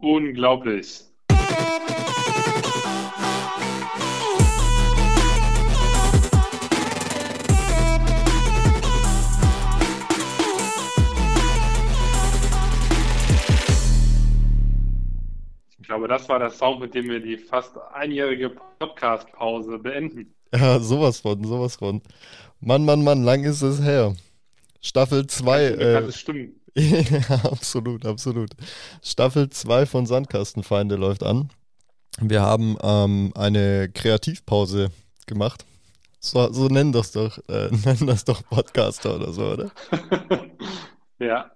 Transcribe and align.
Unglaublich. 0.00 1.04
Ich 15.78 15.86
glaube, 15.86 16.08
das 16.08 16.28
war 16.30 16.38
der 16.38 16.50
Sound, 16.50 16.80
mit 16.80 16.94
dem 16.94 17.10
wir 17.10 17.20
die 17.20 17.36
fast 17.36 17.76
einjährige 17.92 18.50
Podcast-Pause 18.78 19.78
beenden. 19.78 20.34
Ja, 20.54 20.78
sowas 20.80 21.20
von, 21.20 21.44
sowas 21.44 21.76
von. 21.76 22.00
Mann, 22.60 22.86
Mann, 22.86 23.04
Mann, 23.04 23.22
lang 23.22 23.44
ist 23.44 23.60
es 23.60 23.82
her. 23.82 24.14
Staffel 24.80 25.26
2. 25.26 25.64
Äh, 25.64 26.12
Stimmen. 26.12 26.59
Ja, 26.74 27.36
absolut, 27.44 28.06
absolut. 28.06 28.50
Staffel 29.02 29.50
2 29.50 29.86
von 29.86 30.06
Sandkastenfeinde 30.06 30.96
läuft 30.96 31.22
an. 31.22 31.50
Wir 32.20 32.42
haben 32.42 32.76
ähm, 32.82 33.32
eine 33.34 33.88
Kreativpause 33.92 34.90
gemacht. 35.26 35.64
So, 36.18 36.52
so 36.52 36.66
nennen 36.68 36.92
das 36.92 37.12
doch, 37.12 37.38
äh, 37.48 37.70
nennen 37.84 38.06
das 38.06 38.24
doch 38.24 38.42
Podcaster 38.48 39.16
oder 39.16 39.32
so, 39.32 39.52
oder? 39.52 39.70
Ja. 41.22 41.50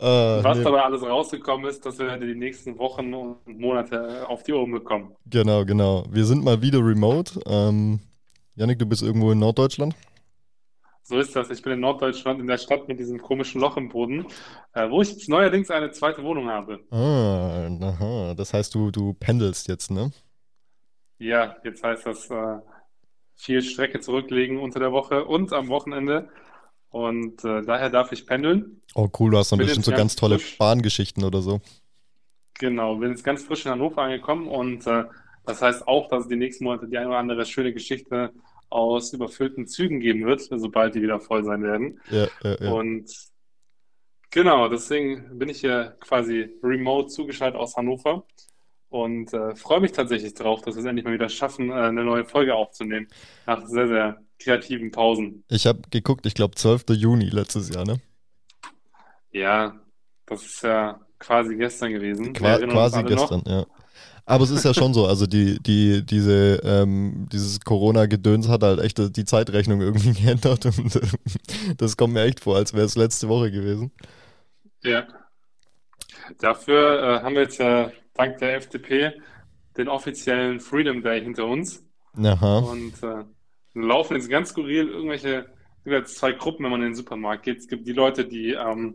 Äh, 0.00 0.42
Was 0.42 0.56
nee, 0.56 0.64
dabei 0.64 0.82
alles 0.82 1.02
rausgekommen 1.02 1.66
ist, 1.66 1.84
dass 1.84 1.98
wir 1.98 2.16
die 2.16 2.34
nächsten 2.34 2.78
Wochen 2.78 3.12
und 3.12 3.46
Monate 3.46 4.26
auf 4.26 4.42
die 4.42 4.54
Ohren 4.54 4.72
bekommen. 4.72 5.14
genau, 5.26 5.66
genau. 5.66 6.04
Wir 6.10 6.24
sind 6.24 6.42
mal 6.42 6.62
wieder 6.62 6.78
remote. 6.78 7.38
Ähm, 7.46 8.00
Janik, 8.56 8.78
du 8.78 8.86
bist 8.86 9.02
irgendwo 9.02 9.32
in 9.32 9.38
Norddeutschland. 9.38 9.94
So 11.06 11.18
ist 11.18 11.36
das. 11.36 11.50
Ich 11.50 11.60
bin 11.60 11.74
in 11.74 11.80
Norddeutschland, 11.80 12.40
in 12.40 12.46
der 12.46 12.56
Stadt 12.56 12.88
mit 12.88 12.98
diesem 12.98 13.20
komischen 13.20 13.60
Loch 13.60 13.76
im 13.76 13.90
Boden, 13.90 14.26
äh, 14.72 14.88
wo 14.88 15.02
ich 15.02 15.10
jetzt 15.10 15.28
neuerdings 15.28 15.70
eine 15.70 15.90
zweite 15.90 16.22
Wohnung 16.22 16.48
habe. 16.48 16.80
Ah, 16.90 17.68
aha. 17.68 18.34
Das 18.34 18.54
heißt, 18.54 18.74
du, 18.74 18.90
du 18.90 19.12
pendelst 19.12 19.68
jetzt, 19.68 19.90
ne? 19.90 20.10
Ja, 21.18 21.56
jetzt 21.62 21.84
heißt 21.84 22.06
das 22.06 22.30
äh, 22.30 22.56
viel 23.36 23.60
Strecke 23.60 24.00
zurücklegen 24.00 24.58
unter 24.58 24.80
der 24.80 24.92
Woche 24.92 25.26
und 25.26 25.52
am 25.52 25.68
Wochenende. 25.68 26.30
Und 26.88 27.44
äh, 27.44 27.60
daher 27.62 27.90
darf 27.90 28.12
ich 28.12 28.26
pendeln. 28.26 28.80
Oh, 28.94 29.08
cool, 29.18 29.32
du 29.32 29.38
hast 29.38 29.52
dann 29.52 29.58
Bin 29.58 29.66
bestimmt 29.66 29.84
so 29.84 29.90
ganz 29.90 30.00
ganz 30.00 30.16
tolle 30.16 30.38
frisch. 30.38 30.56
Bahngeschichten 30.56 31.22
oder 31.22 31.42
so. 31.42 31.60
Genau, 32.54 32.96
bin 32.96 33.10
jetzt 33.10 33.24
ganz 33.24 33.42
frisch 33.42 33.66
in 33.66 33.72
Hannover 33.72 34.02
angekommen 34.02 34.48
und 34.48 34.86
äh, 34.86 35.04
das 35.44 35.60
heißt 35.60 35.86
auch, 35.86 36.08
dass 36.08 36.28
die 36.28 36.36
nächsten 36.36 36.64
Monate 36.64 36.88
die 36.88 36.96
eine 36.96 37.08
oder 37.08 37.18
andere 37.18 37.44
schöne 37.44 37.74
Geschichte 37.74 38.32
aus 38.68 39.12
überfüllten 39.12 39.66
Zügen 39.66 40.00
geben 40.00 40.24
wird, 40.24 40.40
sobald 40.40 40.94
die 40.94 41.02
wieder 41.02 41.20
voll 41.20 41.44
sein 41.44 41.62
werden. 41.62 42.00
Ja, 42.10 42.28
ja, 42.42 42.56
ja. 42.60 42.72
Und 42.72 43.10
genau, 44.30 44.68
deswegen 44.68 45.38
bin 45.38 45.48
ich 45.48 45.60
hier 45.60 45.96
quasi 46.00 46.58
remote 46.62 47.08
zugeschaltet 47.08 47.58
aus 47.58 47.76
Hannover 47.76 48.24
und 48.88 49.32
äh, 49.32 49.56
freue 49.56 49.80
mich 49.80 49.92
tatsächlich 49.92 50.34
drauf, 50.34 50.62
dass 50.62 50.76
wir 50.76 50.80
es 50.80 50.86
endlich 50.86 51.04
mal 51.04 51.14
wieder 51.14 51.28
schaffen, 51.28 51.70
äh, 51.70 51.74
eine 51.74 52.04
neue 52.04 52.24
Folge 52.24 52.54
aufzunehmen. 52.54 53.08
Nach 53.46 53.66
sehr, 53.66 53.88
sehr 53.88 54.22
kreativen 54.38 54.90
Pausen. 54.90 55.44
Ich 55.48 55.66
habe 55.66 55.80
geguckt, 55.90 56.26
ich 56.26 56.34
glaube 56.34 56.54
12. 56.54 56.84
Juni 56.90 57.28
letztes 57.28 57.70
Jahr, 57.74 57.84
ne? 57.84 58.00
Ja, 59.32 59.80
das 60.26 60.44
ist 60.44 60.62
ja 60.62 61.00
quasi 61.18 61.56
gestern 61.56 61.92
gewesen. 61.92 62.32
Qua 62.32 62.58
quasi 62.58 62.98
alle 62.98 63.14
noch. 63.14 63.28
gestern, 63.30 63.42
ja. 63.46 63.66
Aber 64.26 64.44
es 64.44 64.50
ist 64.50 64.64
ja 64.64 64.72
schon 64.72 64.94
so, 64.94 65.06
also 65.06 65.26
die, 65.26 65.62
die, 65.62 66.04
diese, 66.04 66.60
ähm, 66.64 67.28
dieses 67.30 67.60
Corona-Gedöns 67.60 68.48
hat 68.48 68.62
halt 68.62 68.80
echt 68.80 69.16
die 69.16 69.24
Zeitrechnung 69.24 69.80
irgendwie 69.82 70.12
geändert 70.22 70.66
und 70.66 70.96
äh, 70.96 71.06
das 71.76 71.96
kommt 71.96 72.14
mir 72.14 72.22
echt 72.22 72.40
vor, 72.40 72.56
als 72.56 72.72
wäre 72.72 72.86
es 72.86 72.96
letzte 72.96 73.28
Woche 73.28 73.50
gewesen. 73.50 73.92
Ja. 74.82 75.06
Dafür 76.38 77.02
äh, 77.02 77.22
haben 77.22 77.34
wir 77.34 77.42
jetzt 77.42 77.58
ja 77.58 77.90
dank 78.14 78.38
der 78.38 78.56
FDP 78.56 79.12
den 79.76 79.88
offiziellen 79.88 80.60
Freedom 80.60 81.02
Day 81.02 81.20
hinter 81.20 81.46
uns. 81.46 81.84
Aha. 82.16 82.58
Und 82.58 83.02
äh, 83.02 83.24
laufen 83.74 84.16
jetzt 84.16 84.30
ganz 84.30 84.50
skurril 84.50 84.88
irgendwelche, 84.88 85.46
es 85.78 85.84
gibt 85.84 85.96
jetzt 85.96 86.16
zwei 86.16 86.32
Gruppen, 86.32 86.64
wenn 86.64 86.70
man 86.70 86.80
in 86.80 86.88
den 86.88 86.94
Supermarkt 86.94 87.42
geht. 87.42 87.58
Es 87.58 87.68
gibt 87.68 87.86
die 87.86 87.92
Leute, 87.92 88.24
die 88.24 88.52
ähm, 88.52 88.94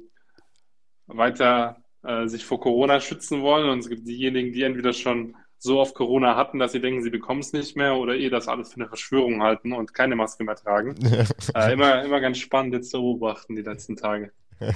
weiter 1.08 1.78
äh, 2.04 2.28
sich 2.28 2.46
vor 2.46 2.60
Corona 2.60 3.00
schützen 3.00 3.42
wollen 3.42 3.70
und 3.70 3.80
es 3.80 3.90
gibt 3.90 4.08
diejenigen, 4.08 4.54
die 4.54 4.64
entweder 4.64 4.94
schon 4.94 5.36
so 5.60 5.80
oft 5.80 5.94
Corona 5.94 6.36
hatten, 6.36 6.58
dass 6.58 6.72
sie 6.72 6.80
denken, 6.80 7.04
sie 7.04 7.10
bekommen 7.10 7.42
es 7.42 7.52
nicht 7.52 7.76
mehr 7.76 7.96
oder 7.96 8.16
eh 8.16 8.30
das 8.30 8.48
alles 8.48 8.70
für 8.70 8.78
eine 8.78 8.88
Verschwörung 8.88 9.44
halten 9.44 9.74
und 9.74 9.94
keine 9.94 10.16
Maske 10.16 10.44
mehr 10.44 10.56
tragen. 10.56 10.96
Äh, 11.54 11.74
immer, 11.74 12.04
immer 12.04 12.22
ganz 12.22 12.38
spannend 12.38 12.74
jetzt 12.74 12.92
zu 12.92 13.00
beobachten 13.00 13.56
die 13.56 13.62
letzten 13.62 13.96
Tage. 13.96 14.32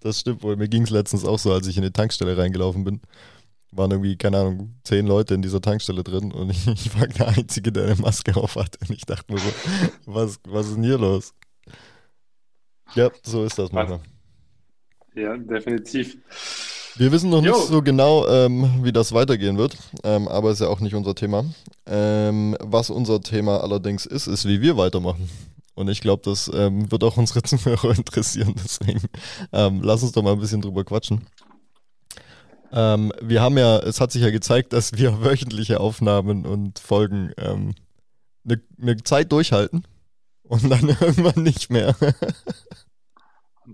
Das 0.00 0.20
stimmt 0.20 0.42
wohl. 0.42 0.56
Mir 0.56 0.68
ging 0.68 0.82
es 0.82 0.90
letztens 0.90 1.24
auch 1.24 1.38
so, 1.38 1.52
als 1.52 1.66
ich 1.66 1.76
in 1.76 1.82
die 1.82 1.90
Tankstelle 1.90 2.36
reingelaufen 2.36 2.84
bin. 2.84 3.00
Waren 3.72 3.90
irgendwie, 3.90 4.16
keine 4.16 4.38
Ahnung, 4.38 4.76
zehn 4.84 5.06
Leute 5.06 5.34
in 5.34 5.42
dieser 5.42 5.60
Tankstelle 5.60 6.04
drin 6.04 6.32
und 6.32 6.50
ich, 6.66 6.98
war 6.98 7.06
der 7.06 7.28
Einzige, 7.28 7.72
der 7.72 7.84
eine 7.84 7.96
Maske 7.96 8.36
auf 8.36 8.56
hatte. 8.56 8.78
Und 8.82 8.90
ich 8.90 9.04
dachte 9.04 9.32
mir 9.32 9.38
so, 9.38 9.48
was, 10.06 10.38
was 10.46 10.68
ist 10.68 10.76
denn 10.76 10.84
hier 10.84 10.98
los? 10.98 11.34
Ja, 12.94 13.10
so 13.22 13.44
ist 13.44 13.58
das 13.58 13.72
manchmal. 13.72 14.00
Ja, 15.14 15.36
definitiv. 15.36 16.16
Wir 16.96 17.10
wissen 17.10 17.30
noch 17.30 17.42
nicht 17.42 17.54
so 17.54 17.82
genau, 17.82 18.26
ähm, 18.28 18.84
wie 18.84 18.92
das 18.92 19.12
weitergehen 19.12 19.58
wird, 19.58 19.76
ähm, 20.04 20.28
aber 20.28 20.52
ist 20.52 20.60
ja 20.60 20.68
auch 20.68 20.78
nicht 20.78 20.94
unser 20.94 21.14
Thema. 21.16 21.44
Ähm, 21.86 22.56
was 22.60 22.88
unser 22.88 23.20
Thema 23.20 23.62
allerdings 23.62 24.06
ist, 24.06 24.28
ist, 24.28 24.46
wie 24.46 24.60
wir 24.60 24.76
weitermachen. 24.76 25.28
Und 25.74 25.88
ich 25.88 26.00
glaube, 26.00 26.22
das 26.24 26.48
ähm, 26.54 26.90
wird 26.92 27.02
auch 27.02 27.16
unsere 27.16 27.42
Zuhörer 27.44 27.96
interessieren. 27.96 28.54
Deswegen 28.62 29.00
ähm, 29.52 29.80
lass 29.82 30.04
uns 30.04 30.12
doch 30.12 30.22
mal 30.22 30.32
ein 30.32 30.38
bisschen 30.38 30.62
drüber 30.62 30.84
quatschen. 30.84 31.26
Ähm, 32.72 33.12
wir 33.20 33.42
haben 33.42 33.58
ja, 33.58 33.78
es 33.78 34.00
hat 34.00 34.12
sich 34.12 34.22
ja 34.22 34.30
gezeigt, 34.30 34.72
dass 34.72 34.92
wir 34.92 35.20
wöchentliche 35.24 35.80
Aufnahmen 35.80 36.46
und 36.46 36.78
Folgen 36.78 37.32
eine 37.36 38.60
ne 38.76 38.96
Zeit 39.02 39.32
durchhalten 39.32 39.84
und 40.44 40.70
dann 40.70 40.88
irgendwann 41.00 41.42
nicht 41.42 41.70
mehr. 41.70 41.96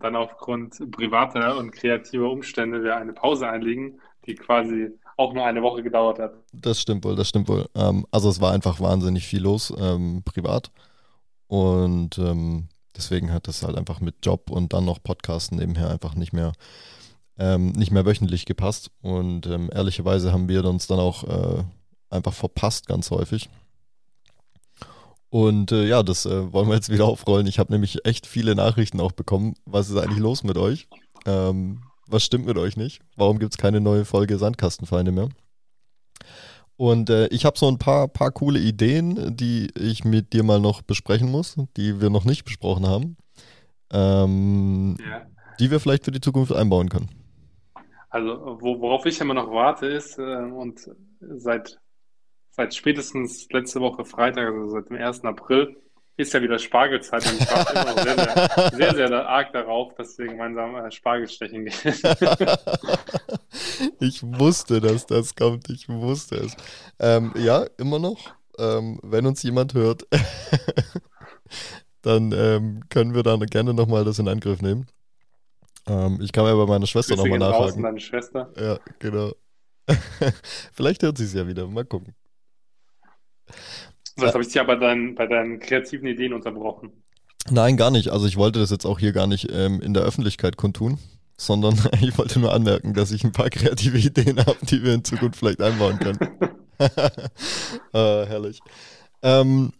Dann 0.00 0.16
aufgrund 0.16 0.90
privater 0.90 1.56
und 1.58 1.72
kreativer 1.72 2.30
Umstände 2.30 2.82
wir 2.82 2.96
eine 2.96 3.12
Pause 3.12 3.48
einlegen, 3.48 4.00
die 4.26 4.34
quasi 4.34 4.90
auch 5.16 5.34
nur 5.34 5.44
eine 5.44 5.62
Woche 5.62 5.82
gedauert 5.82 6.18
hat. 6.18 6.32
Das 6.52 6.80
stimmt 6.80 7.04
wohl, 7.04 7.14
das 7.14 7.28
stimmt 7.28 7.48
wohl. 7.48 7.66
Ähm, 7.74 8.06
also 8.10 8.28
es 8.28 8.40
war 8.40 8.52
einfach 8.52 8.80
wahnsinnig 8.80 9.26
viel 9.26 9.42
los, 9.42 9.72
ähm, 9.78 10.22
privat. 10.24 10.70
Und 11.46 12.18
ähm, 12.18 12.68
deswegen 12.96 13.32
hat 13.32 13.46
das 13.46 13.62
halt 13.62 13.76
einfach 13.76 14.00
mit 14.00 14.16
Job 14.24 14.50
und 14.50 14.72
dann 14.72 14.84
noch 14.84 15.02
Podcasten 15.02 15.58
nebenher 15.58 15.90
einfach 15.90 16.14
nicht 16.14 16.32
mehr, 16.32 16.52
ähm, 17.38 17.72
nicht 17.72 17.90
mehr 17.90 18.06
wöchentlich 18.06 18.46
gepasst. 18.46 18.90
Und 19.02 19.46
ähm, 19.46 19.68
ehrlicherweise 19.72 20.32
haben 20.32 20.48
wir 20.48 20.64
uns 20.64 20.86
dann 20.86 20.98
auch 20.98 21.24
äh, 21.24 21.64
einfach 22.08 22.32
verpasst, 22.32 22.86
ganz 22.86 23.10
häufig. 23.10 23.50
Und 25.30 25.70
äh, 25.72 25.86
ja, 25.86 26.02
das 26.02 26.26
äh, 26.26 26.52
wollen 26.52 26.68
wir 26.68 26.74
jetzt 26.74 26.90
wieder 26.90 27.04
aufrollen. 27.06 27.46
Ich 27.46 27.58
habe 27.58 27.72
nämlich 27.72 28.04
echt 28.04 28.26
viele 28.26 28.54
Nachrichten 28.56 29.00
auch 29.00 29.12
bekommen. 29.12 29.54
Was 29.64 29.88
ist 29.88 29.96
eigentlich 29.96 30.18
los 30.18 30.42
mit 30.42 30.58
euch? 30.58 30.88
Ähm, 31.24 31.82
was 32.08 32.24
stimmt 32.24 32.46
mit 32.46 32.58
euch 32.58 32.76
nicht? 32.76 33.00
Warum 33.16 33.38
gibt 33.38 33.52
es 33.54 33.58
keine 33.58 33.80
neue 33.80 34.04
Folge 34.04 34.38
Sandkastenfeinde 34.38 35.12
mehr? 35.12 35.28
Und 36.76 37.10
äh, 37.10 37.28
ich 37.28 37.44
habe 37.44 37.58
so 37.58 37.68
ein 37.68 37.78
paar, 37.78 38.08
paar 38.08 38.32
coole 38.32 38.58
Ideen, 38.58 39.36
die 39.36 39.68
ich 39.78 40.04
mit 40.04 40.32
dir 40.32 40.42
mal 40.42 40.58
noch 40.60 40.82
besprechen 40.82 41.30
muss, 41.30 41.56
die 41.76 42.00
wir 42.00 42.10
noch 42.10 42.24
nicht 42.24 42.44
besprochen 42.44 42.86
haben, 42.86 43.16
ähm, 43.92 44.96
Ja. 44.98 45.26
die 45.60 45.70
wir 45.70 45.78
vielleicht 45.78 46.04
für 46.06 46.10
die 46.10 46.20
Zukunft 46.22 46.52
einbauen 46.52 46.88
können. 46.88 47.10
Also, 48.08 48.58
wo, 48.60 48.80
worauf 48.80 49.06
ich 49.06 49.20
immer 49.20 49.34
noch 49.34 49.50
warte, 49.52 49.86
ist, 49.86 50.18
äh, 50.18 50.22
und 50.22 50.80
seit, 51.36 51.78
seit 52.60 52.74
spätestens 52.74 53.48
letzte 53.52 53.80
Woche 53.80 54.04
Freitag, 54.04 54.52
also 54.52 54.68
seit 54.68 54.90
dem 54.90 54.98
1. 54.98 55.24
April, 55.24 55.76
ist 56.18 56.34
ja 56.34 56.42
wieder 56.42 56.58
Spargelzeit 56.58 57.26
und 57.26 57.40
ich 57.40 57.50
warte 57.50 57.72
immer 57.72 57.84
noch 57.86 58.02
sehr, 58.02 58.14
sehr, 58.14 58.70
sehr, 58.92 59.08
sehr 59.08 59.26
arg 59.26 59.50
darauf, 59.54 59.94
dass 59.94 60.18
wir 60.18 60.26
gemeinsam 60.26 60.74
äh, 60.74 60.90
Spargel 60.90 61.26
stechen 61.26 61.64
gehen. 61.64 61.94
ich 64.00 64.22
wusste, 64.22 64.82
dass 64.82 65.06
das 65.06 65.34
kommt. 65.34 65.70
Ich 65.70 65.88
wusste 65.88 66.36
es. 66.36 66.54
Ähm, 66.98 67.32
ja, 67.36 67.64
immer 67.78 67.98
noch. 67.98 68.34
Ähm, 68.58 69.00
wenn 69.02 69.24
uns 69.24 69.42
jemand 69.42 69.72
hört, 69.72 70.06
dann 72.02 72.32
ähm, 72.32 72.82
können 72.90 73.14
wir 73.14 73.22
dann 73.22 73.40
gerne 73.46 73.72
nochmal 73.72 74.04
das 74.04 74.18
in 74.18 74.28
Angriff 74.28 74.60
nehmen. 74.60 74.86
Ähm, 75.86 76.18
ich 76.20 76.30
kann 76.32 76.44
ja 76.44 76.54
bei 76.54 76.66
meiner 76.66 76.86
Schwester 76.86 77.16
nochmal 77.16 77.38
nachhaken. 77.38 77.82
deine 77.82 78.00
Schwester. 78.00 78.52
Ja, 78.58 78.78
genau. 78.98 79.32
Vielleicht 80.74 81.02
hört 81.02 81.16
sie 81.16 81.24
es 81.24 81.32
ja 81.32 81.48
wieder. 81.48 81.66
Mal 81.66 81.86
gucken. 81.86 82.14
So, 84.16 84.24
jetzt 84.24 84.34
habe 84.34 84.42
ich 84.42 84.48
dich 84.48 84.60
aber 84.60 84.76
dein, 84.76 85.14
bei 85.14 85.26
deinen 85.26 85.60
kreativen 85.60 86.06
Ideen 86.06 86.32
unterbrochen. 86.32 86.92
Nein, 87.50 87.76
gar 87.76 87.90
nicht. 87.90 88.08
Also 88.10 88.26
ich 88.26 88.36
wollte 88.36 88.58
das 88.58 88.70
jetzt 88.70 88.84
auch 88.84 88.98
hier 88.98 89.12
gar 89.12 89.26
nicht 89.26 89.48
ähm, 89.50 89.80
in 89.80 89.94
der 89.94 90.02
Öffentlichkeit 90.02 90.56
kundtun, 90.56 90.98
sondern 91.36 91.78
ich 92.00 92.16
wollte 92.18 92.38
nur 92.38 92.52
anmerken, 92.52 92.94
dass 92.94 93.12
ich 93.12 93.24
ein 93.24 93.32
paar 93.32 93.50
kreative 93.50 93.98
Ideen 93.98 94.38
habe, 94.46 94.58
die 94.62 94.82
wir 94.82 94.94
in 94.94 95.04
Zukunft 95.04 95.38
vielleicht 95.38 95.62
einbauen 95.62 95.98
können. 95.98 96.18
äh, 96.78 98.26
herrlich. 98.26 98.60
Ähm, 99.22 99.72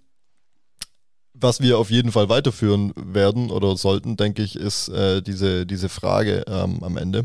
was 1.35 1.61
wir 1.61 1.79
auf 1.79 1.91
jeden 1.91 2.13
Fall 2.13 2.29
weiterführen 2.29 2.93
werden 2.97 3.51
oder 3.51 3.77
sollten, 3.77 4.17
denke 4.17 4.43
ich, 4.43 4.57
ist 4.57 4.89
äh, 4.89 5.23
diese, 5.23 5.65
diese 5.67 5.89
Frage 5.89 6.45
ähm, 6.47 6.83
am 6.83 6.97
Ende. 6.97 7.25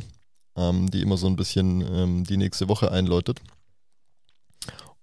ähm, 0.57 0.89
die 0.89 1.01
immer 1.01 1.17
so 1.17 1.27
ein 1.27 1.35
bisschen 1.35 1.81
ähm, 1.81 2.23
die 2.23 2.37
nächste 2.37 2.69
Woche 2.69 2.91
einläutet. 2.91 3.41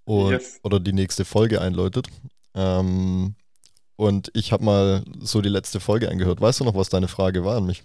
Und, 0.04 0.32
yes. 0.32 0.60
Oder 0.62 0.81
die 0.81 0.93
nächste 0.93 1.25
Folge 1.25 1.60
einläutet. 1.60 2.08
Ähm, 2.54 3.34
und 3.96 4.31
ich 4.34 4.52
habe 4.52 4.64
mal 4.64 5.04
so 5.20 5.40
die 5.40 5.49
letzte 5.49 5.81
Folge 5.81 6.08
angehört. 6.08 6.40
Weißt 6.40 6.60
du 6.60 6.64
noch, 6.64 6.75
was 6.75 6.88
deine 6.88 7.08
Frage 7.08 7.44
war 7.44 7.58
an 7.58 7.66
mich? 7.66 7.84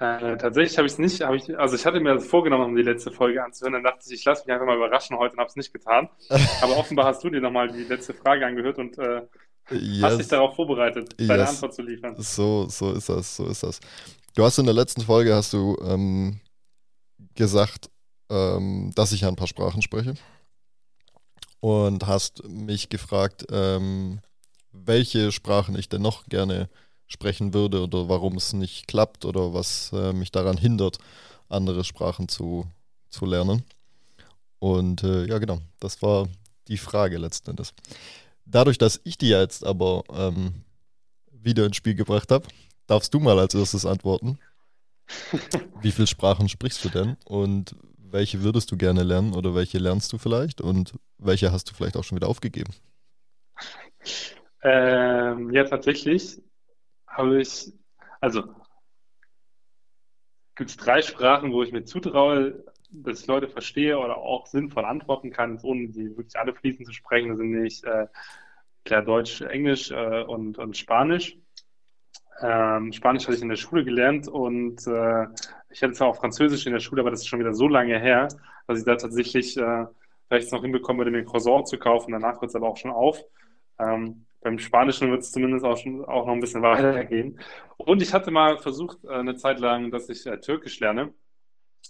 Äh, 0.00 0.36
tatsächlich 0.36 0.78
habe 0.78 0.86
ich 0.86 0.92
es 0.92 0.98
nicht, 0.98 1.22
hab 1.22 1.34
ich, 1.34 1.58
also 1.58 1.74
ich 1.74 1.84
hatte 1.84 1.98
mir 1.98 2.14
das 2.14 2.26
vorgenommen, 2.26 2.66
um 2.66 2.76
die 2.76 2.82
letzte 2.82 3.10
Folge 3.10 3.42
anzuhören, 3.42 3.72
dann 3.72 3.82
dachte 3.82 4.00
ich, 4.06 4.12
ich 4.12 4.24
lasse 4.24 4.44
mich 4.44 4.52
einfach 4.52 4.66
mal 4.66 4.76
überraschen 4.76 5.18
heute 5.18 5.32
und 5.32 5.40
habe 5.40 5.48
es 5.48 5.56
nicht 5.56 5.72
getan. 5.72 6.08
Aber 6.62 6.76
offenbar 6.76 7.06
hast 7.06 7.24
du 7.24 7.30
dir 7.30 7.40
nochmal 7.40 7.68
die 7.70 7.82
letzte 7.82 8.14
Frage 8.14 8.46
angehört 8.46 8.78
und 8.78 8.96
äh, 8.98 9.22
yes. 9.70 10.02
hast 10.02 10.18
dich 10.18 10.28
darauf 10.28 10.54
vorbereitet, 10.54 11.14
deine 11.18 11.42
yes. 11.42 11.50
Antwort 11.50 11.74
zu 11.74 11.82
liefern. 11.82 12.14
So, 12.18 12.68
so 12.68 12.92
ist 12.92 13.08
das, 13.08 13.36
so 13.36 13.46
ist 13.46 13.64
das. 13.64 13.80
Du 14.36 14.44
hast 14.44 14.58
in 14.58 14.66
der 14.66 14.74
letzten 14.74 15.00
Folge 15.00 15.34
hast 15.34 15.52
du 15.52 15.76
ähm, 15.84 16.40
gesagt, 17.34 17.90
ähm, 18.30 18.92
dass 18.94 19.10
ich 19.10 19.24
ein 19.24 19.34
paar 19.34 19.48
Sprachen 19.48 19.82
spreche 19.82 20.14
und 21.60 22.06
hast 22.06 22.44
mich 22.48 22.88
gefragt, 22.88 23.46
ähm, 23.50 24.20
welche 24.72 25.32
Sprachen 25.32 25.76
ich 25.78 25.88
denn 25.88 26.02
noch 26.02 26.26
gerne 26.26 26.68
sprechen 27.06 27.54
würde 27.54 27.82
oder 27.82 28.08
warum 28.08 28.36
es 28.36 28.52
nicht 28.52 28.86
klappt 28.86 29.24
oder 29.24 29.54
was 29.54 29.90
äh, 29.92 30.12
mich 30.12 30.30
daran 30.30 30.58
hindert, 30.58 30.98
andere 31.48 31.84
Sprachen 31.84 32.28
zu, 32.28 32.66
zu 33.08 33.24
lernen. 33.24 33.64
Und 34.58 35.02
äh, 35.02 35.26
ja, 35.26 35.38
genau, 35.38 35.60
das 35.80 36.02
war 36.02 36.28
die 36.68 36.78
Frage 36.78 37.18
letzten 37.18 37.50
Endes. 37.50 37.72
Dadurch, 38.44 38.78
dass 38.78 39.00
ich 39.04 39.18
die 39.18 39.28
jetzt 39.28 39.64
aber 39.64 40.04
ähm, 40.12 40.62
wieder 41.30 41.66
ins 41.66 41.76
Spiel 41.76 41.94
gebracht 41.94 42.30
habe, 42.30 42.46
darfst 42.86 43.12
du 43.14 43.20
mal 43.20 43.38
als 43.38 43.54
erstes 43.54 43.86
antworten. 43.86 44.38
Wie 45.80 45.92
viele 45.92 46.06
Sprachen 46.06 46.48
sprichst 46.48 46.84
du 46.84 46.90
denn 46.90 47.16
und 47.24 47.74
welche 48.10 48.42
würdest 48.42 48.70
du 48.70 48.76
gerne 48.76 49.02
lernen 49.02 49.34
oder 49.34 49.54
welche 49.54 49.78
lernst 49.78 50.12
du 50.12 50.18
vielleicht 50.18 50.60
und 50.60 50.94
welche 51.18 51.52
hast 51.52 51.70
du 51.70 51.74
vielleicht 51.74 51.96
auch 51.96 52.04
schon 52.04 52.16
wieder 52.16 52.28
aufgegeben? 52.28 52.72
Ähm, 54.62 55.52
ja, 55.52 55.64
tatsächlich 55.64 56.40
habe 57.06 57.40
ich, 57.40 57.72
also 58.20 58.42
gibt 60.56 60.70
es 60.70 60.76
drei 60.76 61.02
Sprachen, 61.02 61.52
wo 61.52 61.62
ich 61.62 61.72
mir 61.72 61.84
zutraue, 61.84 62.64
dass 62.90 63.20
ich 63.20 63.26
Leute 63.26 63.48
verstehe 63.48 63.98
oder 63.98 64.16
auch 64.16 64.46
sinnvoll 64.46 64.84
antworten 64.84 65.30
kann, 65.30 65.58
ohne 65.62 65.88
die 65.88 66.16
wirklich 66.16 66.36
alle 66.36 66.54
fließend 66.54 66.86
zu 66.86 66.92
sprechen. 66.92 67.28
Das 67.28 67.38
sind 67.38 67.50
nämlich 67.50 67.84
äh, 67.84 68.06
klar 68.84 69.02
Deutsch, 69.02 69.40
Englisch 69.42 69.90
äh, 69.90 70.22
und, 70.22 70.58
und 70.58 70.76
Spanisch. 70.76 71.36
Ähm, 72.40 72.92
Spanisch 72.92 73.24
hatte 73.26 73.36
ich 73.36 73.42
in 73.42 73.48
der 73.48 73.56
Schule 73.56 73.84
gelernt 73.84 74.28
und 74.28 74.86
äh, 74.86 75.26
ich 75.70 75.82
hatte 75.82 75.92
zwar 75.92 76.08
auch 76.08 76.16
Französisch 76.16 76.66
in 76.66 76.72
der 76.72 76.80
Schule, 76.80 77.02
aber 77.02 77.10
das 77.10 77.20
ist 77.20 77.26
schon 77.26 77.40
wieder 77.40 77.54
so 77.54 77.68
lange 77.68 77.98
her, 77.98 78.28
dass 78.66 78.78
ich 78.78 78.84
da 78.84 78.96
tatsächlich 78.96 79.56
äh, 79.56 79.86
vielleicht 80.28 80.52
noch 80.52 80.62
hinbekommen 80.62 80.98
würde, 80.98 81.10
mir 81.10 81.18
ein 81.18 81.26
Croissant 81.26 81.66
zu 81.66 81.78
kaufen. 81.78 82.12
Danach 82.12 82.40
hört 82.40 82.50
es 82.50 82.54
aber 82.54 82.68
auch 82.68 82.76
schon 82.76 82.90
auf. 82.90 83.20
Ähm, 83.78 84.26
beim 84.40 84.58
Spanischen 84.58 85.10
wird 85.10 85.22
es 85.22 85.32
zumindest 85.32 85.64
auch, 85.64 85.76
schon, 85.76 86.04
auch 86.04 86.26
noch 86.26 86.32
ein 86.32 86.40
bisschen 86.40 86.62
weitergehen. 86.62 87.40
Und 87.76 88.02
ich 88.02 88.14
hatte 88.14 88.30
mal 88.30 88.58
versucht, 88.58 89.04
äh, 89.04 89.14
eine 89.14 89.36
Zeit 89.36 89.58
lang, 89.58 89.90
dass 89.90 90.08
ich 90.08 90.26
äh, 90.26 90.38
Türkisch 90.38 90.78
lerne. 90.80 91.12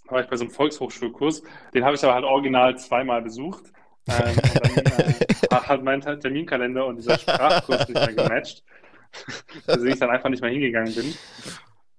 Da 0.06 0.12
war 0.12 0.20
ich 0.22 0.28
bei 0.28 0.36
so 0.36 0.44
einem 0.44 0.52
Volkshochschulkurs. 0.52 1.42
Den 1.74 1.84
habe 1.84 1.96
ich 1.96 2.04
aber 2.04 2.14
halt 2.14 2.24
original 2.24 2.78
zweimal 2.78 3.22
besucht. 3.22 3.72
Ähm, 4.08 4.36
dann 4.54 4.86
äh, 4.86 5.14
hat 5.68 5.82
mein 5.82 6.00
Terminkalender 6.00 6.86
und 6.86 6.96
dieser 6.96 7.18
Sprachkurs 7.18 7.88
nicht 7.88 7.94
mehr 7.94 8.14
gematcht. 8.14 8.64
Deswegen 9.66 9.92
ich 9.92 9.98
dann 9.98 10.10
einfach 10.10 10.28
nicht 10.28 10.42
mehr 10.42 10.50
hingegangen 10.50 10.94
bin. 10.94 11.14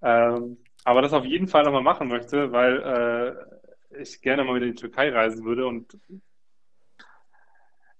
Ähm, 0.01 0.57
aber 0.83 1.01
das 1.01 1.13
auf 1.13 1.25
jeden 1.25 1.47
Fall 1.47 1.63
nochmal 1.63 1.83
machen 1.83 2.07
möchte, 2.07 2.51
weil 2.51 3.37
äh, 3.91 4.01
ich 4.01 4.21
gerne 4.21 4.43
mal 4.43 4.55
wieder 4.55 4.65
in 4.65 4.73
die 4.73 4.79
Türkei 4.79 5.09
reisen 5.09 5.45
würde 5.45 5.67
und 5.67 5.97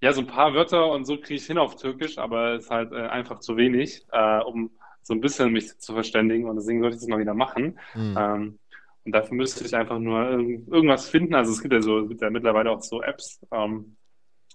ja, 0.01 0.13
so 0.13 0.21
ein 0.21 0.27
paar 0.27 0.53
Wörter 0.53 0.91
und 0.91 1.05
so 1.05 1.17
kriege 1.17 1.35
ich 1.35 1.45
hin 1.45 1.57
auf 1.57 1.75
Türkisch, 1.75 2.17
aber 2.17 2.53
es 2.53 2.65
ist 2.65 2.71
halt 2.71 2.93
äh, 2.93 3.07
einfach 3.07 3.39
zu 3.39 3.57
wenig, 3.57 4.05
äh, 4.11 4.39
um 4.39 4.71
so 5.01 5.13
ein 5.13 5.21
bisschen 5.21 5.51
mich 5.51 5.77
zu 5.79 5.93
verständigen 5.93 6.47
und 6.47 6.55
deswegen 6.55 6.79
sollte 6.79 6.95
ich 6.95 7.01
das 7.01 7.09
mal 7.09 7.19
wieder 7.19 7.33
machen. 7.33 7.79
Mhm. 7.95 8.15
Ähm, 8.17 8.59
und 9.05 9.11
dafür 9.11 9.35
müsste 9.35 9.65
ich 9.65 9.75
einfach 9.75 9.99
nur 9.99 10.29
irg 10.29 10.67
irgendwas 10.67 11.09
finden. 11.09 11.33
Also 11.33 11.51
es 11.51 11.61
gibt 11.61 11.73
ja 11.73 11.81
so, 11.81 11.99
es 11.99 12.09
gibt 12.09 12.21
ja 12.21 12.29
mittlerweile 12.29 12.71
auch 12.71 12.81
so 12.81 13.01
Apps, 13.01 13.41
ähm, 13.51 13.97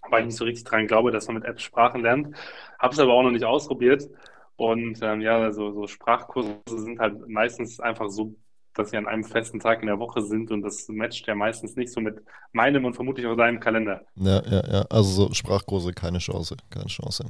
weil 0.08 0.20
ich 0.20 0.26
nicht 0.26 0.36
so 0.36 0.44
richtig 0.44 0.64
dran 0.64 0.86
glaube, 0.86 1.10
dass 1.10 1.26
man 1.26 1.36
mit 1.36 1.44
Apps 1.44 1.62
Sprachen 1.62 2.02
lernt. 2.02 2.36
Habe 2.78 2.92
es 2.92 3.00
aber 3.00 3.12
auch 3.12 3.22
noch 3.22 3.30
nicht 3.30 3.44
ausprobiert. 3.44 4.08
Und 4.56 5.00
ähm, 5.02 5.20
ja, 5.20 5.38
also 5.38 5.72
so 5.72 5.86
Sprachkurse 5.86 6.60
sind 6.66 7.00
halt 7.00 7.28
meistens 7.28 7.80
einfach 7.80 8.08
so 8.08 8.36
dass 8.74 8.90
sie 8.90 8.96
an 8.96 9.06
einem 9.06 9.24
festen 9.24 9.60
Tag 9.60 9.80
in 9.80 9.86
der 9.86 9.98
Woche 9.98 10.20
sind 10.20 10.50
und 10.50 10.62
das 10.62 10.88
matcht 10.88 11.26
ja 11.26 11.34
meistens 11.34 11.76
nicht 11.76 11.92
so 11.92 12.00
mit 12.00 12.20
meinem 12.52 12.84
und 12.84 12.94
vermutlich 12.94 13.26
auch 13.26 13.36
deinem 13.36 13.60
Kalender. 13.60 14.04
Ja, 14.16 14.42
ja, 14.44 14.66
ja. 14.66 14.82
Also 14.90 15.26
so 15.28 15.32
Sprachkurse, 15.32 15.92
keine 15.92 16.18
Chance, 16.18 16.56
keine 16.70 16.86
Chance. 16.86 17.24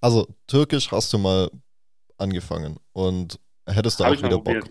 Also 0.00 0.28
Türkisch 0.46 0.90
hast 0.92 1.12
du 1.12 1.18
mal 1.18 1.50
angefangen 2.18 2.78
und 2.92 3.38
hättest 3.66 4.00
Hab 4.00 4.12
auch 4.12 4.22
wieder 4.22 4.38
Bock. 4.38 4.64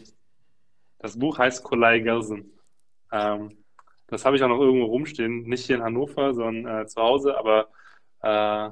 Das 1.00 1.18
Buch 1.18 1.38
heißt 1.38 1.64
Kolay 1.64 2.02
Gelsen. 2.02 2.52
Ähm, 3.12 3.58
das 4.08 4.26
habe 4.26 4.36
ich 4.36 4.44
auch 4.44 4.50
noch 4.50 4.60
irgendwo 4.60 4.86
rumstehen, 4.86 5.44
nicht 5.44 5.66
hier 5.66 5.76
in 5.78 5.84
Hannover, 5.84 6.34
sondern 6.34 6.84
äh, 6.84 6.88
zu 6.88 7.02
Hause, 7.02 7.38
aber 7.38 7.68
äh, 8.22 8.72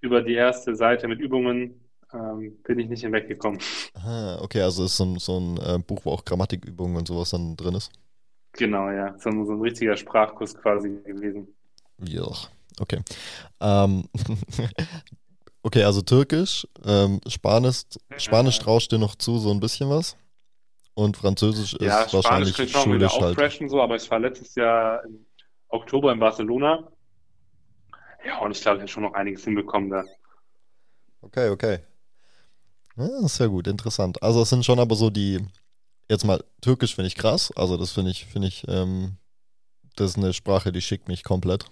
über 0.00 0.22
die 0.22 0.34
erste 0.34 0.74
Seite 0.74 1.08
mit 1.08 1.20
Übungen 1.20 1.80
ähm, 2.12 2.56
bin 2.62 2.78
ich 2.78 2.88
nicht 2.88 3.02
hinweggekommen. 3.02 3.60
Ah, 3.94 4.38
okay, 4.40 4.62
also 4.62 4.84
ist 4.84 4.96
so 4.96 5.04
ein, 5.04 5.18
so 5.18 5.38
ein 5.38 5.56
äh, 5.58 5.78
Buch, 5.78 6.00
wo 6.04 6.12
auch 6.12 6.24
Grammatikübungen 6.24 6.96
und 6.96 7.08
sowas 7.08 7.30
dann 7.30 7.56
drin 7.56 7.74
ist. 7.74 7.90
Genau, 8.52 8.90
ja. 8.90 9.14
So 9.18 9.28
ein, 9.30 9.46
so 9.46 9.52
ein 9.52 9.60
richtiger 9.60 9.96
Sprachkurs 9.96 10.54
quasi 10.54 10.88
gewesen. 11.04 11.48
Ja, 11.98 12.26
okay. 12.80 13.00
Ähm, 13.60 14.04
okay, 15.62 15.82
also 15.84 16.00
Türkisch, 16.02 16.66
ähm, 16.84 17.20
Spanisch, 17.26 17.82
Spanisch 18.16 18.58
traust 18.58 18.90
dir 18.90 18.98
noch 18.98 19.14
zu, 19.14 19.38
so 19.38 19.50
ein 19.50 19.60
bisschen 19.60 19.90
was. 19.90 20.16
Und 20.94 21.16
Französisch 21.16 21.74
ist 21.74 21.82
ja, 21.82 22.12
wahrscheinlich 22.12 22.54
Spanisch 22.54 22.72
schulisch 22.72 23.20
halt. 23.20 23.70
so, 23.70 23.80
aber 23.80 23.96
ich 23.96 24.10
war 24.10 24.18
letztes 24.18 24.54
Jahr 24.56 25.04
im 25.04 25.26
Oktober 25.68 26.10
in 26.12 26.18
Barcelona. 26.18 26.88
Ja, 28.28 28.38
und 28.40 28.50
ich 28.50 28.60
glaube, 28.60 28.76
ich 28.76 28.82
habe 28.82 28.88
schon 28.88 29.04
noch 29.04 29.14
einiges 29.14 29.44
hinbekommen 29.44 29.88
da. 29.88 30.04
Okay, 31.22 31.48
okay. 31.48 31.78
Ja, 32.96 33.26
sehr 33.26 33.48
gut, 33.48 33.66
interessant. 33.66 34.22
Also 34.22 34.42
es 34.42 34.50
sind 34.50 34.66
schon 34.66 34.78
aber 34.78 34.96
so 34.96 35.08
die, 35.08 35.40
jetzt 36.10 36.26
mal, 36.26 36.44
Türkisch 36.60 36.94
finde 36.94 37.08
ich 37.08 37.14
krass. 37.14 37.50
Also 37.56 37.78
das 37.78 37.92
finde 37.92 38.10
ich, 38.10 38.26
finde 38.26 38.48
ich, 38.48 38.66
ähm, 38.68 39.16
das 39.96 40.10
ist 40.10 40.18
eine 40.18 40.34
Sprache, 40.34 40.72
die 40.72 40.82
schickt 40.82 41.08
mich 41.08 41.24
komplett. 41.24 41.70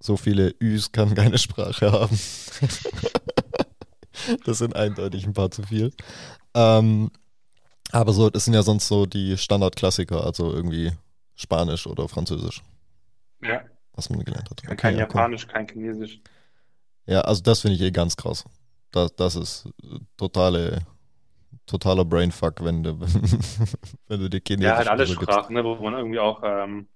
So 0.00 0.16
viele 0.16 0.54
Üs 0.58 0.90
kann 0.90 1.14
keine 1.14 1.38
Sprache 1.38 1.92
haben. 1.92 2.18
das 4.46 4.58
sind 4.58 4.74
eindeutig 4.74 5.26
ein 5.26 5.34
paar 5.34 5.50
zu 5.50 5.64
viel. 5.64 5.92
Ähm, 6.54 7.10
aber 7.90 8.14
so, 8.14 8.30
das 8.30 8.46
sind 8.46 8.54
ja 8.54 8.62
sonst 8.62 8.88
so 8.88 9.04
die 9.04 9.36
Standardklassiker, 9.36 10.24
also 10.24 10.50
irgendwie 10.50 10.92
Spanisch 11.34 11.86
oder 11.86 12.08
Französisch. 12.08 12.62
Ja. 13.42 13.62
Was 13.94 14.10
man 14.10 14.24
gelernt 14.24 14.50
hat. 14.50 14.62
Okay, 14.64 14.76
kein 14.76 14.94
ja, 14.94 15.00
Japanisch, 15.00 15.46
kein 15.46 15.68
Chinesisch. 15.68 16.20
Ja, 17.06 17.22
also 17.22 17.42
das 17.42 17.60
finde 17.60 17.76
ich 17.76 17.82
eh 17.82 17.90
ganz 17.90 18.16
krass 18.16 18.44
das, 18.92 19.16
das 19.16 19.36
ist 19.36 19.68
totale, 20.16 20.80
totaler 21.66 22.04
Brainfuck, 22.04 22.62
wenn 22.64 22.82
du, 22.82 23.00
wenn 24.08 24.20
du 24.20 24.30
die 24.30 24.40
Kinder. 24.40 24.68
Ja, 24.68 24.76
halt 24.76 24.88
alle 24.88 25.06
Sprachen, 25.06 25.54
ne, 25.54 25.64
wo 25.64 25.74
man 25.76 25.94
irgendwie 25.94 26.20
auch 26.20 26.42
ähm, 26.44 26.88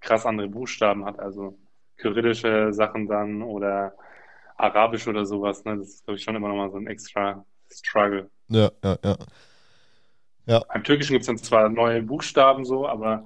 krass 0.00 0.26
andere 0.26 0.48
Buchstaben 0.48 1.04
hat, 1.04 1.18
also 1.18 1.58
kyrillische 1.96 2.72
Sachen 2.72 3.08
dann 3.08 3.42
oder 3.42 3.94
Arabisch 4.56 5.08
oder 5.08 5.24
sowas, 5.24 5.64
ne? 5.64 5.78
Das 5.78 5.88
ist, 5.88 6.04
glaube 6.04 6.18
ich, 6.18 6.22
schon 6.22 6.36
immer 6.36 6.48
nochmal 6.48 6.70
so 6.70 6.76
ein 6.76 6.86
extra 6.86 7.44
Struggle. 7.70 8.30
Ja, 8.48 8.70
ja, 8.84 8.98
ja. 9.02 9.16
ja. 10.46 10.64
Beim 10.68 10.84
Türkischen 10.84 11.12
gibt 11.14 11.22
es 11.22 11.26
dann 11.26 11.38
zwar 11.38 11.68
neue 11.68 12.02
Buchstaben 12.02 12.64
so, 12.64 12.86
aber 12.86 13.24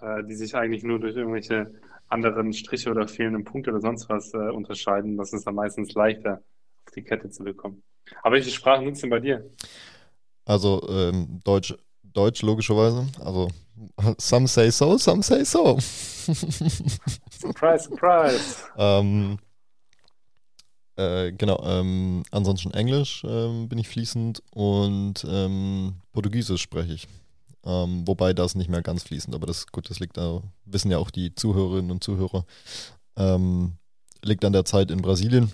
äh, 0.00 0.24
die 0.24 0.34
sich 0.34 0.56
eigentlich 0.56 0.82
nur 0.82 0.98
durch 0.98 1.16
irgendwelche 1.16 1.72
anderen 2.08 2.52
Striche 2.52 2.90
oder 2.90 3.08
fehlenden 3.08 3.44
Punkte 3.44 3.70
oder 3.70 3.80
sonst 3.80 4.08
was 4.08 4.32
äh, 4.34 4.50
unterscheiden. 4.50 5.16
Das 5.16 5.32
ist 5.32 5.46
dann 5.46 5.54
meistens 5.54 5.94
leichter 5.94 6.42
die 6.94 7.02
Kette 7.02 7.30
zu 7.30 7.44
bekommen. 7.44 7.82
Aber 8.22 8.34
welche 8.34 8.50
Sprachen 8.50 8.88
es 8.88 9.00
denn 9.00 9.10
bei 9.10 9.20
dir? 9.20 9.50
Also 10.44 10.86
ähm, 10.88 11.40
Deutsch, 11.44 11.74
Deutsch 12.02 12.42
logischerweise. 12.42 13.06
Also 13.20 13.48
some 14.18 14.46
say 14.46 14.70
so, 14.70 14.98
some 14.98 15.22
say 15.22 15.44
so. 15.44 15.78
surprise, 17.40 17.84
surprise. 17.84 18.64
ähm, 18.76 19.38
äh, 20.96 21.32
genau, 21.32 21.60
ähm, 21.64 22.22
ansonsten 22.30 22.70
Englisch 22.72 23.24
ähm, 23.26 23.68
bin 23.68 23.78
ich 23.78 23.88
fließend 23.88 24.42
und 24.52 25.26
ähm, 25.28 25.94
Portugiesisch 26.12 26.62
spreche 26.62 26.94
ich. 26.94 27.08
Ähm, 27.64 28.06
wobei 28.06 28.34
das 28.34 28.54
nicht 28.54 28.68
mehr 28.68 28.82
ganz 28.82 29.04
fließend, 29.04 29.34
aber 29.34 29.46
das 29.46 29.66
gut, 29.68 29.88
das 29.88 29.98
liegt 29.98 30.18
da, 30.18 30.42
wissen 30.66 30.90
ja 30.90 30.98
auch 30.98 31.10
die 31.10 31.34
Zuhörerinnen 31.34 31.90
und 31.90 32.04
Zuhörer, 32.04 32.44
ähm, 33.16 33.78
liegt 34.22 34.44
an 34.44 34.52
der 34.52 34.66
Zeit 34.66 34.90
in 34.90 35.00
Brasilien. 35.00 35.50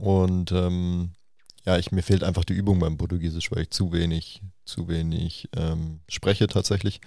Und 0.00 0.52
ähm, 0.52 1.10
ja, 1.66 1.76
ich, 1.76 1.92
mir 1.92 2.02
fehlt 2.02 2.24
einfach 2.24 2.44
die 2.44 2.54
Übung 2.54 2.78
beim 2.78 2.96
Portugiesisch, 2.96 3.50
weil 3.52 3.62
ich 3.62 3.70
zu 3.70 3.92
wenig, 3.92 4.40
zu 4.64 4.88
wenig 4.88 5.48
ähm, 5.54 6.00
spreche 6.08 6.46
tatsächlich. 6.46 7.00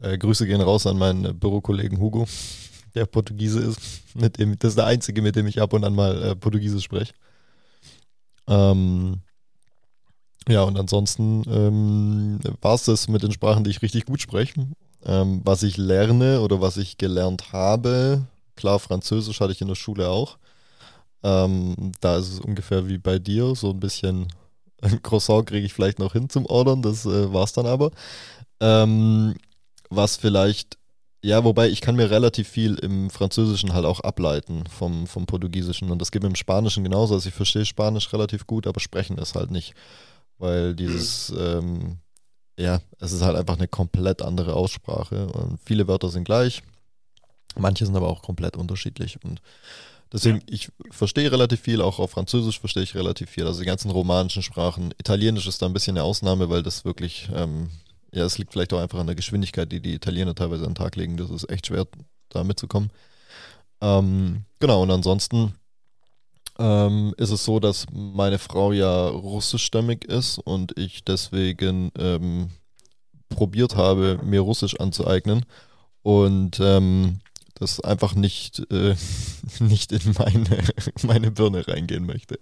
Äh, 0.00 0.18
Grüße 0.18 0.46
gehen 0.46 0.60
raus 0.60 0.86
an 0.86 0.98
meinen 0.98 1.38
Bürokollegen 1.38 2.00
Hugo, 2.00 2.26
der 2.96 3.06
Portugiese 3.06 3.60
ist. 3.60 3.80
Mit 4.14 4.38
dem, 4.38 4.58
das 4.58 4.70
ist 4.70 4.78
der 4.78 4.86
einzige, 4.86 5.22
mit 5.22 5.36
dem 5.36 5.46
ich 5.46 5.60
ab 5.60 5.72
und 5.72 5.84
an 5.84 5.94
mal 5.94 6.20
äh, 6.22 6.34
Portugiesisch 6.34 6.84
spreche. 6.84 7.14
Ähm, 8.48 9.22
ja, 10.48 10.62
und 10.62 10.78
ansonsten 10.78 11.42
ähm, 11.46 12.38
war 12.60 12.74
es 12.74 12.84
das 12.84 13.08
mit 13.08 13.22
den 13.22 13.32
Sprachen, 13.32 13.64
die 13.64 13.70
ich 13.70 13.82
richtig 13.82 14.06
gut 14.06 14.20
spreche. 14.20 14.66
Ähm, 15.04 15.42
was 15.44 15.62
ich 15.62 15.76
lerne 15.76 16.40
oder 16.40 16.60
was 16.60 16.76
ich 16.76 16.98
gelernt 16.98 17.52
habe, 17.52 18.26
klar, 18.56 18.78
Französisch 18.78 19.40
hatte 19.40 19.52
ich 19.52 19.60
in 19.60 19.68
der 19.68 19.74
Schule 19.74 20.08
auch. 20.08 20.38
Ähm, 21.22 21.92
da 22.00 22.16
ist 22.16 22.32
es 22.32 22.40
ungefähr 22.40 22.88
wie 22.88 22.98
bei 22.98 23.18
dir, 23.18 23.54
so 23.54 23.70
ein 23.70 23.80
bisschen 23.80 24.28
ein 24.82 25.00
Croissant 25.02 25.46
kriege 25.46 25.66
ich 25.66 25.72
vielleicht 25.72 25.98
noch 25.98 26.12
hin 26.12 26.28
zum 26.28 26.46
Ordern, 26.46 26.82
das 26.82 27.06
äh, 27.06 27.32
war 27.32 27.44
es 27.44 27.52
dann 27.52 27.66
aber. 27.66 27.90
Ähm, 28.60 29.34
was 29.90 30.16
vielleicht, 30.16 30.78
ja, 31.22 31.44
wobei 31.44 31.68
ich 31.68 31.80
kann 31.80 31.96
mir 31.96 32.10
relativ 32.10 32.48
viel 32.48 32.74
im 32.76 33.10
Französischen 33.10 33.72
halt 33.72 33.86
auch 33.86 34.00
ableiten 34.00 34.64
vom, 34.66 35.06
vom 35.06 35.26
Portugiesischen 35.26 35.90
und 35.90 36.00
das 36.00 36.10
geht 36.10 36.22
mit 36.22 36.32
dem 36.32 36.36
Spanischen 36.36 36.84
genauso. 36.84 37.14
Also 37.14 37.28
ich 37.28 37.34
verstehe 37.34 37.64
Spanisch 37.64 38.12
relativ 38.12 38.46
gut, 38.46 38.66
aber 38.66 38.80
sprechen 38.80 39.18
ist 39.18 39.34
halt 39.34 39.50
nicht, 39.50 39.74
weil 40.44 40.74
dieses, 40.74 41.32
ähm, 41.38 41.96
ja, 42.58 42.80
es 43.00 43.12
ist 43.12 43.22
halt 43.22 43.36
einfach 43.36 43.56
eine 43.56 43.66
komplett 43.66 44.20
andere 44.20 44.54
Aussprache 44.54 45.26
und 45.28 45.58
viele 45.64 45.88
Wörter 45.88 46.10
sind 46.10 46.24
gleich, 46.24 46.62
manche 47.56 47.86
sind 47.86 47.96
aber 47.96 48.08
auch 48.08 48.22
komplett 48.22 48.56
unterschiedlich 48.56 49.18
und 49.24 49.40
Deswegen, 50.12 50.36
ja. 50.36 50.44
ich 50.46 50.68
verstehe 50.92 51.32
relativ 51.32 51.62
viel, 51.62 51.82
auch 51.82 51.98
auf 51.98 52.12
Französisch 52.12 52.60
verstehe 52.60 52.84
ich 52.84 52.94
relativ 52.94 53.30
viel. 53.30 53.48
Also 53.48 53.58
die 53.58 53.66
ganzen 53.66 53.90
romanischen 53.90 54.44
Sprachen. 54.44 54.94
Italienisch 54.96 55.48
ist 55.48 55.60
da 55.60 55.66
ein 55.66 55.72
bisschen 55.72 55.96
eine 55.96 56.04
Ausnahme, 56.04 56.48
weil 56.48 56.62
das 56.62 56.84
wirklich, 56.84 57.28
ähm, 57.34 57.68
ja, 58.12 58.24
es 58.24 58.38
liegt 58.38 58.52
vielleicht 58.52 58.72
auch 58.72 58.78
einfach 58.78 59.00
an 59.00 59.08
der 59.08 59.16
Geschwindigkeit, 59.16 59.72
die 59.72 59.80
die 59.80 59.94
Italiener 59.94 60.36
teilweise 60.36 60.62
an 60.66 60.70
den 60.70 60.76
Tag 60.76 60.94
legen. 60.94 61.16
Das 61.16 61.30
ist 61.30 61.50
echt 61.50 61.66
schwer, 61.66 61.88
da 62.28 62.44
mitzukommen. 62.44 62.90
Ähm, 63.80 64.44
genau, 64.60 64.82
und 64.82 64.92
ansonsten 64.92 65.54
ähm, 66.58 67.14
ist 67.16 67.30
es 67.30 67.44
so, 67.44 67.60
dass 67.60 67.86
meine 67.92 68.38
Frau 68.38 68.72
ja 68.72 69.08
russischstämmig 69.08 70.04
ist 70.04 70.38
und 70.38 70.78
ich 70.78 71.04
deswegen 71.04 71.90
ähm, 71.98 72.50
probiert 73.28 73.76
habe, 73.76 74.20
mir 74.22 74.40
Russisch 74.40 74.78
anzueignen. 74.78 75.44
Und 76.02 76.60
ähm, 76.60 77.20
das 77.54 77.80
einfach 77.80 78.14
nicht, 78.14 78.60
äh, 78.70 78.94
nicht 79.60 79.92
in 79.92 80.14
meine, 80.18 80.58
meine 81.02 81.30
Birne 81.30 81.66
reingehen 81.66 82.06
möchte. 82.06 82.38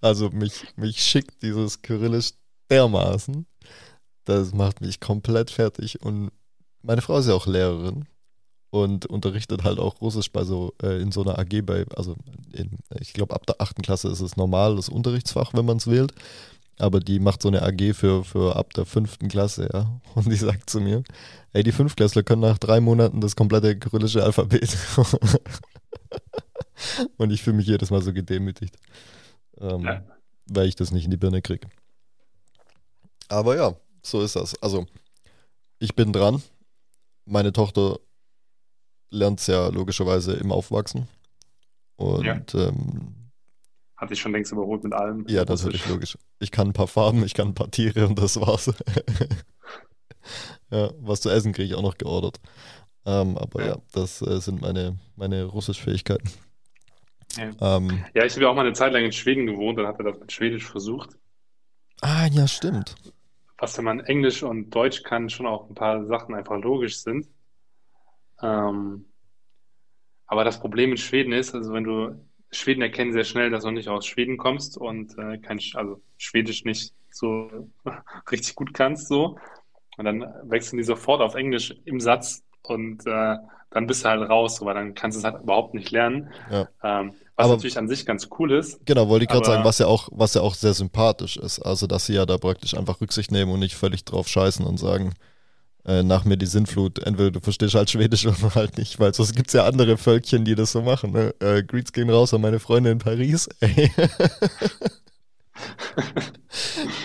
Also 0.00 0.30
mich, 0.30 0.64
mich 0.76 1.02
schickt 1.02 1.42
dieses 1.42 1.82
Kyrillisch 1.82 2.32
dermaßen. 2.70 3.46
Das 4.24 4.52
macht 4.52 4.80
mich 4.80 4.98
komplett 5.00 5.50
fertig. 5.50 6.02
Und 6.02 6.30
meine 6.82 7.02
Frau 7.02 7.18
ist 7.18 7.28
ja 7.28 7.34
auch 7.34 7.46
Lehrerin 7.46 8.06
und 8.70 9.06
unterrichtet 9.06 9.64
halt 9.64 9.78
auch 9.78 10.00
Russisch 10.00 10.30
bei 10.30 10.44
so 10.44 10.74
äh, 10.82 11.00
in 11.00 11.12
so 11.12 11.22
einer 11.22 11.38
AG 11.38 11.64
bei, 11.64 11.86
also 11.94 12.16
in, 12.52 12.70
ich 13.00 13.12
glaube 13.12 13.34
ab 13.34 13.46
der 13.46 13.60
achten 13.60 13.82
Klasse 13.82 14.08
ist 14.08 14.20
es 14.20 14.36
normal, 14.36 14.76
das 14.76 14.88
Unterrichtsfach, 14.88 15.54
wenn 15.54 15.64
man 15.64 15.78
es 15.78 15.86
wählt 15.86 16.12
aber 16.78 17.00
die 17.00 17.18
macht 17.18 17.42
so 17.42 17.48
eine 17.48 17.62
AG 17.62 17.94
für, 17.94 18.24
für 18.24 18.56
ab 18.56 18.74
der 18.74 18.84
fünften 18.84 19.28
Klasse, 19.28 19.68
ja. 19.72 20.00
Und 20.14 20.26
die 20.26 20.36
sagt 20.36 20.68
zu 20.68 20.80
mir, 20.80 21.02
ey, 21.52 21.62
die 21.62 21.72
Fünftklässler 21.72 22.22
können 22.22 22.42
nach 22.42 22.58
drei 22.58 22.80
Monaten 22.80 23.20
das 23.20 23.36
komplette 23.36 23.78
kyrillische 23.78 24.22
Alphabet. 24.22 24.76
Und 27.16 27.30
ich 27.30 27.42
fühle 27.42 27.56
mich 27.56 27.66
jedes 27.66 27.90
Mal 27.90 28.02
so 28.02 28.12
gedemütigt, 28.12 28.76
ähm, 29.58 29.84
ja. 29.84 30.04
weil 30.46 30.68
ich 30.68 30.76
das 30.76 30.90
nicht 30.90 31.06
in 31.06 31.10
die 31.10 31.16
Birne 31.16 31.40
kriege. 31.40 31.68
Aber 33.28 33.56
ja, 33.56 33.74
so 34.02 34.22
ist 34.22 34.36
das. 34.36 34.60
Also, 34.62 34.86
ich 35.78 35.96
bin 35.96 36.12
dran. 36.12 36.42
Meine 37.24 37.52
Tochter 37.52 37.98
lernt 39.10 39.40
es 39.40 39.46
ja 39.46 39.68
logischerweise 39.68 40.34
im 40.34 40.52
Aufwachsen. 40.52 41.08
Und 41.96 42.24
ja. 42.24 42.40
ähm, 42.54 43.30
hat 43.96 44.10
dich 44.10 44.20
schon 44.20 44.32
längst 44.32 44.52
überholt 44.52 44.84
mit 44.84 44.92
allem. 44.92 45.24
Ja, 45.28 45.44
das 45.44 45.60
ist 45.60 45.66
natürlich 45.66 45.88
logisch. 45.88 46.18
Ich 46.38 46.50
kann 46.50 46.68
ein 46.68 46.72
paar 46.74 46.86
Farben, 46.86 47.24
ich 47.24 47.32
kann 47.32 47.48
ein 47.48 47.54
paar 47.54 47.70
Tiere 47.70 48.06
und 48.06 48.18
das 48.18 48.38
war's. 48.38 48.66
ja, 50.70 50.90
was 51.00 51.22
zu 51.22 51.30
essen 51.30 51.52
kriege 51.52 51.68
ich 51.68 51.74
auch 51.74 51.82
noch 51.82 51.96
geordert. 51.96 52.38
Ähm, 53.06 53.38
aber 53.38 53.60
ja, 53.62 53.68
ja 53.68 53.76
das 53.92 54.20
äh, 54.20 54.38
sind 54.40 54.60
meine, 54.60 54.98
meine 55.16 55.44
Russisch-Fähigkeiten. 55.44 56.30
Ja, 57.36 57.76
ähm, 57.76 58.04
ja 58.14 58.24
ich 58.24 58.34
habe 58.34 58.42
ja 58.42 58.50
auch 58.50 58.54
mal 58.54 58.66
eine 58.66 58.74
Zeit 58.74 58.92
lang 58.92 59.04
in 59.04 59.12
Schweden 59.12 59.46
gewohnt, 59.46 59.78
dann 59.78 59.86
hat 59.86 59.98
er 59.98 60.04
das 60.04 60.20
mit 60.20 60.30
Schwedisch 60.30 60.66
versucht. 60.66 61.16
Ah, 62.02 62.26
ja, 62.26 62.46
stimmt. 62.46 62.96
Was, 63.58 63.78
wenn 63.78 63.84
man 63.84 64.00
Englisch 64.00 64.42
und 64.42 64.70
Deutsch 64.70 65.02
kann, 65.02 65.30
schon 65.30 65.46
auch 65.46 65.68
ein 65.70 65.74
paar 65.74 66.04
Sachen 66.04 66.34
einfach 66.34 66.58
logisch 66.58 66.98
sind. 66.98 67.26
Ähm, 68.42 69.06
aber 70.26 70.44
das 70.44 70.60
Problem 70.60 70.90
in 70.90 70.96
Schweden 70.96 71.32
ist, 71.32 71.54
also 71.54 71.72
wenn 71.72 71.84
du 71.84 72.20
Schweden 72.50 72.82
erkennen 72.82 73.12
sehr 73.12 73.24
schnell, 73.24 73.50
dass 73.50 73.64
du 73.64 73.70
nicht 73.70 73.88
aus 73.88 74.06
Schweden 74.06 74.36
kommst 74.36 74.76
und 74.78 75.16
äh, 75.18 75.38
kein, 75.38 75.60
also 75.74 76.00
Schwedisch 76.16 76.64
nicht 76.64 76.94
so 77.10 77.70
richtig 78.30 78.54
gut 78.54 78.74
kannst, 78.74 79.08
so. 79.08 79.38
Und 79.96 80.04
dann 80.04 80.26
wechseln 80.44 80.76
die 80.76 80.84
sofort 80.84 81.22
auf 81.22 81.34
Englisch 81.34 81.74
im 81.84 82.00
Satz 82.00 82.42
und 82.62 83.06
äh, 83.06 83.36
dann 83.70 83.86
bist 83.86 84.04
du 84.04 84.08
halt 84.08 84.28
raus, 84.28 84.60
weil 84.62 84.74
dann 84.74 84.94
kannst 84.94 85.16
du 85.16 85.18
es 85.20 85.24
halt 85.24 85.42
überhaupt 85.42 85.74
nicht 85.74 85.90
lernen. 85.90 86.30
Ja. 86.50 86.68
Ähm, 86.82 87.14
was 87.36 87.44
aber, 87.44 87.54
natürlich 87.54 87.78
an 87.78 87.88
sich 87.88 88.06
ganz 88.06 88.28
cool 88.38 88.52
ist. 88.52 88.84
Genau, 88.86 89.08
wollte 89.08 89.24
ich 89.24 89.30
gerade 89.30 89.44
sagen, 89.44 89.64
was 89.64 89.78
ja 89.78 89.86
auch, 89.86 90.08
was 90.12 90.34
ja 90.34 90.40
auch 90.40 90.54
sehr 90.54 90.72
sympathisch 90.72 91.36
ist. 91.36 91.60
Also, 91.60 91.86
dass 91.86 92.06
sie 92.06 92.14
ja 92.14 92.24
da 92.24 92.38
praktisch 92.38 92.74
einfach 92.74 93.00
Rücksicht 93.00 93.30
nehmen 93.30 93.52
und 93.52 93.60
nicht 93.60 93.74
völlig 93.74 94.04
drauf 94.04 94.28
scheißen 94.28 94.64
und 94.64 94.78
sagen, 94.78 95.14
äh, 95.86 96.02
nach 96.02 96.24
mir 96.24 96.36
die 96.36 96.46
Sintflut. 96.46 96.98
Entweder 96.98 97.30
du 97.30 97.40
verstehst 97.40 97.74
halt 97.74 97.90
Schwedisch 97.90 98.26
oder 98.26 98.54
halt 98.54 98.76
nicht, 98.76 98.98
weil 98.98 99.14
sonst 99.14 99.34
gibt 99.34 99.48
es 99.48 99.54
ja 99.54 99.66
andere 99.66 99.96
Völkchen, 99.96 100.44
die 100.44 100.54
das 100.54 100.72
so 100.72 100.82
machen. 100.82 101.12
Ne? 101.12 101.34
Äh, 101.40 101.62
Greets 101.62 101.92
gehen 101.92 102.10
raus 102.10 102.34
an 102.34 102.40
meine 102.40 102.58
Freunde 102.58 102.90
in 102.90 102.98
Paris. 102.98 103.48
Ey. 103.60 103.90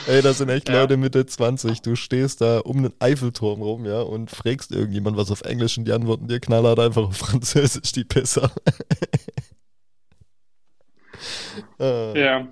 Ey, 0.08 0.22
das 0.22 0.40
sind 0.40 0.50
echt 0.50 0.68
ja. 0.68 0.82
Leute 0.82 0.98
Mitte 0.98 1.26
20. 1.26 1.82
Du 1.82 1.96
stehst 1.96 2.42
da 2.42 2.60
um 2.60 2.84
den 2.84 2.94
Eiffelturm 3.00 3.62
rum, 3.62 3.86
ja, 3.86 4.02
und 4.02 4.30
fragst 4.30 4.72
irgendjemand 4.72 5.16
was 5.16 5.32
auf 5.32 5.42
Englisch 5.42 5.78
und 5.78 5.86
die 5.86 5.94
antworten 5.94 6.28
dir 6.28 6.40
knallhart 6.40 6.80
einfach 6.80 7.04
auf 7.04 7.18
Französisch, 7.18 7.92
die 7.94 8.04
Pisser. 8.04 8.52
ah. 11.80 12.14
Ja. 12.16 12.48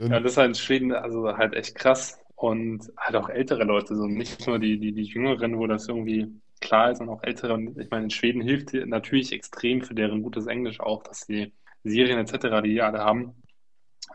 Ja, 0.00 0.20
das 0.20 0.32
ist 0.32 0.36
halt 0.38 0.48
in 0.48 0.54
Schweden 0.54 0.92
also 0.92 1.36
halt 1.36 1.54
echt 1.54 1.76
krass 1.76 2.18
und 2.34 2.92
halt 2.96 3.16
auch 3.16 3.28
ältere 3.28 3.64
Leute, 3.64 3.94
so 3.96 4.06
nicht 4.06 4.46
nur 4.46 4.58
die, 4.58 4.78
die, 4.78 4.92
die 4.92 5.04
Jüngeren, 5.04 5.58
wo 5.58 5.66
das 5.66 5.88
irgendwie 5.88 6.40
klar 6.60 6.90
ist, 6.90 6.98
sondern 6.98 7.16
auch 7.16 7.22
ältere. 7.22 7.54
Und 7.54 7.78
ich 7.78 7.90
meine, 7.90 8.04
in 8.04 8.10
Schweden 8.10 8.40
hilft 8.40 8.72
natürlich 8.72 9.32
extrem 9.32 9.82
für 9.82 9.94
deren 9.94 10.22
gutes 10.22 10.46
Englisch 10.46 10.80
auch, 10.80 11.02
dass 11.02 11.26
die 11.26 11.52
Serien 11.84 12.18
etc., 12.18 12.62
die 12.62 12.70
die 12.70 12.82
alle 12.82 13.00
haben, 13.00 13.42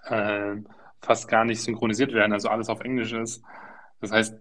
äh, 0.06 0.56
fast 1.02 1.28
gar 1.28 1.46
nicht 1.46 1.62
synchronisiert 1.62 2.14
werden, 2.14 2.34
also 2.34 2.50
alles 2.50 2.70
auf 2.70 2.82
Englisch 2.82 3.14
ist. 3.14 3.44
Das 4.02 4.12
heißt, 4.12 4.36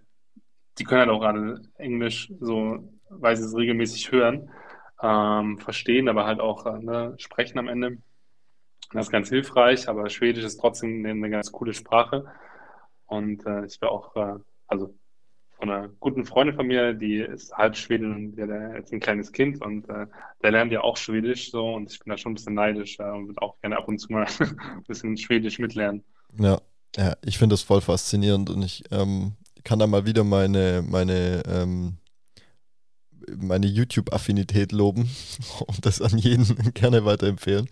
die 0.77 0.83
können 0.83 1.01
halt 1.01 1.09
auch 1.09 1.19
gerade 1.19 1.61
Englisch 1.75 2.31
so, 2.39 2.91
weil 3.09 3.35
sie 3.35 3.45
es 3.45 3.55
regelmäßig 3.55 4.11
hören, 4.11 4.49
ähm, 5.01 5.57
verstehen, 5.59 6.09
aber 6.09 6.25
halt 6.25 6.39
auch 6.39 6.65
äh, 6.65 6.79
ne, 6.79 7.13
sprechen 7.17 7.59
am 7.59 7.67
Ende. 7.67 7.97
Das 8.91 9.05
ist 9.05 9.11
ganz 9.11 9.29
hilfreich, 9.29 9.87
aber 9.87 10.09
Schwedisch 10.09 10.43
ist 10.43 10.57
trotzdem 10.57 10.99
eine, 10.99 11.11
eine 11.11 11.29
ganz 11.29 11.51
coole 11.51 11.73
Sprache. 11.73 12.25
Und 13.09 13.45
äh, 13.45 13.65
ich 13.65 13.81
war 13.81 13.91
auch, 13.91 14.15
äh, 14.15 14.39
also 14.67 14.93
von 15.57 15.69
einer 15.69 15.89
guten 15.99 16.25
Freundin 16.25 16.55
von 16.55 16.67
mir, 16.67 16.93
die 16.93 17.17
ist 17.17 17.51
halb 17.53 17.75
Schwedin 17.75 18.13
und 18.13 18.35
der, 18.35 18.47
der 18.47 18.75
ist 18.77 18.93
ein 18.93 19.01
kleines 19.01 19.31
Kind 19.31 19.61
und 19.61 19.89
äh, 19.89 20.05
der 20.41 20.51
lernt 20.51 20.71
ja 20.71 20.81
auch 20.81 20.95
Schwedisch 20.95 21.51
so 21.51 21.73
und 21.73 21.91
ich 21.91 21.99
bin 21.99 22.11
da 22.11 22.17
schon 22.17 22.31
ein 22.31 22.35
bisschen 22.35 22.53
neidisch 22.53 22.97
äh, 22.99 23.03
und 23.03 23.27
würde 23.27 23.41
auch 23.41 23.59
gerne 23.59 23.77
ab 23.77 23.87
und 23.87 23.99
zu 23.99 24.11
mal 24.11 24.25
ein 24.39 24.83
bisschen 24.87 25.17
Schwedisch 25.17 25.59
mitlernen. 25.59 26.03
Ja, 26.39 26.61
ja 26.95 27.17
ich 27.25 27.37
finde 27.37 27.53
das 27.53 27.61
voll 27.61 27.81
faszinierend 27.81 28.49
und 28.49 28.61
ich 28.63 28.83
ähm, 28.91 29.33
kann 29.65 29.79
da 29.79 29.87
mal 29.87 30.05
wieder 30.05 30.23
meine, 30.23 30.83
meine, 30.87 31.43
ähm, 31.45 31.97
meine 33.37 33.67
YouTube-Affinität 33.67 34.71
loben 34.71 35.09
und 35.67 35.85
das 35.85 36.01
an 36.01 36.17
jeden 36.17 36.73
gerne 36.73 37.05
weiterempfehlen. 37.05 37.67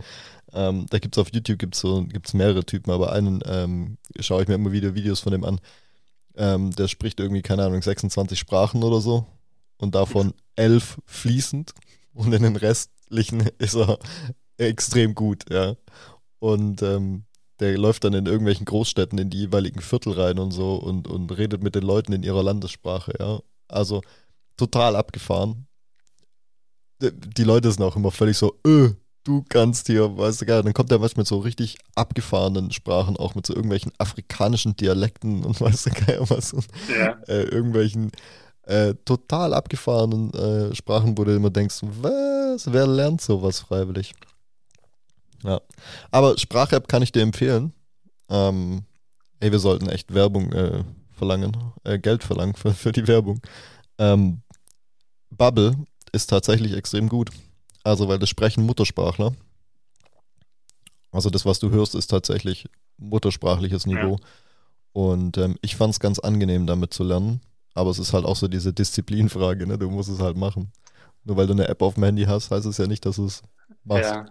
Ähm, 0.53 0.85
da 0.89 0.99
gibt 0.99 1.15
es 1.15 1.21
auf 1.21 1.33
YouTube 1.33 1.59
gibt's 1.59 1.79
so, 1.79 2.03
gibt's 2.05 2.33
mehrere 2.33 2.65
Typen, 2.65 2.91
aber 2.91 3.11
einen 3.11 3.41
ähm, 3.45 3.97
schaue 4.19 4.41
ich 4.41 4.47
mir 4.47 4.55
immer 4.55 4.71
wieder 4.71 4.95
Videos 4.95 5.19
von 5.19 5.31
dem 5.31 5.43
an. 5.43 5.59
Ähm, 6.35 6.71
der 6.71 6.87
spricht 6.87 7.19
irgendwie, 7.19 7.41
keine 7.41 7.65
Ahnung, 7.65 7.81
26 7.81 8.39
Sprachen 8.39 8.83
oder 8.83 9.01
so 9.01 9.25
und 9.77 9.95
davon 9.95 10.33
elf 10.55 10.97
fließend 11.05 11.73
und 12.13 12.33
in 12.33 12.43
den 12.43 12.55
restlichen 12.55 13.41
ist 13.57 13.75
er 13.75 13.99
extrem 14.57 15.15
gut, 15.15 15.45
ja. 15.51 15.75
Und 16.39 16.81
ähm, 16.81 17.25
der 17.59 17.77
läuft 17.77 18.03
dann 18.03 18.13
in 18.13 18.25
irgendwelchen 18.25 18.65
Großstädten 18.65 19.17
in 19.17 19.29
die 19.29 19.39
jeweiligen 19.39 19.81
Viertel 19.81 20.13
rein 20.13 20.39
und 20.39 20.51
so 20.51 20.75
und, 20.75 21.07
und 21.07 21.35
redet 21.37 21.63
mit 21.63 21.75
den 21.75 21.83
Leuten 21.83 22.13
in 22.13 22.23
ihrer 22.23 22.43
Landessprache, 22.43 23.13
ja. 23.19 23.39
Also 23.67 24.01
total 24.57 24.95
abgefahren. 24.95 25.67
Die 27.01 27.43
Leute 27.43 27.71
sind 27.71 27.83
auch 27.83 27.95
immer 27.95 28.11
völlig 28.11 28.37
so, 28.37 28.59
öh, 28.65 28.91
du 29.23 29.43
kannst 29.49 29.87
hier, 29.87 30.17
weißt 30.17 30.41
du 30.41 30.45
gar, 30.45 30.63
dann 30.63 30.73
kommt 30.73 30.91
er 30.91 30.99
manchmal 30.99 31.21
mit 31.21 31.27
so 31.27 31.39
richtig 31.39 31.77
abgefahrenen 31.95 32.71
Sprachen, 32.71 33.17
auch 33.17 33.35
mit 33.35 33.45
so 33.45 33.53
irgendwelchen 33.53 33.91
afrikanischen 33.97 34.75
Dialekten 34.75 35.43
und 35.43 35.61
weißt 35.61 35.87
du 35.87 35.89
gar 35.91 36.29
was, 36.29 36.53
und, 36.53 36.67
ja. 36.89 37.17
äh, 37.27 37.43
irgendwelchen 37.43 38.11
äh, 38.63 38.95
total 39.05 39.53
abgefahrenen 39.53 40.33
äh, 40.33 40.75
Sprachen, 40.75 41.17
wo 41.17 41.23
du 41.23 41.35
immer 41.35 41.49
denkst, 41.49 41.81
was, 41.81 42.71
wer 42.71 42.87
lernt 42.87 43.21
sowas 43.21 43.59
freiwillig? 43.59 44.13
Ja, 45.43 45.61
aber 46.11 46.37
Sprach-App 46.37 46.87
kann 46.87 47.03
ich 47.03 47.11
dir 47.11 47.21
empfehlen. 47.21 47.73
Ähm, 48.29 48.83
ey, 49.39 49.51
wir 49.51 49.59
sollten 49.59 49.87
echt 49.87 50.13
Werbung 50.13 50.51
äh, 50.51 50.83
verlangen, 51.11 51.55
äh, 51.83 51.99
Geld 51.99 52.23
verlangen 52.23 52.55
für, 52.55 52.73
für 52.73 52.91
die 52.91 53.07
Werbung. 53.07 53.39
Ähm, 53.99 54.41
Bubble 55.29 55.75
ist 56.11 56.29
tatsächlich 56.29 56.73
extrem 56.73 57.09
gut. 57.09 57.29
Also, 57.83 58.07
weil 58.07 58.19
das 58.19 58.29
sprechen 58.29 58.65
Muttersprachler. 58.65 59.33
Also, 61.11 61.29
das, 61.29 61.45
was 61.45 61.59
du 61.59 61.69
hörst, 61.69 61.95
ist 61.95 62.07
tatsächlich 62.07 62.69
muttersprachliches 62.97 63.85
Niveau. 63.85 64.17
Ja. 64.19 64.27
Und 64.93 65.37
ähm, 65.37 65.57
ich 65.61 65.75
fand 65.75 65.93
es 65.93 65.99
ganz 65.99 66.19
angenehm, 66.19 66.65
damit 66.65 66.93
zu 66.93 67.03
lernen. 67.03 67.41
Aber 67.73 67.91
es 67.91 67.99
ist 67.99 68.13
halt 68.13 68.25
auch 68.25 68.35
so 68.35 68.47
diese 68.47 68.73
Disziplinfrage, 68.73 69.67
ne? 69.67 69.77
Du 69.77 69.89
musst 69.89 70.09
es 70.09 70.19
halt 70.19 70.35
machen. 70.35 70.71
Nur 71.23 71.37
weil 71.37 71.45
du 71.45 71.53
eine 71.53 71.67
App 71.67 71.81
auf 71.81 71.93
dem 71.93 72.03
Handy 72.03 72.23
hast, 72.23 72.49
heißt 72.49 72.65
es 72.65 72.77
ja 72.77 72.87
nicht, 72.87 73.05
dass 73.05 73.17
du 73.17 73.25
es 73.25 73.43
machst. 73.83 74.09
Ja. 74.09 74.25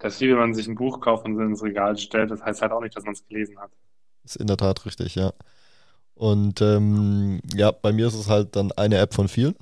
Das 0.00 0.14
ist 0.14 0.20
wie 0.20 0.30
wenn 0.30 0.38
man 0.38 0.54
sich 0.54 0.66
ein 0.66 0.74
Buch 0.74 1.00
kauft 1.00 1.24
und 1.24 1.38
ins 1.40 1.62
Regal 1.62 1.96
stellt. 1.96 2.30
Das 2.30 2.42
heißt 2.42 2.62
halt 2.62 2.72
auch 2.72 2.80
nicht, 2.80 2.96
dass 2.96 3.04
man 3.04 3.12
es 3.12 3.24
gelesen 3.26 3.58
hat. 3.58 3.70
Ist 4.24 4.36
in 4.36 4.46
der 4.46 4.56
Tat 4.56 4.84
richtig, 4.84 5.14
ja. 5.14 5.32
Und 6.14 6.60
ähm, 6.60 7.40
ja, 7.54 7.70
bei 7.70 7.92
mir 7.92 8.06
ist 8.06 8.14
es 8.14 8.28
halt 8.28 8.56
dann 8.56 8.72
eine 8.72 8.98
App 8.98 9.14
von 9.14 9.28
vielen. 9.28 9.54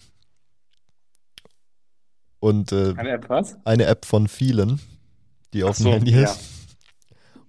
Und, 2.40 2.72
äh, 2.72 2.94
eine 2.96 3.10
App 3.10 3.28
was? 3.28 3.56
Eine 3.64 3.86
App 3.86 4.04
von 4.04 4.28
vielen, 4.28 4.80
die 5.52 5.64
auf 5.64 5.76
so, 5.76 5.84
dem 5.84 5.92
Handy 5.94 6.12
ja. 6.12 6.24
ist. 6.24 6.40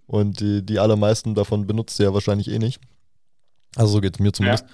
Und 0.07 0.39
die, 0.39 0.65
die 0.65 0.79
allermeisten 0.79 1.35
davon 1.35 1.67
benutzt 1.67 1.99
ihr 1.99 2.07
ja 2.07 2.13
wahrscheinlich 2.13 2.49
eh 2.49 2.57
nicht. 2.57 2.81
Also 3.75 3.93
so 3.93 4.01
geht 4.01 4.15
es 4.15 4.19
mir 4.19 4.33
zumindest. 4.33 4.65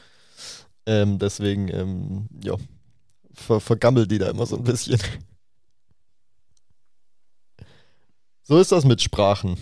Ja. 0.87 1.01
Ähm, 1.01 1.19
deswegen, 1.19 1.67
ähm, 1.67 2.29
ja, 2.41 2.55
ver 3.33 3.59
vergammelt 3.59 4.09
die 4.11 4.17
da 4.17 4.29
immer 4.29 4.45
so 4.45 4.55
ein 4.55 4.63
bisschen. 4.63 4.99
So 8.43 8.59
ist 8.59 8.71
das 8.71 8.85
mit 8.85 9.01
Sprachen. 9.01 9.57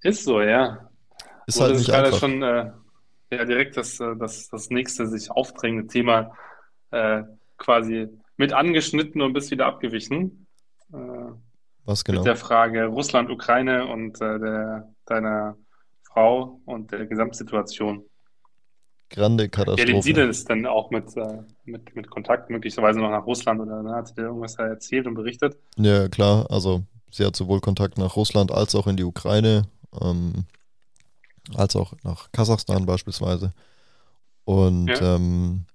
Ist 0.00 0.24
so, 0.24 0.40
ja. 0.40 0.88
Ist 1.46 1.60
halt 1.60 1.76
nicht 1.76 1.90
einfach. 1.90 2.18
schon 2.18 2.42
äh, 2.42 2.70
ja, 3.32 3.44
direkt 3.44 3.76
das, 3.76 3.98
äh, 3.98 4.14
das, 4.16 4.48
das 4.48 4.70
nächste 4.70 5.08
sich 5.08 5.30
aufdrängende 5.30 5.88
Thema 5.88 6.32
äh, 6.92 7.24
quasi 7.58 8.08
mit 8.36 8.52
angeschnitten 8.52 9.20
und 9.20 9.32
bis 9.32 9.50
wieder 9.50 9.66
abgewichen. 9.66 10.46
Äh, 10.92 10.96
Was 11.84 12.04
genau? 12.04 12.20
Mit 12.20 12.26
der 12.26 12.36
Frage 12.36 12.86
Russland, 12.86 13.30
Ukraine 13.30 13.86
und 13.86 14.20
äh, 14.20 14.38
der, 14.38 14.92
deiner 15.06 15.56
Frau 16.02 16.60
und 16.64 16.92
der 16.92 17.06
Gesamtsituation. 17.06 18.04
Grande 19.10 19.48
Katastrophe. 19.48 19.92
Ja, 19.92 20.02
sie 20.02 20.12
denn 20.14 20.30
es 20.30 20.44
denn 20.44 20.66
auch 20.66 20.90
mit, 20.90 21.16
äh, 21.16 21.42
mit, 21.64 21.94
mit 21.94 22.10
Kontakt 22.10 22.48
möglicherweise 22.48 22.98
noch 22.98 23.10
nach 23.10 23.26
Russland 23.26 23.60
oder 23.60 23.82
ne? 23.82 23.94
hat 23.94 24.08
sie 24.08 24.14
dir 24.14 24.22
irgendwas 24.22 24.56
da 24.56 24.66
erzählt 24.66 25.06
und 25.06 25.14
berichtet? 25.14 25.58
Ja, 25.76 26.08
klar. 26.08 26.46
Also 26.50 26.82
sie 27.10 27.26
hat 27.26 27.36
sowohl 27.36 27.60
Kontakt 27.60 27.98
nach 27.98 28.16
Russland 28.16 28.50
als 28.50 28.74
auch 28.74 28.86
in 28.86 28.96
die 28.96 29.04
Ukraine, 29.04 29.68
ähm, 30.00 30.46
als 31.54 31.76
auch 31.76 31.92
nach 32.02 32.32
Kasachstan 32.32 32.86
beispielsweise. 32.86 33.52
Und 34.44 34.88
ja. 34.88 35.16
ähm, 35.16 35.66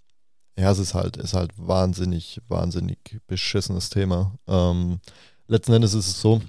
ja, 0.57 0.71
es 0.71 0.79
ist 0.79 0.93
halt, 0.93 1.17
ist 1.17 1.33
halt 1.33 1.51
wahnsinnig, 1.55 2.41
wahnsinnig 2.47 3.21
beschissenes 3.27 3.89
Thema. 3.89 4.37
Ähm, 4.47 4.99
letzten 5.47 5.73
Endes 5.73 5.93
ist 5.93 6.07
es 6.07 6.21
so, 6.21 6.41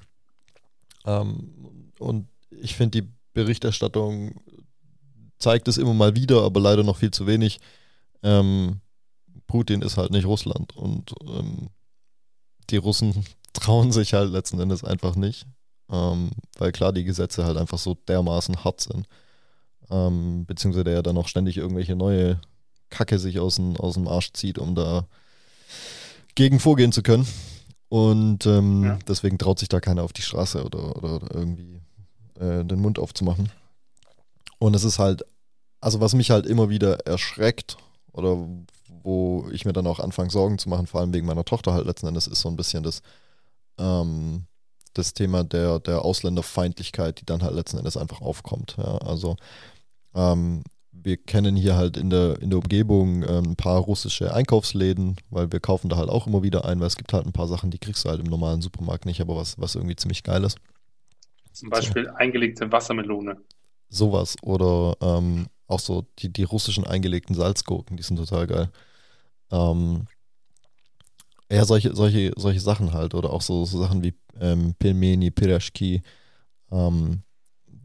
ähm, 1.04 1.92
und 1.98 2.28
ich 2.50 2.74
finde, 2.74 3.02
die 3.02 3.08
Berichterstattung 3.34 4.40
zeigt 5.38 5.68
es 5.68 5.78
immer 5.78 5.94
mal 5.94 6.16
wieder, 6.16 6.42
aber 6.42 6.60
leider 6.60 6.82
noch 6.82 6.96
viel 6.96 7.10
zu 7.10 7.26
wenig. 7.26 7.60
Ähm, 8.22 8.80
Putin 9.46 9.82
ist 9.82 9.96
halt 9.96 10.10
nicht 10.10 10.26
Russland 10.26 10.76
und 10.76 11.14
ähm, 11.26 11.68
die 12.70 12.76
Russen 12.76 13.24
trauen 13.52 13.92
sich 13.92 14.14
halt 14.14 14.30
letzten 14.30 14.60
Endes 14.60 14.84
einfach 14.84 15.16
nicht, 15.16 15.46
ähm, 15.90 16.30
weil 16.58 16.72
klar 16.72 16.92
die 16.92 17.04
Gesetze 17.04 17.44
halt 17.44 17.56
einfach 17.56 17.78
so 17.78 17.94
dermaßen 17.94 18.64
hart 18.64 18.80
sind, 18.80 19.06
ähm, 19.90 20.44
beziehungsweise 20.46 20.84
der 20.84 20.94
ja 20.94 21.02
dann 21.02 21.16
auch 21.18 21.28
ständig 21.28 21.56
irgendwelche 21.56 21.96
neue 21.96 22.40
Kacke 22.90 23.18
sich 23.18 23.38
aus 23.38 23.56
dem, 23.56 23.76
aus 23.76 23.94
dem 23.94 24.08
Arsch 24.08 24.32
zieht, 24.32 24.58
um 24.58 24.74
da 24.74 25.06
gegen 26.34 26.60
vorgehen 26.60 26.92
zu 26.92 27.02
können. 27.02 27.26
Und 27.88 28.46
ähm, 28.46 28.84
ja. 28.84 28.98
deswegen 29.08 29.38
traut 29.38 29.58
sich 29.58 29.68
da 29.68 29.80
keiner 29.80 30.02
auf 30.02 30.12
die 30.12 30.22
Straße 30.22 30.62
oder, 30.62 30.96
oder 30.96 31.20
irgendwie 31.34 31.80
äh, 32.38 32.64
den 32.64 32.80
Mund 32.80 32.98
aufzumachen. 32.98 33.50
Und 34.58 34.74
es 34.74 34.84
ist 34.84 34.98
halt, 34.98 35.24
also 35.80 36.00
was 36.00 36.14
mich 36.14 36.30
halt 36.30 36.46
immer 36.46 36.68
wieder 36.68 37.06
erschreckt 37.06 37.76
oder 38.12 38.36
wo 39.02 39.48
ich 39.52 39.64
mir 39.64 39.72
dann 39.72 39.86
auch 39.86 40.00
anfange 40.00 40.30
Sorgen 40.30 40.58
zu 40.58 40.68
machen, 40.68 40.86
vor 40.86 41.00
allem 41.00 41.14
wegen 41.14 41.26
meiner 41.26 41.44
Tochter 41.44 41.72
halt 41.72 41.86
letzten 41.86 42.08
Endes, 42.08 42.26
ist 42.26 42.40
so 42.40 42.48
ein 42.48 42.56
bisschen 42.56 42.82
das, 42.82 43.00
ähm, 43.78 44.44
das 44.92 45.14
Thema 45.14 45.44
der, 45.44 45.78
der 45.78 46.04
Ausländerfeindlichkeit, 46.04 47.20
die 47.20 47.26
dann 47.26 47.42
halt 47.42 47.54
letzten 47.54 47.78
Endes 47.78 47.96
einfach 47.96 48.20
aufkommt. 48.20 48.76
Ja, 48.76 48.98
also 48.98 49.36
ähm, 50.14 50.62
wir 51.02 51.16
kennen 51.16 51.56
hier 51.56 51.76
halt 51.76 51.96
in 51.96 52.10
der, 52.10 52.40
in 52.40 52.50
der 52.50 52.58
Umgebung 52.58 53.22
äh, 53.22 53.38
ein 53.38 53.56
paar 53.56 53.80
russische 53.80 54.32
Einkaufsläden, 54.34 55.16
weil 55.30 55.50
wir 55.52 55.60
kaufen 55.60 55.88
da 55.88 55.96
halt 55.96 56.08
auch 56.08 56.26
immer 56.26 56.42
wieder 56.42 56.64
ein, 56.64 56.80
weil 56.80 56.86
es 56.86 56.96
gibt 56.96 57.12
halt 57.12 57.26
ein 57.26 57.32
paar 57.32 57.48
Sachen, 57.48 57.70
die 57.70 57.78
kriegst 57.78 58.04
du 58.04 58.08
halt 58.08 58.20
im 58.20 58.26
normalen 58.26 58.60
Supermarkt 58.60 59.06
nicht, 59.06 59.20
aber 59.20 59.36
was, 59.36 59.58
was 59.58 59.74
irgendwie 59.74 59.96
ziemlich 59.96 60.22
geil 60.22 60.44
ist. 60.44 60.58
Zum 61.52 61.70
Beispiel 61.70 62.04
so. 62.04 62.14
eingelegte 62.14 62.70
Wassermelone. 62.70 63.36
Sowas. 63.88 64.36
Oder 64.42 64.96
ähm, 65.00 65.46
auch 65.66 65.80
so 65.80 66.06
die, 66.18 66.32
die 66.32 66.44
russischen 66.44 66.84
eingelegten 66.84 67.34
Salzgurken, 67.34 67.96
die 67.96 68.02
sind 68.02 68.16
total 68.16 68.46
geil. 68.46 68.70
Ähm, 69.50 70.06
ja, 71.50 71.64
solche, 71.64 71.94
solche, 71.94 72.32
solche 72.36 72.60
Sachen 72.60 72.92
halt. 72.92 73.14
Oder 73.14 73.30
auch 73.32 73.42
so, 73.42 73.64
so 73.64 73.78
Sachen 73.78 74.02
wie 74.02 74.14
ähm, 74.40 74.74
Pilmeni, 74.78 75.30
Pirashki, 75.30 76.02
ähm, 76.70 77.22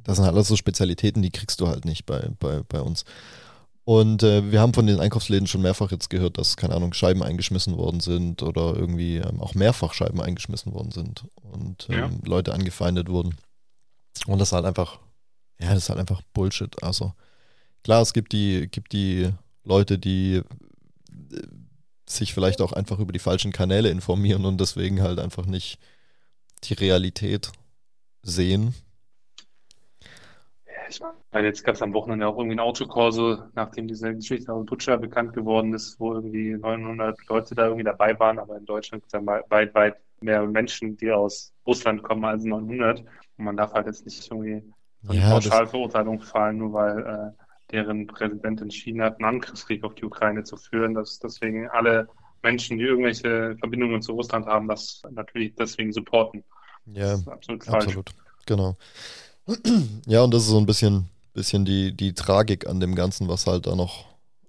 das 0.03 0.17
sind 0.17 0.25
halt 0.25 0.35
alles 0.35 0.47
so 0.47 0.55
Spezialitäten, 0.55 1.21
die 1.21 1.31
kriegst 1.31 1.61
du 1.61 1.67
halt 1.67 1.85
nicht 1.85 2.05
bei, 2.05 2.29
bei, 2.39 2.61
bei 2.67 2.81
uns. 2.81 3.05
Und 3.85 4.23
äh, 4.23 4.49
wir 4.51 4.61
haben 4.61 4.73
von 4.73 4.87
den 4.87 5.01
Einkaufsläden 5.01 5.47
schon 5.47 5.61
mehrfach 5.61 5.91
jetzt 5.91 6.09
gehört, 6.09 6.37
dass, 6.37 6.55
keine 6.55 6.75
Ahnung, 6.75 6.93
Scheiben 6.93 7.21
eingeschmissen 7.21 7.75
worden 7.77 7.99
sind 7.99 8.41
oder 8.41 8.75
irgendwie 8.75 9.17
ähm, 9.17 9.41
auch 9.41 9.55
mehrfach 9.55 9.93
Scheiben 9.93 10.21
eingeschmissen 10.21 10.73
worden 10.73 10.91
sind 10.91 11.25
und 11.41 11.87
ähm, 11.89 11.97
ja. 11.97 12.09
Leute 12.23 12.53
angefeindet 12.53 13.09
wurden. 13.09 13.35
Und 14.25 14.39
das 14.39 14.49
ist 14.49 14.53
halt 14.53 14.65
einfach, 14.65 14.99
ja, 15.59 15.73
das 15.73 15.83
ist 15.83 15.89
halt 15.89 15.99
einfach 15.99 16.21
Bullshit. 16.33 16.81
Also 16.81 17.13
klar, 17.83 18.01
es 18.01 18.13
gibt 18.13 18.31
die, 18.31 18.69
gibt 18.71 18.93
die 18.93 19.29
Leute, 19.65 19.99
die 19.99 20.35
äh, 20.35 21.41
sich 22.07 22.33
vielleicht 22.33 22.61
auch 22.61 22.71
einfach 22.71 22.99
über 22.99 23.11
die 23.11 23.19
falschen 23.19 23.51
Kanäle 23.51 23.89
informieren 23.89 24.45
und 24.45 24.61
deswegen 24.61 25.01
halt 25.01 25.19
einfach 25.19 25.45
nicht 25.45 25.77
die 26.63 26.73
Realität 26.73 27.51
sehen 28.21 28.73
ich 30.95 31.31
meine, 31.31 31.47
jetzt 31.47 31.63
gab 31.63 31.75
es 31.75 31.81
am 31.81 31.93
Wochenende 31.93 32.27
auch 32.27 32.37
irgendwie 32.37 32.55
ein 32.55 32.59
Autokorso, 32.59 33.37
nachdem 33.53 33.87
diese 33.87 34.13
Geschichte 34.15 34.53
aus 34.53 34.65
Butcher 34.65 34.97
bekannt 34.97 35.33
geworden 35.33 35.73
ist, 35.73 35.99
wo 35.99 36.13
irgendwie 36.13 36.53
900 36.53 37.17
Leute 37.27 37.55
da 37.55 37.65
irgendwie 37.65 37.83
dabei 37.83 38.19
waren, 38.19 38.39
aber 38.39 38.57
in 38.57 38.65
Deutschland 38.65 39.03
gibt 39.03 39.13
es 39.13 39.19
ja 39.19 39.43
weit, 39.49 39.73
weit 39.73 39.95
mehr 40.21 40.45
Menschen, 40.45 40.97
die 40.97 41.11
aus 41.11 41.53
Russland 41.65 42.03
kommen 42.03 42.25
als 42.25 42.43
900. 42.43 42.99
Und 42.99 43.45
man 43.45 43.57
darf 43.57 43.73
halt 43.73 43.87
jetzt 43.87 44.05
nicht 44.05 44.29
irgendwie 44.31 44.63
eine 45.07 45.19
ja, 45.19 45.29
Pauschalverurteilung 45.29 46.21
fallen, 46.21 46.57
nur 46.57 46.73
weil 46.73 46.99
äh, 46.99 47.43
deren 47.71 48.07
Präsident 48.07 48.61
entschieden 48.61 49.01
hat, 49.01 49.17
einen 49.19 49.35
Angriffskrieg 49.35 49.83
auf 49.83 49.95
die 49.95 50.05
Ukraine 50.05 50.43
zu 50.43 50.57
führen, 50.57 50.93
dass 50.93 51.19
deswegen 51.19 51.67
alle 51.69 52.07
Menschen, 52.41 52.77
die 52.77 52.83
irgendwelche 52.83 53.55
Verbindungen 53.57 54.01
zu 54.01 54.13
Russland 54.13 54.45
haben, 54.45 54.67
das 54.67 55.01
natürlich 55.11 55.55
deswegen 55.55 55.91
supporten. 55.91 56.43
Ja, 56.85 57.11
das 57.11 57.21
ist 57.21 57.27
absolut 57.27 57.63
falsch. 57.63 57.85
Absolut. 57.85 58.11
Genau. 58.45 58.77
Ja, 60.05 60.21
und 60.21 60.33
das 60.33 60.43
ist 60.43 60.49
so 60.49 60.57
ein 60.57 60.65
bisschen, 60.65 61.09
bisschen 61.33 61.65
die, 61.65 61.95
die 61.95 62.13
Tragik 62.13 62.67
an 62.67 62.79
dem 62.79 62.95
Ganzen, 62.95 63.27
was 63.27 63.47
halt 63.47 63.67
da 63.67 63.75
noch, 63.75 64.05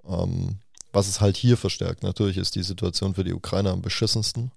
ähm, 0.06 0.58
was 0.92 1.08
es 1.08 1.20
halt 1.20 1.36
hier 1.36 1.56
verstärkt. 1.56 2.02
Natürlich 2.02 2.36
ist 2.36 2.54
die 2.54 2.62
Situation 2.62 3.14
für 3.14 3.24
die 3.24 3.32
Ukrainer 3.32 3.70
am 3.70 3.82
beschissensten. 3.82 4.52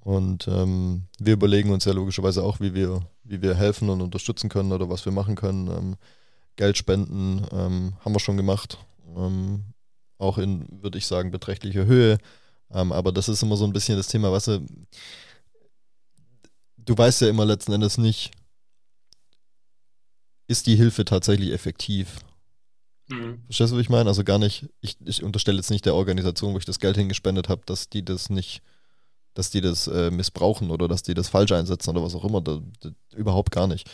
Und 0.00 0.46
ähm, 0.46 1.02
wir 1.18 1.32
überlegen 1.32 1.72
uns 1.72 1.84
ja 1.84 1.92
logischerweise 1.92 2.42
auch, 2.42 2.60
wie 2.60 2.74
wir, 2.74 3.00
wie 3.24 3.42
wir 3.42 3.54
helfen 3.56 3.90
und 3.90 4.00
unterstützen 4.00 4.48
können 4.48 4.72
oder 4.72 4.88
was 4.88 5.04
wir 5.04 5.12
machen 5.12 5.34
können. 5.34 5.66
Ähm, 5.68 5.96
Geld 6.54 6.78
spenden 6.78 7.44
ähm, 7.52 7.94
haben 8.04 8.14
wir 8.14 8.20
schon 8.20 8.36
gemacht. 8.36 8.78
Ähm, 9.16 9.64
auch 10.18 10.38
in, 10.38 10.66
würde 10.82 10.98
ich 10.98 11.06
sagen, 11.06 11.30
beträchtlicher 11.30 11.86
Höhe. 11.86 12.18
Ähm, 12.70 12.92
aber 12.92 13.12
das 13.12 13.28
ist 13.28 13.42
immer 13.42 13.56
so 13.56 13.64
ein 13.64 13.72
bisschen 13.72 13.96
das 13.96 14.08
Thema, 14.08 14.32
was 14.32 14.46
weißt 14.48 14.60
du, 14.60 14.66
du 16.78 16.96
weißt 16.96 17.22
ja 17.22 17.28
immer 17.28 17.44
letzten 17.44 17.72
Endes 17.72 17.98
nicht, 17.98 18.30
ist 20.46 20.66
die 20.66 20.76
Hilfe 20.76 21.04
tatsächlich 21.04 21.52
effektiv? 21.52 22.18
Mhm. 23.08 23.42
Verstehst 23.46 23.72
du, 23.72 23.76
was 23.76 23.82
ich 23.82 23.88
meine? 23.88 24.08
Also 24.08 24.24
gar 24.24 24.38
nicht, 24.38 24.68
ich, 24.80 24.96
ich 25.04 25.22
unterstelle 25.22 25.58
jetzt 25.58 25.70
nicht 25.70 25.86
der 25.86 25.94
Organisation, 25.94 26.54
wo 26.54 26.58
ich 26.58 26.64
das 26.64 26.80
Geld 26.80 26.96
hingespendet 26.96 27.48
habe, 27.48 27.62
dass 27.66 27.88
die 27.88 28.04
das 28.04 28.30
nicht 28.30 28.62
dass 29.36 29.50
die 29.50 29.60
das 29.60 29.86
äh, 29.86 30.10
missbrauchen 30.10 30.70
oder 30.70 30.88
dass 30.88 31.02
die 31.02 31.14
das 31.14 31.28
falsch 31.28 31.52
einsetzen 31.52 31.90
oder 31.90 32.02
was 32.02 32.14
auch 32.14 32.24
immer. 32.24 32.40
Da, 32.40 32.60
da, 32.80 32.90
überhaupt 33.14 33.52
gar 33.52 33.66
nicht. 33.66 33.88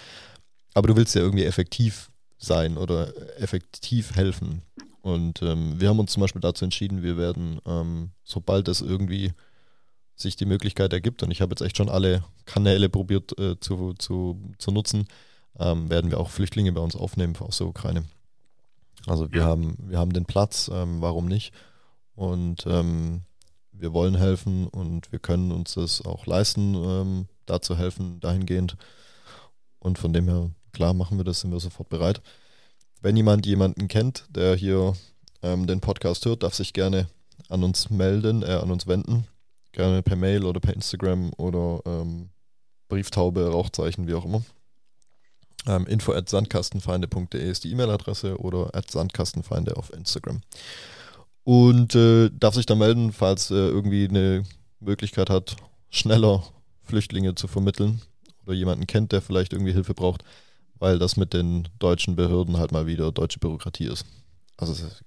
Aber 0.73 0.89
du 0.89 0.97
willst 0.97 1.15
ja 1.15 1.21
irgendwie 1.21 1.45
effektiv 1.45 2.11
sein 2.39 2.79
oder 2.79 3.13
effektiv 3.41 4.15
helfen. 4.15 4.63
Und 5.03 5.43
ähm, 5.43 5.81
wir 5.81 5.89
haben 5.89 5.99
uns 5.99 6.13
zum 6.13 6.21
Beispiel 6.21 6.41
dazu 6.41 6.65
entschieden, 6.65 7.03
wir 7.03 7.17
werden, 7.17 7.61
ähm, 7.67 8.11
sobald 8.23 8.69
es 8.69 8.81
irgendwie 8.81 9.33
sich 10.15 10.37
die 10.37 10.47
Möglichkeit 10.47 10.93
ergibt, 10.93 11.25
und 11.25 11.33
ich 11.33 11.41
habe 11.41 11.51
jetzt 11.51 11.63
echt 11.63 11.77
schon 11.77 11.89
alle 11.89 12.23
Kanäle 12.45 12.89
probiert 12.89 13.37
äh, 13.39 13.59
zu, 13.59 13.95
zu, 13.95 14.55
zu 14.59 14.71
nutzen, 14.71 15.09
ähm, 15.59 15.91
werden 15.91 16.11
wir 16.11 16.21
auch 16.21 16.31
Flüchtlinge 16.31 16.73
bei 16.73 16.81
uns 16.81 16.97
aufnehmen 16.97 17.37
aus 17.39 17.59
der 17.59 17.67
Ukraine. 17.67 18.05
Also 19.07 19.33
wir 19.33 19.41
ja. 19.41 19.47
haben, 19.47 19.77
wir 19.79 19.99
haben 19.99 20.13
den 20.13 20.25
Platz, 20.25 20.71
ähm, 20.73 21.01
warum 21.01 21.27
nicht? 21.27 21.53
Und 22.15 22.67
ähm, 22.67 23.23
wir 23.73 23.93
wollen 23.93 24.15
helfen 24.15 24.69
und 24.69 25.11
wir 25.11 25.19
können 25.19 25.51
uns 25.51 25.75
das 25.75 26.05
auch 26.05 26.27
leisten, 26.27 26.75
ähm, 26.75 27.27
da 27.47 27.61
zu 27.61 27.77
helfen, 27.77 28.21
dahingehend. 28.21 28.77
Und 29.79 29.99
von 29.99 30.13
dem 30.13 30.29
her, 30.29 30.51
klar, 30.73 30.95
machen 30.95 31.19
wir 31.19 31.25
das, 31.25 31.41
sind 31.41 31.51
wir 31.51 31.61
sofort 31.61 31.89
bereit. 31.89 32.23
Wenn 33.01 33.17
jemand 33.17 33.47
jemanden 33.47 33.89
kennt, 33.89 34.27
der 34.31 34.55
hier 34.55 34.95
ähm, 35.43 35.67
den 35.67 35.81
Podcast 35.81 36.25
hört, 36.25 36.45
darf 36.45 36.55
sich 36.55 36.73
gerne 36.73 37.09
an 37.49 37.65
uns 37.65 37.91
melden, 37.91 38.43
äh, 38.43 38.53
an 38.63 38.71
uns 38.71 38.87
wenden. 38.87 39.27
Gerne 39.73 40.03
per 40.03 40.17
Mail 40.17 40.45
oder 40.45 40.61
per 40.61 40.75
Instagram 40.75 41.33
oder 41.37 41.81
ähm, 41.87 42.29
Brieftaube, 42.89 43.51
Rauchzeichen, 43.51 44.07
wie 44.07 44.15
auch 44.15 44.25
immer. 44.25 44.43
Ähm, 45.67 45.87
info 45.87 46.13
at 46.13 46.29
sandkastenfeinde.de 46.29 47.51
ist 47.51 47.65
die 47.65 47.71
E-Mail-Adresse 47.71 48.39
oder 48.39 48.75
at 48.75 48.91
sandkastenfeinde 48.91 49.77
auf 49.77 49.93
Instagram. 49.93 50.41
Und 51.45 51.95
äh, 51.95 52.31
darf 52.33 52.55
sich 52.55 52.67
da 52.67 52.75
melden, 52.75 53.13
falls 53.13 53.51
äh, 53.51 53.55
irgendwie 53.55 54.09
eine 54.09 54.45
Möglichkeit 54.81 55.31
hat, 55.31 55.57
schneller 55.91 56.45
Flüchtlinge 56.83 57.35
zu 57.35 57.49
vermitteln 57.49 58.03
oder 58.45 58.55
jemanden 58.55 58.87
kennt, 58.87 59.13
der 59.13 59.23
vielleicht 59.23 59.53
irgendwie 59.53 59.73
Hilfe 59.73 59.95
braucht 59.95 60.25
weil 60.83 60.99
das 60.99 61.17
mit 61.17 61.33
den 61.33 61.69
deutschen 61.79 62.17
Behörden 62.17 62.57
halt 62.57 62.73
mal 62.73 62.89
wieder 62.89 63.13
deutsche 63.13 63.39
Bürokratie 63.39 63.87
ist. 63.87 64.05
Also 64.57 64.73
es 64.73 64.81
ist 64.81 65.05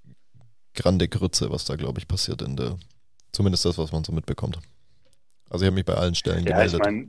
grande 0.73 1.09
Grütze, 1.09 1.51
was 1.51 1.65
da, 1.65 1.75
glaube 1.75 1.99
ich, 1.99 2.07
passiert 2.07 2.41
in 2.41 2.55
der, 2.55 2.77
zumindest 3.33 3.65
das, 3.65 3.77
was 3.77 3.91
man 3.91 4.05
so 4.05 4.13
mitbekommt. 4.13 4.57
Also 5.49 5.65
ich 5.65 5.67
habe 5.67 5.75
mich 5.75 5.83
bei 5.83 5.95
allen 5.95 6.15
Stellen 6.15 6.45
ja, 6.45 6.53
gemeldet. 6.53 6.75
Ich 6.75 6.79
meine, 6.79 6.97
ne, 6.99 7.07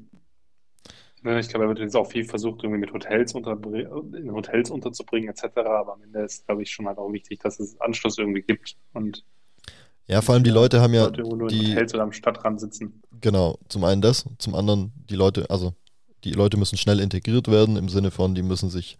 ich 1.28 1.48
glaube, 1.48 1.64
er 1.64 1.68
wird 1.68 1.78
jetzt 1.78 1.96
auch 1.96 2.10
viel 2.10 2.24
versucht, 2.24 2.62
irgendwie 2.62 2.80
mit 2.80 2.92
Hotels 2.92 3.34
in 3.34 4.32
Hotels 4.32 4.70
unterzubringen, 4.70 5.28
etc. 5.28 5.44
Aber 5.56 5.94
am 5.94 6.02
Ende 6.02 6.20
ist, 6.20 6.46
glaube 6.46 6.62
ich, 6.62 6.70
schon 6.70 6.86
halt 6.86 6.98
auch 6.98 7.12
wichtig, 7.12 7.40
dass 7.40 7.60
es 7.60 7.80
Anschluss 7.80 8.18
irgendwie 8.18 8.42
gibt. 8.42 8.76
Und 8.92 9.24
ja, 10.06 10.22
vor 10.22 10.34
allem 10.34 10.44
die 10.44 10.50
Leute 10.50 10.80
haben 10.80 10.94
ja 10.94 11.04
Leute, 11.04 11.22
nur 11.22 11.48
die 11.48 11.72
Hotels 11.72 11.94
oder 11.94 12.04
am 12.04 12.12
Stadtrand 12.12 12.60
sitzen. 12.60 13.02
Genau, 13.20 13.58
zum 13.68 13.84
einen 13.84 14.02
das, 14.02 14.24
zum 14.38 14.54
anderen 14.54 14.92
die 15.10 15.16
Leute, 15.16 15.50
also 15.50 15.74
die 16.24 16.32
Leute 16.32 16.56
müssen 16.56 16.76
schnell 16.76 17.00
integriert 17.00 17.48
werden, 17.48 17.76
im 17.76 17.88
Sinne 17.88 18.10
von, 18.10 18.34
die 18.34 18.42
müssen 18.42 18.70
sich 18.70 18.98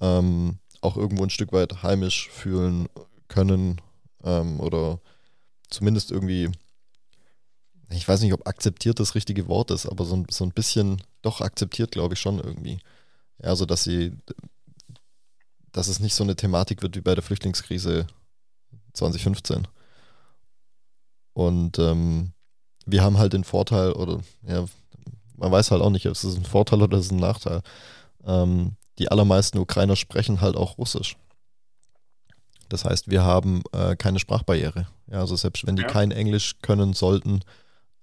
ähm, 0.00 0.58
auch 0.80 0.96
irgendwo 0.96 1.22
ein 1.22 1.30
Stück 1.30 1.52
weit 1.52 1.82
heimisch 1.82 2.30
fühlen 2.30 2.88
können 3.28 3.80
ähm, 4.24 4.60
oder 4.60 5.00
zumindest 5.68 6.10
irgendwie, 6.10 6.50
ich 7.90 8.06
weiß 8.06 8.20
nicht, 8.20 8.32
ob 8.32 8.46
akzeptiert 8.46 9.00
das 9.00 9.14
richtige 9.14 9.48
Wort 9.48 9.70
ist, 9.70 9.86
aber 9.86 10.04
so, 10.04 10.24
so 10.30 10.44
ein 10.44 10.52
bisschen 10.52 11.02
doch 11.22 11.40
akzeptiert, 11.40 11.90
glaube 11.90 12.14
ich 12.14 12.20
schon 12.20 12.38
irgendwie. 12.38 12.80
Ja, 13.42 13.50
also 13.50 13.64
dass 13.64 13.84
sie, 13.84 14.12
dass 15.72 15.88
es 15.88 16.00
nicht 16.00 16.14
so 16.14 16.24
eine 16.24 16.36
Thematik 16.36 16.82
wird 16.82 16.96
wie 16.96 17.00
bei 17.00 17.14
der 17.14 17.24
Flüchtlingskrise 17.24 18.06
2015. 18.92 19.66
Und 21.32 21.78
ähm, 21.78 22.32
wir 22.84 23.02
haben 23.02 23.18
halt 23.18 23.32
den 23.32 23.44
Vorteil, 23.44 23.92
oder 23.92 24.20
ja, 24.46 24.66
man 25.36 25.52
weiß 25.52 25.70
halt 25.70 25.82
auch 25.82 25.90
nicht, 25.90 26.06
ob 26.06 26.12
es 26.12 26.24
ein 26.24 26.44
Vorteil 26.44 26.82
oder 26.82 26.98
ist 26.98 27.12
ein 27.12 27.18
Nachteil. 27.18 27.62
Ähm, 28.24 28.76
die 28.98 29.10
allermeisten 29.10 29.58
Ukrainer 29.58 29.96
sprechen 29.96 30.40
halt 30.40 30.56
auch 30.56 30.78
Russisch. 30.78 31.16
Das 32.68 32.84
heißt, 32.84 33.08
wir 33.10 33.22
haben 33.22 33.62
äh, 33.72 33.96
keine 33.96 34.18
Sprachbarriere. 34.18 34.88
Ja, 35.10 35.20
also 35.20 35.36
selbst 35.36 35.66
wenn 35.66 35.76
die 35.76 35.82
ja. 35.82 35.88
kein 35.88 36.10
Englisch 36.10 36.56
können 36.60 36.92
sollten, 36.92 37.40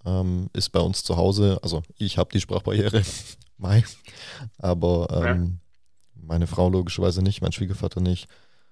ähm, 0.05 0.49
ist 0.53 0.69
bei 0.69 0.79
uns 0.79 1.03
zu 1.03 1.17
Hause, 1.17 1.59
also 1.61 1.83
ich 1.97 2.17
habe 2.17 2.31
die 2.31 2.41
Sprachbarriere, 2.41 3.03
Mai, 3.57 3.83
aber 4.57 5.23
ähm, 5.25 5.59
ja. 6.15 6.21
meine 6.27 6.47
Frau 6.47 6.69
logischerweise 6.69 7.21
nicht, 7.21 7.41
mein 7.41 7.51
Schwiegervater 7.51 8.01
nicht, 8.01 8.27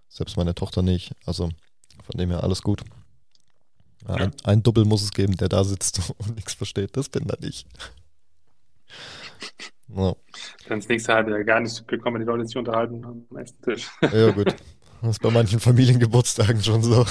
selbst 0.10 0.38
meine 0.38 0.56
Tochter 0.56 0.82
nicht. 0.82 1.14
Also 1.26 1.50
von 2.04 2.18
dem 2.18 2.30
her 2.30 2.44
alles 2.44 2.62
gut. 2.62 2.84
Ja. 4.08 4.16
Ein, 4.16 4.32
ein 4.44 4.64
Doppel 4.64 4.86
muss 4.86 5.02
es 5.02 5.12
geben, 5.12 5.38
der 5.38 5.50
da 5.50 5.64
sitzt 5.64 6.02
und 6.18 6.36
nichts 6.36 6.54
versteht. 6.54 6.96
Das 6.98 7.10
bin 7.10 7.28
dann 7.28 7.42
ich. 7.42 7.66
Ja. 9.90 10.16
Dann 10.68 10.80
das 10.80 10.88
nächste 10.88 11.14
halbe 11.14 11.32
Jahr 11.32 11.44
gar 11.44 11.60
nicht 11.60 11.88
gekommen, 11.88 12.20
die 12.20 12.26
Leute 12.26 12.48
sich 12.48 12.58
unterhalten 12.58 13.06
am 13.06 13.26
nächsten 13.30 13.62
Tisch. 13.62 13.92
Ja, 14.02 14.32
gut. 14.32 14.56
Das 15.02 15.12
ist 15.12 15.22
bei 15.22 15.30
manchen 15.30 15.60
Familiengeburtstagen 15.60 16.64
schon 16.64 16.82
so. 16.82 17.06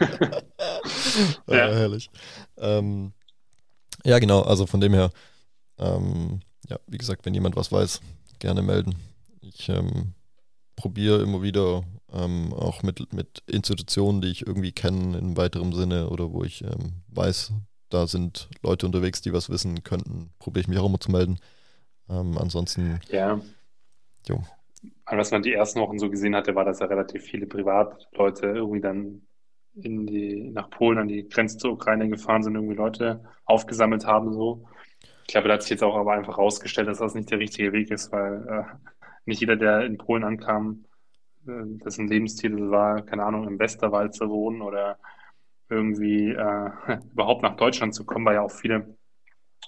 ja. 1.46 1.56
ja. 1.56 1.74
herrlich. 1.74 2.10
Ähm, 2.58 3.12
ja, 4.04 4.18
genau, 4.18 4.42
also 4.42 4.66
von 4.66 4.80
dem 4.80 4.94
her, 4.94 5.10
ähm, 5.78 6.40
ja, 6.68 6.78
wie 6.86 6.98
gesagt, 6.98 7.26
wenn 7.26 7.34
jemand 7.34 7.56
was 7.56 7.72
weiß, 7.72 8.00
gerne 8.38 8.62
melden. 8.62 8.96
Ich 9.40 9.68
ähm, 9.68 10.14
probiere 10.76 11.22
immer 11.22 11.42
wieder 11.42 11.82
ähm, 12.12 12.52
auch 12.52 12.82
mit, 12.82 13.12
mit 13.12 13.42
Institutionen, 13.46 14.20
die 14.20 14.28
ich 14.28 14.46
irgendwie 14.46 14.72
kenne 14.72 15.18
in 15.18 15.36
weiterem 15.36 15.72
Sinne 15.72 16.08
oder 16.10 16.32
wo 16.32 16.44
ich 16.44 16.62
ähm, 16.62 17.02
weiß, 17.08 17.52
da 17.88 18.06
sind 18.06 18.48
Leute 18.62 18.86
unterwegs, 18.86 19.20
die 19.22 19.32
was 19.32 19.50
wissen 19.50 19.82
könnten, 19.82 20.30
probiere 20.38 20.62
ich 20.62 20.68
mich 20.68 20.78
auch 20.78 20.86
immer 20.86 21.00
zu 21.00 21.10
melden. 21.10 21.38
Ähm, 22.08 22.36
ansonsten. 22.38 23.00
Ja. 23.10 23.40
Jo. 24.28 24.42
Was 25.06 25.30
man 25.30 25.42
die 25.42 25.52
ersten 25.52 25.80
Wochen 25.80 25.98
so 25.98 26.10
gesehen 26.10 26.34
hatte, 26.34 26.54
war, 26.54 26.64
dass 26.64 26.80
ja 26.80 26.86
relativ 26.86 27.22
viele 27.22 27.46
Privatleute 27.46 28.46
irgendwie 28.46 28.80
dann 28.80 29.25
in 29.76 30.06
die, 30.06 30.50
nach 30.50 30.70
Polen 30.70 30.98
an 30.98 31.08
die 31.08 31.28
Grenze 31.28 31.58
zur 31.58 31.72
Ukraine 31.72 32.08
gefahren 32.08 32.42
sind, 32.42 32.54
irgendwie 32.54 32.76
Leute 32.76 33.24
aufgesammelt 33.44 34.06
haben, 34.06 34.32
so. 34.32 34.64
Ich 35.26 35.32
glaube, 35.32 35.48
da 35.48 35.54
hat 35.54 35.62
sich 35.62 35.70
jetzt 35.70 35.82
auch 35.82 35.96
aber 35.96 36.12
einfach 36.12 36.38
rausgestellt, 36.38 36.88
dass 36.88 36.98
das 36.98 37.14
nicht 37.14 37.30
der 37.30 37.40
richtige 37.40 37.72
Weg 37.72 37.90
ist, 37.90 38.12
weil 38.12 38.46
äh, 38.48 38.62
nicht 39.24 39.40
jeder, 39.40 39.56
der 39.56 39.84
in 39.84 39.98
Polen 39.98 40.24
ankam, 40.24 40.84
äh, 41.46 41.64
dessen 41.84 42.08
Lebensstil 42.08 42.70
war, 42.70 43.02
keine 43.02 43.24
Ahnung, 43.24 43.46
im 43.46 43.58
Westerwald 43.58 44.14
zu 44.14 44.28
wohnen 44.28 44.62
oder 44.62 44.98
irgendwie 45.68 46.30
äh, 46.30 46.70
überhaupt 47.12 47.42
nach 47.42 47.56
Deutschland 47.56 47.94
zu 47.94 48.04
kommen, 48.04 48.24
weil 48.24 48.36
ja 48.36 48.42
auch 48.42 48.52
viele 48.52 48.96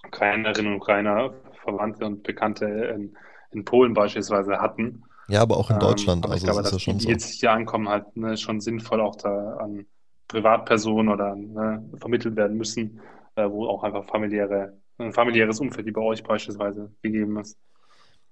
Ukrainerinnen 0.07 0.73
und 0.73 0.79
Ukrainer, 0.79 1.35
Verwandte 1.63 2.07
und 2.07 2.23
Bekannte 2.23 2.67
in, 2.67 3.17
in 3.51 3.65
Polen 3.65 3.95
beispielsweise 3.95 4.61
hatten. 4.61 5.03
Ja, 5.29 5.43
aber 5.43 5.57
auch 5.57 5.71
in 5.71 5.77
ähm, 5.77 5.81
Deutschland. 5.81 6.25
Ähm, 6.25 6.31
also 6.31 6.37
ich 6.37 6.45
glaube, 6.45 6.63
dass 6.63 6.73
ja 6.73 6.79
schon 6.79 6.99
die, 6.99 7.07
die 7.07 7.13
jetzt 7.13 7.41
hier 7.41 7.53
ankommen, 7.53 7.89
halt 7.89 8.17
ne, 8.17 8.37
schon 8.37 8.61
sinnvoll 8.61 9.01
auch 9.01 9.17
da 9.17 9.57
an 9.57 9.87
Privatpersonen 10.29 11.13
oder 11.13 11.35
ne, 11.35 11.83
vermittelt 11.97 12.37
werden 12.37 12.57
müssen, 12.57 13.01
äh, 13.35 13.49
wo 13.49 13.67
auch 13.67 13.83
einfach 13.83 14.05
familiäre, 14.05 14.79
ein 14.99 15.13
familiäres 15.13 15.59
Umfeld 15.61 15.87
wie 15.87 15.93
bei 15.93 16.03
euch 16.03 16.23
beispielsweise 16.23 16.93
gegeben 17.03 17.39
ist. 17.39 17.57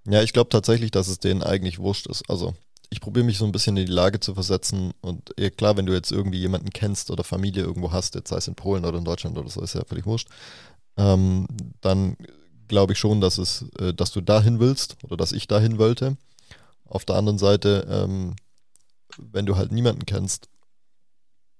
Ja, 0.06 0.22
ich 0.22 0.32
glaube 0.32 0.50
tatsächlich, 0.50 0.90
dass 0.90 1.08
es 1.08 1.18
denen 1.18 1.42
eigentlich 1.42 1.78
wurscht 1.78 2.06
ist. 2.06 2.28
Also 2.30 2.54
ich 2.90 3.00
probiere 3.00 3.24
mich 3.24 3.38
so 3.38 3.44
ein 3.44 3.52
bisschen 3.52 3.76
in 3.76 3.86
die 3.86 3.92
Lage 3.92 4.20
zu 4.20 4.34
versetzen. 4.34 4.92
Und 5.00 5.34
ja, 5.38 5.50
klar, 5.50 5.76
wenn 5.76 5.86
du 5.86 5.92
jetzt 5.92 6.12
irgendwie 6.12 6.38
jemanden 6.38 6.70
kennst 6.70 7.10
oder 7.10 7.24
Familie 7.24 7.64
irgendwo 7.64 7.90
hast, 7.92 8.14
jetzt 8.14 8.28
sei 8.28 8.36
es 8.36 8.46
in 8.46 8.54
Polen 8.54 8.84
oder 8.84 8.98
in 8.98 9.04
Deutschland 9.04 9.36
oder 9.36 9.48
so, 9.48 9.60
ist 9.62 9.74
ja 9.74 9.84
völlig 9.84 10.06
wurscht, 10.06 10.28
ähm, 10.96 11.48
dann 11.80 12.16
glaube 12.68 12.92
ich 12.92 12.98
schon, 12.98 13.20
dass 13.20 13.38
es, 13.38 13.64
äh, 13.80 13.92
dass 13.92 14.12
du 14.12 14.20
dahin 14.20 14.60
willst 14.60 14.96
oder 15.02 15.16
dass 15.16 15.32
ich 15.32 15.48
dahin 15.48 15.78
wollte. 15.78 16.16
Auf 16.84 17.04
der 17.04 17.16
anderen 17.16 17.38
Seite, 17.38 17.86
ähm, 17.90 18.36
wenn 19.18 19.46
du 19.46 19.56
halt 19.56 19.72
niemanden 19.72 20.06
kennst 20.06 20.48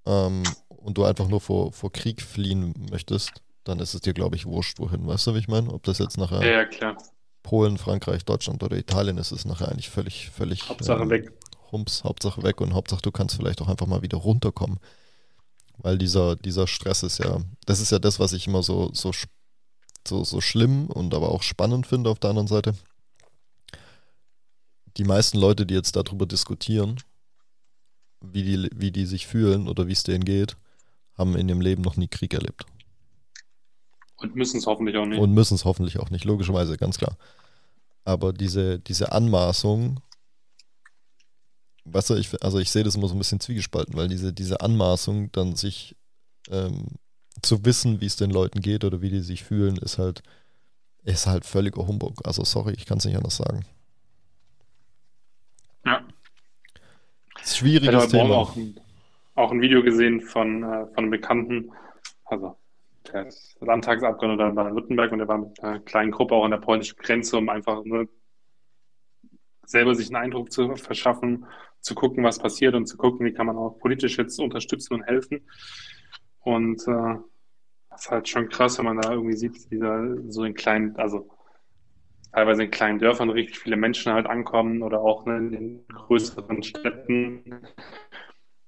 ähm, 0.07 0.43
und 0.69 0.97
du 0.97 1.05
einfach 1.05 1.29
nur 1.29 1.41
vor, 1.41 1.73
vor 1.73 1.93
Krieg 1.93 2.23
fliehen 2.23 2.75
möchtest, 2.91 3.43
dann 3.65 3.81
ist 3.81 3.95
es 3.95 4.01
dir, 4.01 4.15
glaube 4.15 4.37
ich, 4.37 4.47
wurscht, 4.47 4.79
wohin. 4.79 5.07
Weißt 5.07 5.27
du, 5.27 5.35
wie 5.35 5.39
ich 5.39 5.49
meine? 5.49 5.73
Ob 5.73 5.83
das 5.83 5.99
jetzt 5.99 6.17
nachher. 6.17 6.45
Ja, 6.45 6.67
ja. 6.81 6.97
Polen, 7.43 7.79
Frankreich, 7.79 8.25
Deutschland 8.25 8.63
oder 8.63 8.77
Italien 8.77 9.19
ist 9.19 9.31
es 9.31 9.45
nachher 9.45 9.69
eigentlich 9.69 9.89
völlig, 9.89 10.31
völlig 10.31 10.69
Hauptsache 10.69 11.03
ähm, 11.03 11.11
weg. 11.11 11.33
Humps, 11.71 12.05
Hauptsache 12.05 12.43
weg 12.43 12.61
und 12.61 12.75
Hauptsache 12.75 13.03
du 13.03 13.13
kannst 13.13 13.37
vielleicht 13.37 13.61
auch 13.63 13.69
einfach 13.69 13.87
mal 13.87 14.03
wieder 14.03 14.19
runterkommen. 14.19 14.79
Weil 15.79 15.99
dieser, 15.99 16.37
dieser 16.37 16.67
Stress 16.67 17.03
ist 17.03 17.19
ja, 17.19 17.41
das 17.67 17.81
ist 17.81 17.93
ja 17.93 17.99
das, 17.99 18.19
was 18.19 18.33
ich 18.33 18.47
immer 18.47 18.63
so, 18.63 18.91
so, 18.93 19.13
so, 20.07 20.25
so 20.25 20.41
schlimm 20.41 20.87
und 20.87 21.15
aber 21.15 21.31
auch 21.31 21.43
spannend 21.43 21.87
finde 21.87 22.11
auf 22.11 22.19
der 22.19 22.31
anderen 22.31 22.49
Seite. 22.49 22.75
Die 24.97 25.05
meisten 25.05 25.39
Leute, 25.39 25.67
die 25.67 25.75
jetzt 25.75 25.95
darüber 25.95 26.27
diskutieren, 26.27 26.97
wie 28.33 28.43
die, 28.43 28.71
wie 28.75 28.91
die 28.91 29.07
sich 29.07 29.27
fühlen 29.27 29.69
oder 29.69 29.87
wie 29.87 29.93
es 29.93 30.03
denen 30.03 30.25
geht, 30.25 30.57
haben 31.17 31.37
in 31.37 31.49
ihrem 31.49 31.61
Leben 31.61 31.83
noch 31.83 31.97
nie 31.97 32.09
Krieg 32.09 32.35
erlebt. 32.35 32.67
Und 34.17 34.35
müssen 34.35 34.59
es 34.59 34.67
hoffentlich 34.67 34.97
auch 34.97 35.07
nicht. 35.07 35.19
Und 35.19 35.33
müssen 35.33 35.55
es 35.55 35.65
hoffentlich 35.65 35.99
auch 35.99 36.11
nicht, 36.11 36.25
logischerweise, 36.25 36.77
ganz 36.77 36.99
klar. 36.99 37.17
Aber 38.05 38.33
diese, 38.33 38.79
diese 38.79 39.13
Anmaßung, 39.13 40.01
weißt 41.85 42.11
du, 42.11 42.15
ich, 42.15 42.43
also 42.43 42.59
ich 42.59 42.71
sehe 42.71 42.85
das 42.85 42.95
immer 42.95 43.09
so 43.09 43.15
ein 43.15 43.19
bisschen 43.19 43.41
zwiegespalten, 43.41 43.95
weil 43.97 44.09
diese, 44.09 44.33
diese 44.33 44.61
Anmaßung 44.61 45.31
dann 45.33 45.57
sich 45.57 45.97
ähm, 46.51 46.87
zu 47.43 47.65
wissen, 47.65 48.01
wie 48.01 48.07
es 48.07 48.17
den 48.17 48.31
Leuten 48.31 48.61
geht 48.61 48.85
oder 48.85 49.03
wie 49.03 49.11
die 49.11 49.21
sich 49.21 49.45
fühlen, 49.45 49.77
ist 49.77 49.99
halt, 49.99 50.23
ist 51.03 51.27
halt 51.27 51.45
völliger 51.45 51.87
Humbug. 51.87 52.27
Also 52.27 52.45
sorry, 52.45 52.75
ich 52.77 52.87
kann 52.87 52.99
es 52.99 53.05
nicht 53.05 53.17
anders 53.17 53.37
sagen. 53.37 53.65
Ja. 55.85 56.03
Das 57.47 57.53
ist 57.53 57.59
schwieriges 57.59 57.89
ich 57.89 57.95
habe 57.95 58.09
Thema. 58.09 58.35
Auch 58.39 58.57
ein, 58.57 58.75
auch 59.37 59.53
ein 59.53 59.61
Video 59.61 59.81
gesehen 59.81 60.21
von, 60.21 60.65
äh, 60.65 60.87
von 60.87 60.97
einem 60.97 61.11
Bekannten, 61.11 61.71
also 62.25 62.57
der 63.13 63.29
ist 63.29 63.57
Landtagsabgeordneter 63.61 64.49
in 64.49 64.57
Baden-Württemberg 64.57 65.13
und 65.13 65.19
der 65.19 65.29
war 65.29 65.39
mit 65.39 65.63
einer 65.63 65.79
kleinen 65.79 66.11
Gruppe 66.11 66.35
auch 66.35 66.45
an 66.45 66.51
der 66.51 66.59
polnischen 66.59 66.97
Grenze, 66.99 67.37
um 67.37 67.49
einfach 67.49 67.85
nur 67.85 68.09
selber 69.65 69.95
sich 69.95 70.09
einen 70.09 70.25
Eindruck 70.25 70.51
zu 70.51 70.75
verschaffen, 70.75 71.47
zu 71.81 71.95
gucken, 71.95 72.25
was 72.25 72.41
passiert 72.41 72.75
und 72.75 72.87
zu 72.87 72.97
gucken, 72.97 73.25
wie 73.25 73.33
kann 73.33 73.47
man 73.47 73.57
auch 73.57 73.79
politisch 73.79 74.19
jetzt 74.19 74.41
unterstützen 74.41 74.95
und 74.95 75.05
helfen. 75.05 75.47
Und 76.41 76.83
äh, 76.89 77.15
das 77.91 78.01
ist 78.01 78.11
halt 78.11 78.29
schon 78.29 78.49
krass, 78.49 78.77
wenn 78.79 78.87
man 78.87 79.01
da 79.01 79.13
irgendwie 79.13 79.37
sieht, 79.37 79.71
wie 79.71 79.79
da 79.79 80.05
so 80.31 80.43
in 80.43 80.55
kleinen, 80.55 80.97
also 80.97 81.29
teilweise 82.37 82.65
in 82.65 82.71
kleinen 82.71 82.99
Dörfern 82.99 83.31
richtig 83.31 83.59
viele 83.59 83.77
Menschen 83.77 84.13
halt 84.13 84.27
ankommen 84.27 84.83
oder 84.83 85.01
auch 85.01 85.25
ne, 85.25 85.39
in 85.39 85.51
den 85.51 85.87
größeren 85.89 86.63
Städten 86.63 87.63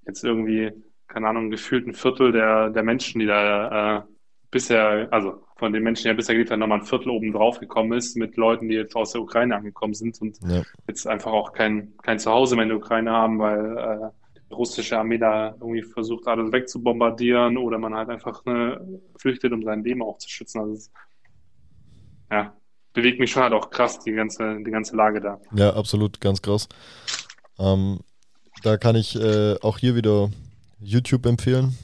jetzt 0.06 0.24
irgendwie, 0.24 0.72
keine 1.06 1.28
Ahnung, 1.28 1.50
gefühlt 1.50 1.86
ein 1.86 1.92
Viertel 1.92 2.32
der, 2.32 2.70
der 2.70 2.82
Menschen, 2.82 3.18
die 3.18 3.26
da 3.26 3.98
äh, 3.98 4.02
bisher, 4.50 5.08
also 5.10 5.44
von 5.56 5.74
den 5.74 5.82
Menschen, 5.82 6.04
die 6.04 6.08
ja 6.08 6.14
bisher 6.14 6.34
gelebt 6.34 6.50
haben, 6.50 6.60
nochmal 6.60 6.78
ein 6.78 6.86
Viertel 6.86 7.10
oben 7.10 7.30
drauf 7.30 7.60
gekommen 7.60 7.92
ist 7.92 8.16
mit 8.16 8.38
Leuten, 8.38 8.70
die 8.70 8.74
jetzt 8.74 8.96
aus 8.96 9.12
der 9.12 9.20
Ukraine 9.20 9.56
angekommen 9.56 9.92
sind 9.92 10.18
und 10.22 10.38
ja. 10.48 10.62
jetzt 10.86 11.06
einfach 11.06 11.32
auch 11.32 11.52
kein, 11.52 11.92
kein 11.98 12.18
Zuhause 12.18 12.56
mehr 12.56 12.62
in 12.62 12.70
der 12.70 12.78
Ukraine 12.78 13.10
haben, 13.10 13.38
weil 13.38 13.76
äh, 13.76 14.38
die 14.48 14.54
russische 14.54 14.98
Armee 14.98 15.18
da 15.18 15.50
irgendwie 15.60 15.82
versucht, 15.82 16.26
alles 16.26 16.52
wegzubombardieren 16.52 17.58
oder 17.58 17.76
man 17.76 17.94
halt 17.94 18.08
einfach 18.08 18.46
ne, 18.46 18.98
flüchtet, 19.18 19.52
um 19.52 19.62
sein 19.62 19.84
Leben 19.84 20.02
auch 20.02 20.16
zu 20.16 20.30
schützen. 20.30 20.60
Also 20.60 20.90
ja, 22.30 22.54
bewegt 22.92 23.20
mich 23.20 23.30
schon 23.30 23.42
halt 23.42 23.52
auch 23.52 23.70
krass, 23.70 23.98
die 24.00 24.12
ganze, 24.12 24.62
die 24.64 24.70
ganze 24.70 24.96
Lage 24.96 25.20
da. 25.20 25.40
Ja, 25.54 25.74
absolut, 25.74 26.20
ganz 26.20 26.42
krass. 26.42 26.68
Ähm, 27.58 28.00
da 28.62 28.76
kann 28.76 28.96
ich 28.96 29.16
äh, 29.16 29.56
auch 29.60 29.78
hier 29.78 29.94
wieder 29.94 30.30
YouTube 30.80 31.26
empfehlen. 31.26 31.76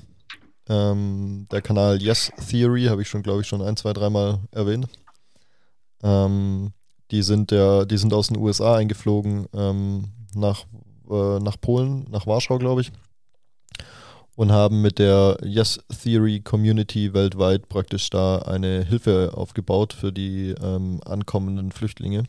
Ähm, 0.69 1.47
der 1.51 1.61
Kanal 1.61 2.01
Yes 2.01 2.33
Theory 2.49 2.85
habe 2.85 3.03
ich 3.03 3.09
schon, 3.09 3.23
glaube 3.23 3.43
ich, 3.43 3.47
schon 3.47 3.62
ein, 3.62 3.77
zwei, 3.77 3.93
dreimal 3.93 4.40
erwähnt. 4.51 4.88
Ähm, 6.03 6.73
die, 7.11 7.23
sind 7.23 7.51
der, 7.51 7.87
die 7.87 7.99
sind 7.99 8.14
aus 8.14 8.29
den 8.29 8.38
USA 8.38 8.77
eingeflogen 8.77 9.47
ähm, 9.55 10.05
nach, 10.35 10.64
äh, 11.11 11.38
nach 11.38 11.61
Polen, 11.61 12.07
nach 12.11 12.27
Warschau, 12.27 12.59
glaube 12.59 12.81
ich. 12.81 12.93
Und 14.37 14.51
haben 14.51 14.83
mit 14.83 14.99
der 14.99 15.38
Yes 15.44 15.79
Theory 16.03 16.40
Community 16.40 17.14
weltweit 17.14 17.68
praktisch 17.68 18.11
da 18.11 18.38
eine 18.38 18.85
Hilfe 18.85 19.33
aufgebaut 19.35 19.92
für 19.92 20.12
die 20.12 20.55
ähm, 20.61 21.01
ankommenden 21.05 21.70
Flüchtlinge. 21.70 22.25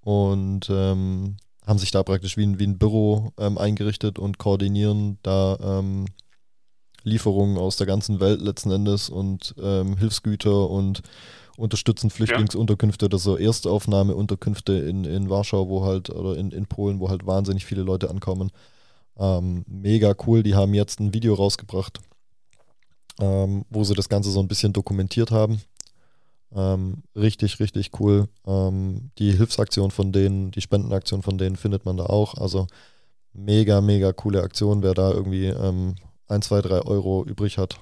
Und 0.00 0.68
ähm, 0.68 1.36
haben 1.66 1.78
sich 1.78 1.92
da 1.92 2.02
praktisch 2.02 2.36
wie 2.36 2.44
ein, 2.44 2.58
wie 2.58 2.66
ein 2.66 2.78
Büro 2.78 3.32
ähm, 3.38 3.56
eingerichtet 3.56 4.18
und 4.18 4.38
koordinieren 4.38 5.18
da 5.22 5.56
ähm, 5.62 6.06
Lieferungen 7.04 7.56
aus 7.56 7.76
der 7.76 7.86
ganzen 7.86 8.18
Welt 8.20 8.40
letzten 8.40 8.70
Endes 8.70 9.08
und 9.08 9.54
ähm, 9.62 9.96
Hilfsgüter 9.96 10.68
und 10.68 11.02
unterstützen 11.56 12.10
Flüchtlingsunterkünfte 12.10 13.06
oder 13.06 13.18
so 13.18 13.36
Erstaufnahmeunterkünfte 13.36 14.72
in, 14.72 15.04
in 15.04 15.28
Warschau, 15.28 15.68
wo 15.68 15.84
halt, 15.84 16.10
oder 16.10 16.36
in, 16.36 16.50
in 16.50 16.66
Polen, 16.66 17.00
wo 17.00 17.10
halt 17.10 17.26
wahnsinnig 17.26 17.66
viele 17.66 17.82
Leute 17.82 18.10
ankommen. 18.10 18.50
Ähm, 19.18 19.64
mega 19.66 20.14
cool, 20.26 20.42
die 20.42 20.54
haben 20.54 20.74
jetzt 20.74 21.00
ein 21.00 21.12
Video 21.12 21.34
rausgebracht, 21.34 22.00
ähm, 23.20 23.64
wo 23.70 23.84
sie 23.84 23.94
das 23.94 24.08
Ganze 24.08 24.30
so 24.30 24.40
ein 24.40 24.48
bisschen 24.48 24.72
dokumentiert 24.72 25.30
haben. 25.30 25.60
Ähm, 26.54 27.02
richtig, 27.14 27.60
richtig 27.60 28.00
cool. 28.00 28.28
Ähm, 28.46 29.10
die 29.18 29.32
Hilfsaktion 29.32 29.90
von 29.90 30.12
denen, 30.12 30.50
die 30.50 30.60
Spendenaktion 30.60 31.22
von 31.22 31.38
denen 31.38 31.56
findet 31.56 31.84
man 31.84 31.96
da 31.96 32.06
auch. 32.06 32.34
Also 32.34 32.66
mega, 33.32 33.80
mega 33.80 34.12
coole 34.12 34.42
Aktion. 34.42 34.82
Wer 34.82 34.94
da 34.94 35.10
irgendwie 35.10 35.46
ähm, 35.46 35.94
1, 36.28 36.46
2, 36.46 36.62
3 36.62 36.82
Euro 36.82 37.24
übrig 37.24 37.58
hat, 37.58 37.80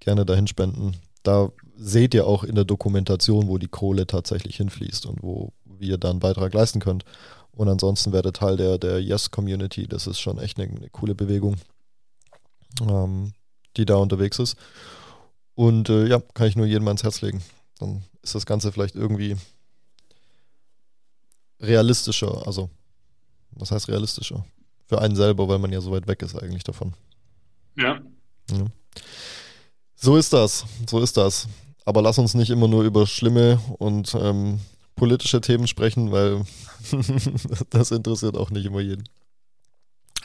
gerne 0.00 0.24
dahin 0.24 0.46
spenden. 0.46 0.96
Da 1.22 1.50
seht 1.76 2.14
ihr 2.14 2.26
auch 2.26 2.44
in 2.44 2.54
der 2.54 2.64
Dokumentation, 2.64 3.48
wo 3.48 3.58
die 3.58 3.68
Kohle 3.68 4.06
tatsächlich 4.06 4.56
hinfließt 4.56 5.06
und 5.06 5.22
wo 5.22 5.52
ihr 5.80 5.98
da 5.98 6.10
einen 6.10 6.20
Beitrag 6.20 6.54
leisten 6.54 6.80
könnt. 6.80 7.04
Und 7.56 7.68
ansonsten 7.68 8.12
werdet 8.12 8.36
Teil 8.36 8.58
der, 8.58 8.76
der 8.76 9.02
Yes-Community. 9.02 9.88
Das 9.88 10.06
ist 10.06 10.20
schon 10.20 10.38
echt 10.38 10.60
eine, 10.60 10.70
eine 10.70 10.90
coole 10.90 11.14
Bewegung, 11.14 11.56
ähm, 12.82 13.32
die 13.78 13.86
da 13.86 13.96
unterwegs 13.96 14.38
ist. 14.38 14.56
Und 15.54 15.88
äh, 15.88 16.06
ja, 16.06 16.20
kann 16.34 16.48
ich 16.48 16.56
nur 16.56 16.66
jedem 16.66 16.86
ans 16.86 17.02
Herz 17.02 17.22
legen. 17.22 17.42
Dann 17.78 18.04
ist 18.22 18.34
das 18.34 18.44
Ganze 18.44 18.72
vielleicht 18.72 18.94
irgendwie 18.94 19.36
realistischer. 21.58 22.46
Also, 22.46 22.68
was 23.52 23.70
heißt 23.70 23.88
realistischer? 23.88 24.44
Für 24.84 25.00
einen 25.00 25.16
selber, 25.16 25.48
weil 25.48 25.58
man 25.58 25.72
ja 25.72 25.80
so 25.80 25.92
weit 25.92 26.06
weg 26.06 26.20
ist 26.20 26.36
eigentlich 26.36 26.62
davon. 26.62 26.92
Ja. 27.74 28.00
ja. 28.50 28.66
So 29.94 30.18
ist 30.18 30.34
das, 30.34 30.66
so 30.86 31.00
ist 31.00 31.16
das. 31.16 31.48
Aber 31.86 32.02
lass 32.02 32.18
uns 32.18 32.34
nicht 32.34 32.50
immer 32.50 32.68
nur 32.68 32.84
über 32.84 33.06
schlimme 33.06 33.58
und 33.78 34.14
ähm, 34.14 34.60
politische 34.96 35.40
Themen 35.40 35.66
sprechen, 35.66 36.10
weil 36.10 36.42
das 37.70 37.90
interessiert 37.90 38.36
auch 38.36 38.50
nicht 38.50 38.66
immer 38.66 38.80
jeden. 38.80 39.04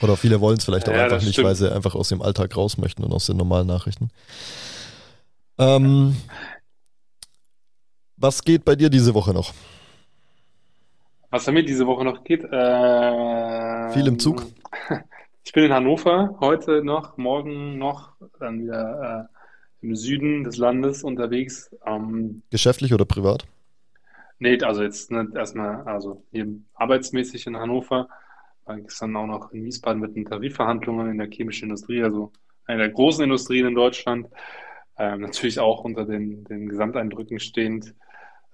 Oder 0.02 0.18
viele 0.18 0.42
wollen 0.42 0.58
es 0.58 0.66
vielleicht 0.66 0.90
auch 0.90 0.94
ja, 0.94 1.04
einfach 1.04 1.22
nicht, 1.22 1.34
stimmt. 1.34 1.48
weil 1.48 1.56
sie 1.56 1.72
einfach 1.72 1.94
aus 1.94 2.10
dem 2.10 2.22
Alltag 2.22 2.58
raus 2.58 2.78
möchten 2.78 3.04
und 3.04 3.14
aus 3.14 3.28
den 3.28 3.38
normalen 3.38 3.68
Nachrichten. 3.68 4.10
Ähm, 5.60 6.16
was 8.18 8.44
geht 8.44 8.66
bei 8.66 8.76
dir 8.76 8.90
diese 8.90 9.14
Woche 9.14 9.34
noch? 9.34 9.54
Was 11.30 11.46
bei 11.46 11.52
mir 11.52 11.64
diese 11.64 11.86
Woche 11.86 12.04
noch 12.04 12.24
geht? 12.24 12.44
Äh, 12.44 13.94
Viel 13.94 14.08
im 14.08 14.20
Zug? 14.20 14.46
Ich 15.44 15.54
bin 15.54 15.64
in 15.64 15.74
Hannover 15.74 16.38
heute 16.40 16.84
noch, 16.84 17.18
morgen 17.18 17.80
noch, 17.80 18.14
dann 18.40 18.62
wieder 18.62 19.28
äh, 19.82 19.86
im 19.86 19.96
Süden 19.96 20.44
des 20.44 20.58
Landes 20.58 21.04
unterwegs. 21.04 21.76
Ähm, 21.84 22.44
Geschäftlich 22.52 22.94
oder 22.94 23.06
privat? 23.06 23.48
Nee, 24.42 24.60
also 24.64 24.82
jetzt 24.82 25.12
ne, 25.12 25.32
erstmal, 25.36 25.84
also 25.84 26.26
hier 26.32 26.48
arbeitsmäßig 26.74 27.46
in 27.46 27.58
Hannover, 27.58 28.10
war 28.66 28.80
gestern 28.80 29.16
auch 29.16 29.28
noch 29.28 29.52
in 29.52 29.64
Wiesbaden 29.64 30.02
mit 30.02 30.16
den 30.16 30.26
Tarifverhandlungen 30.26 31.12
in 31.12 31.20
der 31.20 31.30
chemischen 31.30 31.66
Industrie, 31.70 32.02
also 32.02 32.32
einer 32.66 32.80
der 32.86 32.90
großen 32.90 33.24
Industrien 33.24 33.68
in 33.68 33.76
Deutschland. 33.76 34.28
Ähm, 34.98 35.22
natürlich 35.22 35.60
auch 35.60 35.84
unter 35.84 36.06
den, 36.06 36.44
den 36.46 36.68
Gesamteindrücken 36.68 37.40
stehend. 37.40 37.94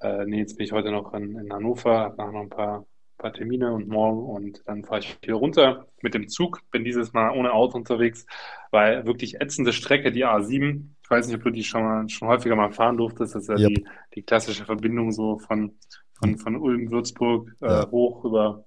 Äh, 0.02 0.26
nee, 0.26 0.40
jetzt 0.40 0.58
bin 0.58 0.66
ich 0.66 0.74
heute 0.74 0.92
noch 0.92 1.14
in, 1.14 1.40
in 1.40 1.54
Hannover, 1.54 2.00
habe 2.18 2.34
noch 2.34 2.42
ein 2.42 2.50
paar 2.50 2.86
paar 3.18 3.34
Termine 3.34 3.74
und 3.74 3.88
morgen 3.88 4.24
und 4.30 4.62
dann 4.68 4.84
fahre 4.84 5.00
ich 5.00 5.18
hier 5.24 5.36
runter 5.36 5.88
mit 6.02 6.14
dem 6.14 6.28
Zug. 6.28 6.62
Bin 6.72 6.84
dieses 6.84 7.14
Mal 7.14 7.32
ohne 7.32 7.54
Auto 7.54 7.78
unterwegs, 7.78 8.26
weil 8.72 9.06
wirklich 9.06 9.42
ätzende 9.42 9.74
Strecke, 9.74 10.12
die 10.12 10.26
A7. 10.26 10.84
Ich 11.04 11.10
weiß 11.10 11.28
nicht, 11.28 11.36
ob 11.36 11.44
du 11.44 11.50
die 11.50 11.64
schon 11.64 11.84
mal 11.84 12.10
schon 12.10 12.28
häufiger 12.28 12.56
mal 12.56 12.72
fahren 12.72 12.98
durftest. 12.98 13.36
Das 13.36 13.44
ist 13.44 13.50
ja 13.50 13.58
yep. 13.58 13.76
die, 13.76 13.86
die 14.16 14.22
klassische 14.24 14.66
Verbindung 14.66 15.12
so 15.12 15.40
von, 15.40 15.78
von, 16.14 16.38
von 16.38 16.56
Ulm, 16.56 16.92
Würzburg 16.92 17.54
äh, 17.62 17.68
ja. 17.68 17.92
hoch 17.92 18.24
über 18.26 18.66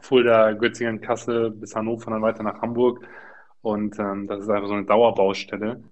Fulda, 0.00 0.52
Göttingen, 0.52 1.00
Kassel 1.00 1.50
bis 1.50 1.74
Hannover, 1.74 2.10
dann 2.10 2.22
weiter 2.22 2.42
nach 2.42 2.62
Hamburg. 2.62 3.04
Und 3.62 3.98
ähm, 3.98 4.26
das 4.26 4.42
ist 4.42 4.48
einfach 4.48 4.68
so 4.68 4.74
eine 4.74 4.86
Dauerbaustelle. 4.86 5.82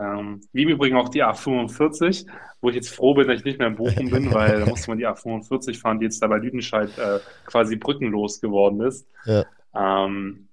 Ähm, 0.00 0.40
wie 0.52 0.62
im 0.62 0.70
Übrigen 0.70 0.96
auch 0.96 1.10
die 1.10 1.22
A45, 1.22 2.26
wo 2.62 2.70
ich 2.70 2.74
jetzt 2.74 2.94
froh 2.94 3.12
bin, 3.14 3.28
dass 3.28 3.40
ich 3.40 3.44
nicht 3.44 3.58
mehr 3.58 3.68
in 3.68 3.76
Bochum 3.76 4.10
bin, 4.10 4.32
weil 4.34 4.60
da 4.60 4.66
musste 4.66 4.90
man 4.90 4.98
die 4.98 5.06
A45 5.06 5.78
fahren, 5.78 5.98
die 5.98 6.06
jetzt 6.06 6.22
da 6.22 6.26
bei 6.26 6.38
Lüdenscheid 6.38 6.96
äh, 6.98 7.18
quasi 7.44 7.76
brückenlos 7.76 8.40
geworden 8.40 8.80
ist. 8.80 9.06
Ja. 9.26 9.44
Ähm, 9.74 10.48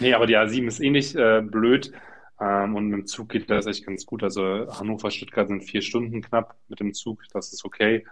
nee, 0.00 0.14
aber 0.14 0.26
die 0.26 0.36
A7 0.36 0.66
ist 0.66 0.80
ähnlich 0.80 1.14
eh 1.14 1.38
äh, 1.38 1.42
blöd. 1.42 1.92
Ähm, 2.40 2.74
und 2.74 2.88
mit 2.88 2.98
dem 3.00 3.06
Zug 3.06 3.28
geht 3.28 3.50
das 3.50 3.66
echt 3.66 3.86
ganz 3.86 4.04
gut. 4.04 4.22
Also 4.22 4.66
Hannover, 4.78 5.10
Stuttgart 5.10 5.46
sind 5.46 5.62
vier 5.62 5.82
Stunden 5.82 6.20
knapp 6.22 6.56
mit 6.68 6.80
dem 6.80 6.92
Zug, 6.94 7.22
das 7.32 7.52
ist 7.52 7.64
okay. 7.64 8.04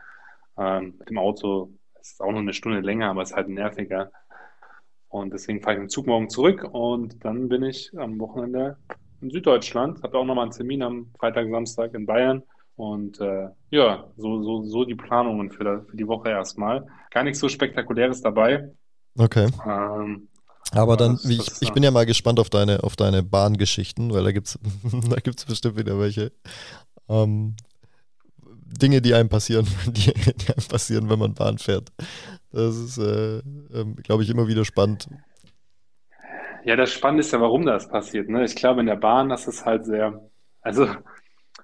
Ähm, 0.57 0.95
mit 0.99 1.11
dem 1.11 1.19
Auto 1.19 1.73
ist 2.01 2.15
es 2.15 2.21
auch 2.21 2.31
noch 2.31 2.41
eine 2.41 2.53
Stunde 2.53 2.81
länger, 2.81 3.11
aber 3.11 3.23
es 3.23 3.31
ist 3.31 3.37
halt 3.37 3.49
nerviger. 3.49 4.13
Und 5.09 5.33
deswegen 5.33 5.63
fahre 5.63 5.77
ich 5.77 5.81
mit 5.81 5.89
dem 5.89 5.95
Zug 5.95 6.07
morgen 6.07 6.29
zurück 6.29 6.69
und 6.71 7.25
dann 7.25 7.49
bin 7.49 7.63
ich 7.63 7.91
am 7.97 8.21
Wochenende 8.21 8.77
in 9.21 9.31
Süddeutschland. 9.31 10.03
Habe 10.03 10.19
auch 10.19 10.25
nochmal 10.25 10.45
einen 10.45 10.53
Termin 10.53 10.83
am 10.83 11.11
Freitag, 11.19 11.49
Samstag 11.51 11.95
in 11.95 12.07
Bayern. 12.07 12.43
Und 12.77 13.21
äh, 13.21 13.49
ja, 13.71 14.05
so, 14.17 14.43
so, 14.43 14.65
so 14.65 14.85
die 14.85 14.95
Planungen 14.95 15.51
für, 15.51 15.85
für 15.89 15.97
die 15.97 16.07
Woche 16.07 16.31
erstmal. 16.31 16.87
Gar 17.11 17.25
nichts 17.25 17.41
so 17.41 17.49
Spektakuläres 17.49 18.23
dabei. 18.23 18.71
Okay. 19.17 19.49
Ähm, 19.67 20.29
aber 20.73 20.97
dann, 20.97 21.19
ich, 21.29 21.39
das, 21.39 21.63
ich 21.63 21.73
bin 21.73 21.83
ja 21.83 21.91
mal 21.91 22.07
gespannt 22.07 22.39
auf 22.39 22.51
deine, 22.51 22.85
auf 22.85 22.95
deine 22.95 23.23
Bahngeschichten, 23.23 24.13
weil 24.13 24.23
da 24.23 24.33
gibt 24.33 24.49
es 24.49 24.59
da 25.11 25.17
gibt's 25.17 25.45
bestimmt 25.45 25.77
wieder 25.77 25.99
welche. 25.99 26.33
Ähm, 27.09 27.57
Dinge, 28.67 29.01
die 29.01 29.15
einem 29.15 29.29
passieren, 29.29 29.67
die, 29.87 30.13
die, 30.13 30.53
einem 30.53 30.69
passieren, 30.69 31.09
wenn 31.09 31.19
man 31.19 31.35
Bahn 31.35 31.59
fährt. 31.59 31.91
Das 32.53 32.77
ist, 32.77 32.99
äh, 32.99 33.39
äh, 33.39 33.95
glaube 34.03 34.23
ich, 34.23 34.31
immer 34.31 34.47
wieder 34.47 34.65
spannend, 34.65 35.09
Ja, 36.69 36.77
das 36.77 36.93
Spannende 36.93 37.23
ist 37.23 37.33
ja, 37.33 37.41
warum 37.41 37.65
das 37.65 37.89
passiert, 37.89 38.29
ne? 38.29 38.45
Ich 38.45 38.55
glaube, 38.55 38.81
in 38.81 38.87
der 38.87 38.97
Bahn, 38.97 39.31
das 39.31 39.49
ist 39.49 39.65
halt 39.65 39.87
sehr, 39.87 40.21
also 40.61 40.87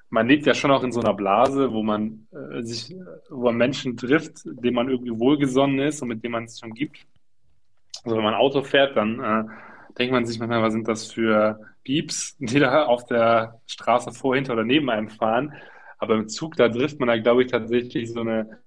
man 0.09 0.27
lebt 0.27 0.47
ja 0.47 0.55
schon 0.55 0.71
auch 0.71 0.83
in 0.83 0.93
so 0.93 1.01
einer 1.01 1.13
Blase, 1.13 1.75
wo 1.75 1.83
man 1.83 2.27
äh, 2.33 2.63
sich, 2.63 2.97
wo 3.29 3.43
man 3.43 3.57
Menschen 3.57 3.99
trifft, 3.99 4.47
denen 4.47 4.75
man 4.75 4.89
irgendwie 4.89 5.19
wohlgesonnen 5.19 5.79
ist 5.81 6.01
und 6.01 6.09
mit 6.09 6.25
denen 6.25 6.33
man 6.33 6.45
es 6.45 6.59
schon 6.59 6.73
gibt. 6.73 7.07
Also 8.03 8.17
wenn 8.17 8.25
man 8.25 8.33
Auto 8.33 8.63
fährt, 8.63 8.97
dann 8.97 9.21
äh, 9.21 9.45
denkt 9.99 10.15
man 10.15 10.25
sich 10.25 10.39
manchmal, 10.39 10.63
was 10.63 10.73
sind 10.73 10.89
das 10.89 11.13
für 11.13 11.61
Pieps, 11.83 12.35
die 12.39 12.59
da 12.59 12.87
auf 12.87 13.05
der 13.05 13.61
Straße 13.67 14.11
vor, 14.11 14.37
hinter 14.37 14.55
oder 14.55 14.65
neben 14.65 14.89
einem 14.89 15.11
fahren. 15.11 15.53
Aber 15.99 16.15
im 16.15 16.31
Zug, 16.31 16.57
da 16.57 16.71
trifft 16.71 16.99
man 16.99 17.09
da, 17.09 17.19
glaube 17.19 17.43
ich, 17.43 17.51
tatsächlich 17.51 18.11
so 18.11 18.21
eine, 18.21 18.59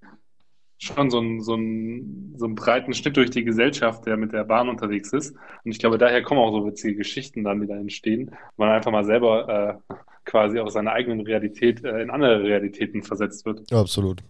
schon 0.78 1.10
so 1.10 1.18
einen, 1.18 1.40
so 1.40 1.54
einen, 1.54 2.34
so 2.36 2.46
einen 2.46 2.54
breiten 2.54 2.94
Schnitt 2.94 3.16
durch 3.16 3.30
die 3.30 3.44
Gesellschaft, 3.44 4.06
der 4.06 4.16
mit 4.16 4.32
der 4.32 4.44
Bahn 4.44 4.68
unterwegs 4.68 5.12
ist. 5.12 5.34
Und 5.64 5.72
ich 5.72 5.78
glaube, 5.78 5.98
daher 5.98 6.22
kommen 6.22 6.40
auch 6.40 6.52
so 6.52 6.64
witzige 6.66 6.96
Geschichten 6.96 7.44
dann, 7.44 7.60
die 7.60 7.66
da 7.66 7.76
entstehen, 7.76 8.30
weil 8.56 8.68
man 8.68 8.76
einfach 8.76 8.92
mal 8.92 9.04
selber 9.04 9.80
äh, 9.88 9.94
quasi 10.24 10.60
aus 10.60 10.74
seiner 10.74 10.92
eigenen 10.92 11.20
Realität 11.20 11.84
äh, 11.84 12.00
in 12.00 12.10
andere 12.10 12.42
Realitäten 12.42 13.02
versetzt 13.02 13.44
wird. 13.44 13.72
Absolut. 13.72 14.22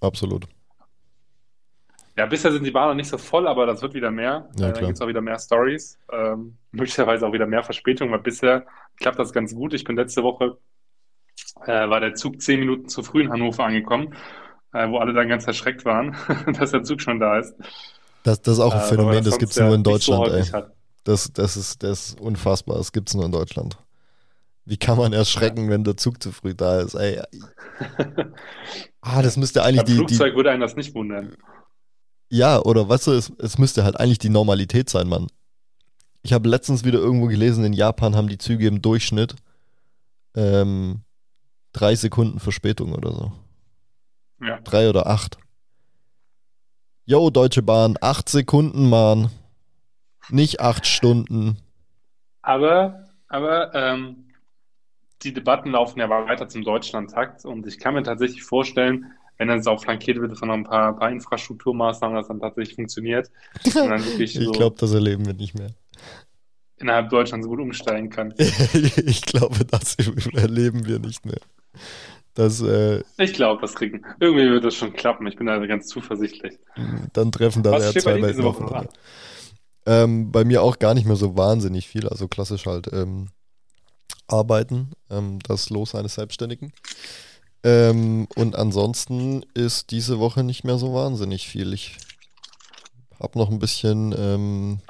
Absolut. 0.00 0.46
Ja, 2.16 2.26
bisher 2.26 2.52
sind 2.52 2.64
die 2.64 2.70
Bahnen 2.70 2.90
noch 2.90 2.96
nicht 2.96 3.08
so 3.08 3.16
voll, 3.16 3.46
aber 3.46 3.64
das 3.64 3.80
wird 3.80 3.94
wieder 3.94 4.10
mehr. 4.10 4.48
Ja, 4.58 4.68
äh, 4.68 4.72
dann 4.72 4.84
gibt 4.84 4.96
es 4.96 5.00
auch 5.00 5.08
wieder 5.08 5.22
mehr 5.22 5.38
Stories. 5.38 5.98
Ähm, 6.10 6.56
möglicherweise 6.72 7.26
auch 7.26 7.32
wieder 7.32 7.46
mehr 7.46 7.62
Verspätungen, 7.62 8.12
weil 8.12 8.20
bisher 8.20 8.66
klappt 8.98 9.18
das 9.18 9.32
ganz 9.32 9.54
gut. 9.54 9.74
Ich 9.74 9.84
bin 9.84 9.96
letzte 9.96 10.22
Woche, 10.22 10.58
äh, 11.66 11.88
war 11.88 12.00
der 12.00 12.14
Zug 12.14 12.40
zehn 12.40 12.60
Minuten 12.60 12.88
zu 12.88 13.02
früh 13.02 13.22
in 13.22 13.30
Hannover 13.30 13.64
angekommen, 13.64 14.14
wo 14.72 14.98
alle 14.98 15.12
dann 15.12 15.28
ganz 15.28 15.46
erschreckt 15.46 15.84
waren, 15.84 16.16
dass 16.58 16.70
der 16.70 16.82
Zug 16.82 17.00
schon 17.00 17.20
da 17.20 17.38
ist. 17.38 17.54
Das, 18.22 18.40
das 18.40 18.54
ist 18.54 18.60
auch 18.60 18.74
ein 18.74 18.80
Äh, 18.80 18.84
Phänomen, 18.84 19.24
das 19.24 19.38
gibt 19.38 19.52
es 19.52 19.58
nur 19.58 19.68
ja 19.68 19.74
in 19.74 19.82
nicht 19.82 20.02
so 20.02 20.16
Deutschland, 20.16 20.54
ey. 20.54 20.62
Das, 21.04 21.32
das, 21.32 21.56
ist, 21.56 21.82
das 21.82 22.10
ist 22.10 22.20
unfassbar, 22.20 22.76
das 22.78 22.92
gibt 22.92 23.08
es 23.08 23.14
nur 23.14 23.24
in 23.24 23.32
Deutschland. 23.32 23.76
Wie 24.64 24.76
kann 24.76 24.96
man 24.96 25.12
erschrecken, 25.12 25.68
wenn 25.68 25.82
der 25.82 25.96
Zug 25.96 26.22
zu 26.22 26.30
früh 26.30 26.54
da 26.54 26.80
ist? 26.80 26.94
Ey. 26.94 27.20
Ah, 29.04 29.20
das 29.20 29.36
müsste 29.36 29.64
eigentlich 29.64 29.78
Beim 29.78 29.86
die, 29.86 29.92
die, 29.92 30.14
Flugzeug 30.14 30.36
würde 30.36 30.52
einen 30.52 30.60
das 30.60 30.76
nicht 30.76 30.94
wundern. 30.94 31.34
Ja, 32.30 32.60
oder 32.60 32.88
weißt 32.88 33.08
du, 33.08 33.10
es, 33.10 33.32
es 33.38 33.58
müsste 33.58 33.82
halt 33.82 33.98
eigentlich 33.98 34.20
die 34.20 34.28
Normalität 34.28 34.88
sein, 34.88 35.08
Mann. 35.08 35.26
Ich 36.22 36.32
habe 36.32 36.48
letztens 36.48 36.84
wieder 36.84 37.00
irgendwo 37.00 37.26
gelesen, 37.26 37.64
in 37.64 37.72
Japan 37.72 38.14
haben 38.14 38.28
die 38.28 38.38
Züge 38.38 38.68
im 38.68 38.80
Durchschnitt 38.80 39.34
ähm, 40.36 41.02
drei 41.72 41.96
Sekunden 41.96 42.38
Verspätung 42.38 42.92
oder 42.92 43.12
so. 43.12 43.32
Ja. 44.42 44.60
Drei 44.60 44.88
oder 44.88 45.06
acht. 45.06 45.38
Yo, 47.04 47.30
Deutsche 47.30 47.62
Bahn, 47.62 47.96
acht 48.00 48.28
Sekunden, 48.28 48.88
Mann. 48.88 49.30
Nicht 50.28 50.60
acht 50.60 50.86
Stunden. 50.86 51.58
Aber, 52.42 53.04
aber 53.28 53.74
ähm, 53.74 54.28
die 55.22 55.32
Debatten 55.32 55.70
laufen 55.70 55.98
ja 55.98 56.08
weiter 56.08 56.48
zum 56.48 56.64
Deutschlandtakt 56.64 57.44
und 57.44 57.66
ich 57.66 57.78
kann 57.78 57.94
mir 57.94 58.02
tatsächlich 58.02 58.42
vorstellen, 58.42 59.06
wenn 59.38 59.48
das 59.48 59.66
auch 59.66 59.82
flankiert 59.82 60.20
wird 60.20 60.38
von 60.38 60.50
ein 60.50 60.64
paar, 60.64 60.96
paar 60.96 61.10
Infrastrukturmaßnahmen, 61.10 62.16
dass 62.16 62.28
dann 62.28 62.40
tatsächlich 62.40 62.76
funktioniert 62.76 63.30
und 63.64 63.74
dann 63.74 64.04
wirklich 64.04 64.36
Ich 64.36 64.44
so 64.44 64.52
glaube, 64.52 64.76
das 64.78 64.92
erleben 64.92 65.26
wir 65.26 65.34
nicht 65.34 65.54
mehr. 65.54 65.70
innerhalb 66.78 67.10
Deutschlands 67.10 67.46
gut 67.46 67.60
umsteigen 67.60 68.10
kann. 68.10 68.34
ich 68.38 69.22
glaube, 69.22 69.64
das 69.64 69.96
erleben 70.34 70.86
wir 70.86 70.98
nicht 70.98 71.24
mehr. 71.26 71.40
Das, 72.34 72.60
äh, 72.62 73.02
Ich 73.18 73.34
glaube, 73.34 73.60
das 73.60 73.74
kriegen. 73.74 74.04
Irgendwie 74.20 74.48
wird 74.50 74.64
das 74.64 74.74
schon 74.74 74.92
klappen. 74.92 75.26
Ich 75.26 75.36
bin 75.36 75.46
da 75.46 75.58
ganz 75.66 75.86
zuversichtlich. 75.86 76.58
dann 77.12 77.30
treffen 77.30 77.62
da 77.62 77.78
ja 77.78 77.92
zwei 77.92 78.22
Welten 78.22 78.44
aufeinander. 78.44 78.80
an? 78.80 78.88
Ähm, 79.84 80.32
bei 80.32 80.44
mir 80.44 80.62
auch 80.62 80.78
gar 80.78 80.94
nicht 80.94 81.06
mehr 81.06 81.16
so 81.16 81.36
wahnsinnig 81.36 81.88
viel, 81.88 82.08
also 82.08 82.28
klassisch 82.28 82.66
halt 82.66 82.88
ähm, 82.92 83.28
arbeiten, 84.28 84.92
ähm, 85.10 85.40
das 85.40 85.70
Los 85.70 85.94
eines 85.94 86.14
Selbstständigen. 86.14 86.72
Ähm, 87.64 88.26
und 88.36 88.56
ansonsten 88.56 89.44
ist 89.54 89.90
diese 89.90 90.18
Woche 90.18 90.42
nicht 90.44 90.64
mehr 90.64 90.78
so 90.78 90.94
wahnsinnig 90.94 91.48
viel. 91.48 91.72
Ich 91.72 91.96
habe 93.20 93.38
noch 93.38 93.50
ein 93.50 93.58
bisschen, 93.58 94.14
ähm, 94.16 94.80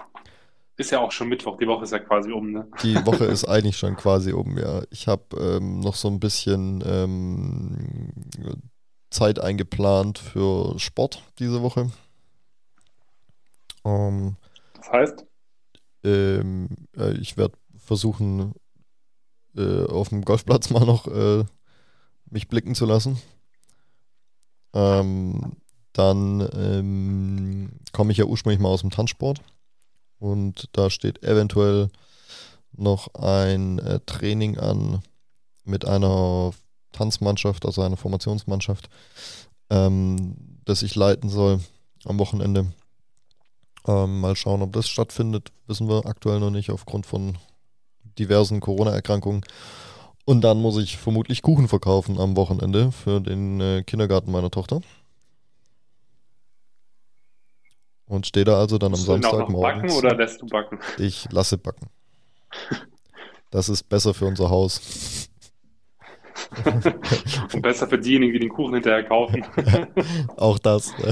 Ist 0.76 0.90
ja 0.90 1.00
auch 1.00 1.12
schon 1.12 1.28
Mittwoch, 1.28 1.58
die 1.58 1.66
Woche 1.66 1.84
ist 1.84 1.92
ja 1.92 1.98
quasi 1.98 2.32
um, 2.32 2.50
ne? 2.50 2.66
die 2.82 2.94
Woche 3.06 3.24
ist 3.26 3.44
eigentlich 3.44 3.76
schon 3.76 3.96
quasi 3.96 4.32
um, 4.32 4.56
ja. 4.58 4.82
Ich 4.90 5.06
habe 5.06 5.24
ähm, 5.38 5.80
noch 5.80 5.94
so 5.94 6.08
ein 6.08 6.18
bisschen 6.20 6.82
ähm, 6.86 8.12
Zeit 9.10 9.38
eingeplant 9.38 10.18
für 10.18 10.78
Sport 10.78 11.22
diese 11.38 11.62
Woche. 11.62 11.90
Ähm, 13.84 14.36
Das 14.74 14.90
heißt, 14.90 15.26
Ähm, 16.04 16.68
äh, 16.96 17.12
ich 17.18 17.36
werde 17.36 17.56
versuchen, 17.76 18.54
äh, 19.56 19.84
auf 19.86 20.08
dem 20.08 20.24
Golfplatz 20.24 20.70
mal 20.70 20.84
noch 20.86 21.06
äh, 21.06 21.44
mich 22.30 22.48
blicken 22.48 22.74
zu 22.74 22.86
lassen. 22.86 23.18
Ähm, 24.74 25.56
dann 25.92 26.48
ähm, 26.54 27.70
komme 27.92 28.12
ich 28.12 28.18
ja 28.18 28.24
ursprünglich 28.24 28.60
mal 28.60 28.70
aus 28.70 28.80
dem 28.80 28.90
Tanzsport 28.90 29.42
und 30.22 30.68
da 30.72 30.88
steht 30.88 31.24
eventuell 31.24 31.90
noch 32.72 33.12
ein 33.14 33.80
äh, 33.80 33.98
Training 34.06 34.56
an 34.56 35.02
mit 35.64 35.84
einer 35.84 36.52
Tanzmannschaft, 36.92 37.66
also 37.66 37.82
einer 37.82 37.96
Formationsmannschaft, 37.96 38.88
ähm, 39.68 40.36
das 40.64 40.82
ich 40.82 40.94
leiten 40.94 41.28
soll 41.28 41.58
am 42.04 42.20
Wochenende. 42.20 42.72
Ähm, 43.86 44.20
mal 44.20 44.36
schauen, 44.36 44.62
ob 44.62 44.72
das 44.72 44.88
stattfindet, 44.88 45.50
wissen 45.66 45.88
wir 45.88 46.06
aktuell 46.06 46.38
noch 46.38 46.50
nicht 46.50 46.70
aufgrund 46.70 47.04
von 47.04 47.36
diversen 48.16 48.60
Corona-Erkrankungen. 48.60 49.44
Und 50.24 50.42
dann 50.42 50.62
muss 50.62 50.76
ich 50.76 50.98
vermutlich 50.98 51.42
Kuchen 51.42 51.66
verkaufen 51.66 52.20
am 52.20 52.36
Wochenende 52.36 52.92
für 52.92 53.20
den 53.20 53.60
äh, 53.60 53.82
Kindergarten 53.82 54.30
meiner 54.30 54.52
Tochter. 54.52 54.82
Und 58.06 58.26
stehe 58.26 58.44
da 58.44 58.58
also 58.58 58.78
dann 58.78 58.92
am 58.94 59.00
noch 59.00 59.06
backen 59.06 59.22
Samstagmorgen. 59.22 59.90
oder 59.92 60.14
lässt 60.14 60.42
du 60.42 60.46
backen? 60.46 60.78
Ich 60.98 61.30
lasse 61.32 61.56
backen. 61.58 61.88
Das 63.50 63.68
ist 63.68 63.84
besser 63.88 64.12
für 64.14 64.26
unser 64.26 64.50
Haus. 64.50 65.28
Und 67.52 67.62
besser 67.62 67.86
für 67.88 67.98
diejenigen, 67.98 68.32
die 68.34 68.38
den 68.40 68.48
Kuchen 68.48 68.74
hinterher 68.74 69.04
kaufen. 69.04 69.44
Auch 70.36 70.58
das. 70.58 70.92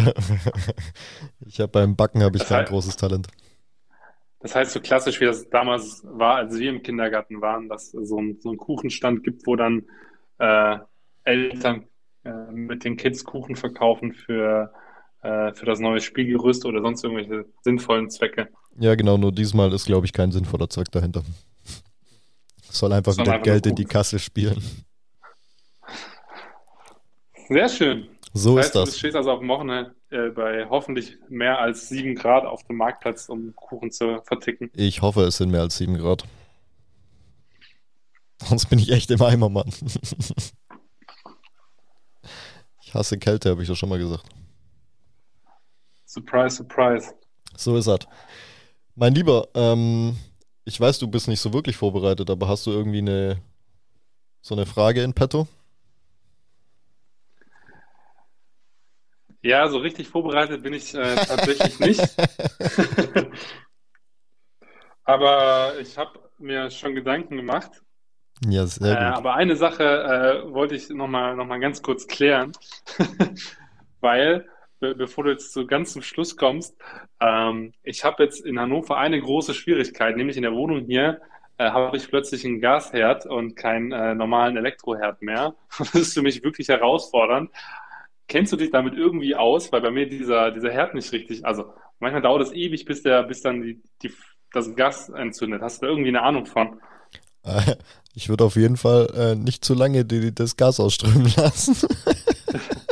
Ich 1.46 1.58
habe 1.58 1.68
beim 1.72 1.96
Backen 1.96 2.22
habe 2.22 2.36
ich 2.36 2.42
Das 2.42 2.48
kein 2.48 2.64
heißt- 2.64 2.68
großes 2.68 2.96
Talent. 2.96 3.26
Das 4.40 4.54
heißt, 4.54 4.72
so 4.72 4.80
klassisch, 4.80 5.20
wie 5.20 5.24
das 5.26 5.48
damals 5.50 6.02
war, 6.04 6.36
als 6.36 6.56
wir 6.58 6.70
im 6.70 6.82
Kindergarten 6.82 7.40
waren, 7.42 7.68
dass 7.68 7.92
es 7.92 8.08
so 8.08 8.18
ein, 8.18 8.38
so 8.40 8.50
ein 8.50 8.56
Kuchenstand 8.56 9.22
gibt, 9.24 9.46
wo 9.46 9.56
dann 9.56 9.84
äh, 10.38 10.78
Eltern 11.24 11.84
äh, 12.24 12.30
mit 12.52 12.84
den 12.84 12.96
Kids 12.96 13.24
Kuchen 13.24 13.56
verkaufen 13.56 14.12
für, 14.14 14.72
äh, 15.22 15.52
für 15.52 15.66
das 15.66 15.78
neue 15.80 16.00
Spielgerüst 16.00 16.64
oder 16.64 16.80
sonst 16.80 17.04
irgendwelche 17.04 17.44
sinnvollen 17.62 18.10
Zwecke. 18.10 18.48
Ja, 18.78 18.94
genau, 18.94 19.16
nur 19.18 19.32
diesmal 19.32 19.72
ist, 19.72 19.86
glaube 19.86 20.06
ich, 20.06 20.12
kein 20.12 20.32
sinnvoller 20.32 20.68
Zweck 20.68 20.90
dahinter. 20.92 21.22
Es 22.68 22.78
soll 22.78 22.92
einfach 22.92 23.16
wieder 23.18 23.38
Geld 23.40 23.66
in 23.66 23.74
die. 23.74 23.84
Kasse 23.84 24.18
spielen. 24.18 24.62
Sehr 27.48 27.68
schön. 27.68 28.08
So 28.32 28.56
Das 28.56 28.66
ist 28.66 28.68
heißt, 28.68 28.74
du 28.76 28.78
das. 28.80 28.98
stehst 28.98 29.16
also 29.16 29.32
auf 29.32 29.40
dem 29.40 29.48
Wochenende 29.48 29.94
äh, 30.10 30.28
bei 30.30 30.66
hoffentlich 30.68 31.18
mehr 31.28 31.58
als 31.58 31.88
sieben 31.88 32.14
Grad 32.14 32.44
auf 32.44 32.62
dem 32.64 32.76
Marktplatz, 32.76 33.28
um 33.28 33.52
Kuchen 33.56 33.90
zu 33.90 34.22
verticken. 34.24 34.70
Ich 34.74 35.02
hoffe, 35.02 35.22
es 35.22 35.38
sind 35.38 35.50
mehr 35.50 35.62
als 35.62 35.76
7 35.76 35.98
Grad. 35.98 36.24
Sonst 38.44 38.66
bin 38.66 38.78
ich 38.78 38.90
echt 38.92 39.10
im 39.10 39.20
Eimer, 39.20 39.48
Mann. 39.48 39.70
Ich 42.82 42.94
hasse 42.94 43.18
Kälte, 43.18 43.50
habe 43.50 43.62
ich 43.62 43.68
doch 43.68 43.76
schon 43.76 43.88
mal 43.88 44.00
gesagt. 44.00 44.24
Surprise, 46.10 46.56
surprise. 46.56 47.14
So 47.56 47.76
ist 47.76 47.86
das. 47.86 48.00
Mein 48.96 49.14
Lieber, 49.14 49.48
ähm, 49.54 50.16
ich 50.64 50.80
weiß, 50.80 50.98
du 50.98 51.08
bist 51.08 51.28
nicht 51.28 51.40
so 51.40 51.52
wirklich 51.52 51.76
vorbereitet, 51.76 52.30
aber 52.30 52.48
hast 52.48 52.66
du 52.66 52.70
irgendwie 52.72 52.98
eine 52.98 53.40
so 54.42 54.54
eine 54.54 54.66
Frage 54.66 55.02
in 55.02 55.14
petto? 55.14 55.46
Ja, 59.42 59.68
so 59.68 59.78
richtig 59.78 60.08
vorbereitet 60.08 60.62
bin 60.62 60.72
ich 60.74 60.94
äh, 60.94 61.18
tatsächlich 61.20 61.78
nicht. 61.80 62.00
Aber 65.04 65.78
ich 65.80 65.98
habe 65.98 66.18
mir 66.38 66.70
schon 66.70 66.94
Gedanken 66.94 67.36
gemacht. 67.36 67.82
Ja, 68.48 68.62
Äh, 68.62 68.66
sehr 68.66 68.96
gut. 68.96 69.18
aber 69.18 69.34
eine 69.34 69.56
Sache 69.56 69.84
äh, 70.46 70.52
wollte 70.52 70.74
ich 70.74 70.88
nochmal 70.88 71.36
noch 71.36 71.46
mal 71.46 71.60
ganz 71.60 71.82
kurz 71.82 72.06
klären, 72.06 72.52
weil, 74.00 74.48
be 74.80 74.94
bevor 74.94 75.24
du 75.24 75.30
jetzt 75.30 75.52
so 75.52 75.66
ganz 75.66 75.92
zum 75.92 76.02
Schluss 76.02 76.36
kommst, 76.36 76.76
ähm, 77.20 77.72
ich 77.82 78.04
habe 78.04 78.24
jetzt 78.24 78.44
in 78.44 78.58
Hannover 78.58 78.96
eine 78.96 79.20
große 79.20 79.54
Schwierigkeit, 79.54 80.16
nämlich 80.16 80.36
in 80.36 80.42
der 80.42 80.54
Wohnung 80.54 80.86
hier 80.86 81.20
äh, 81.58 81.70
habe 81.70 81.96
ich 81.96 82.08
plötzlich 82.08 82.44
einen 82.44 82.60
Gasherd 82.60 83.26
und 83.26 83.54
keinen 83.54 83.92
äh, 83.92 84.14
normalen 84.14 84.56
Elektroherd 84.56 85.22
mehr. 85.22 85.54
Das 85.78 85.94
ist 85.94 86.14
für 86.14 86.22
mich 86.22 86.42
wirklich 86.42 86.68
herausfordernd. 86.68 87.50
Kennst 88.28 88.52
du 88.52 88.56
dich 88.56 88.70
damit 88.70 88.94
irgendwie 88.94 89.34
aus? 89.34 89.70
Weil 89.70 89.82
bei 89.82 89.90
mir 89.90 90.08
dieser, 90.08 90.52
dieser 90.52 90.70
Herd 90.70 90.94
nicht 90.94 91.12
richtig, 91.12 91.44
also 91.44 91.72
manchmal 91.98 92.22
dauert 92.22 92.42
es 92.42 92.52
ewig, 92.52 92.84
bis 92.86 93.02
der, 93.02 93.24
bis 93.24 93.42
dann 93.42 93.60
die, 93.60 93.82
die 94.02 94.12
das 94.52 94.74
Gas 94.74 95.10
entzündet? 95.10 95.62
Hast 95.62 95.82
du 95.82 95.86
da 95.86 95.90
irgendwie 95.92 96.08
eine 96.08 96.22
Ahnung 96.22 96.46
von? 96.46 96.80
Ich 98.14 98.28
würde 98.28 98.44
auf 98.44 98.56
jeden 98.56 98.76
Fall 98.76 99.08
äh, 99.14 99.34
nicht 99.34 99.64
zu 99.64 99.74
lange 99.74 100.04
die, 100.04 100.34
das 100.34 100.56
Gas 100.56 100.80
ausströmen 100.80 101.32
lassen. 101.36 101.76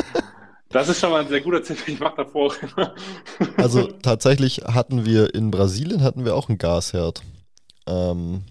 Das 0.79 0.89
ist 0.89 1.01
schon 1.01 1.11
mal 1.11 1.22
ein 1.22 1.29
sehr 1.29 1.41
guter 1.41 1.61
Tipp. 1.61 1.76
Ich 1.89 1.99
mache 1.99 2.16
davor. 2.18 2.55
Also 3.57 3.89
tatsächlich 3.89 4.59
hatten 4.59 5.05
wir 5.05 5.35
in 5.35 5.51
Brasilien 5.51 6.03
hatten 6.03 6.24
wir 6.24 6.37
auch 6.37 6.49
einen 6.49 6.59
Gasherd. 6.59 7.22
Ähm, 7.89 8.45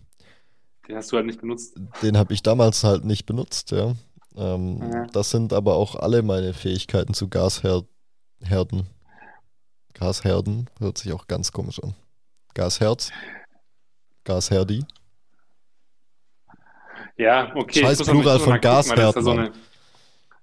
Den 0.90 0.98
hast 0.98 1.10
du 1.12 1.16
halt 1.16 1.26
nicht 1.26 1.40
benutzt. 1.40 1.76
den 2.02 2.18
habe 2.18 2.34
ich 2.34 2.44
damals 2.44 2.84
halt 2.84 3.06
nicht 3.06 3.26
benutzt, 3.26 3.72
ja. 3.72 3.94
Ähm, 4.36 4.82
Ja. 4.92 5.06
Das 5.14 5.30
sind 5.32 5.54
aber 5.54 5.76
auch 5.76 5.96
alle 5.96 6.22
meine 6.22 6.54
Fähigkeiten 6.54 7.14
zu 7.14 7.30
Gasherden. 7.30 7.88
Gasherden 9.94 10.70
hört 10.80 10.98
sich 10.98 11.14
auch 11.14 11.28
ganz 11.28 11.54
komisch 11.54 11.82
an. 11.82 11.96
Gasherz. 12.54 13.10
Gasherdi. 14.26 14.84
Ja, 17.18 17.52
okay. 17.56 17.82
Scheiß 17.82 18.04
Plural 18.04 18.40
von 18.40 18.60
Gasherd, 18.60 19.24
so 19.24 19.32
eine, 19.32 19.52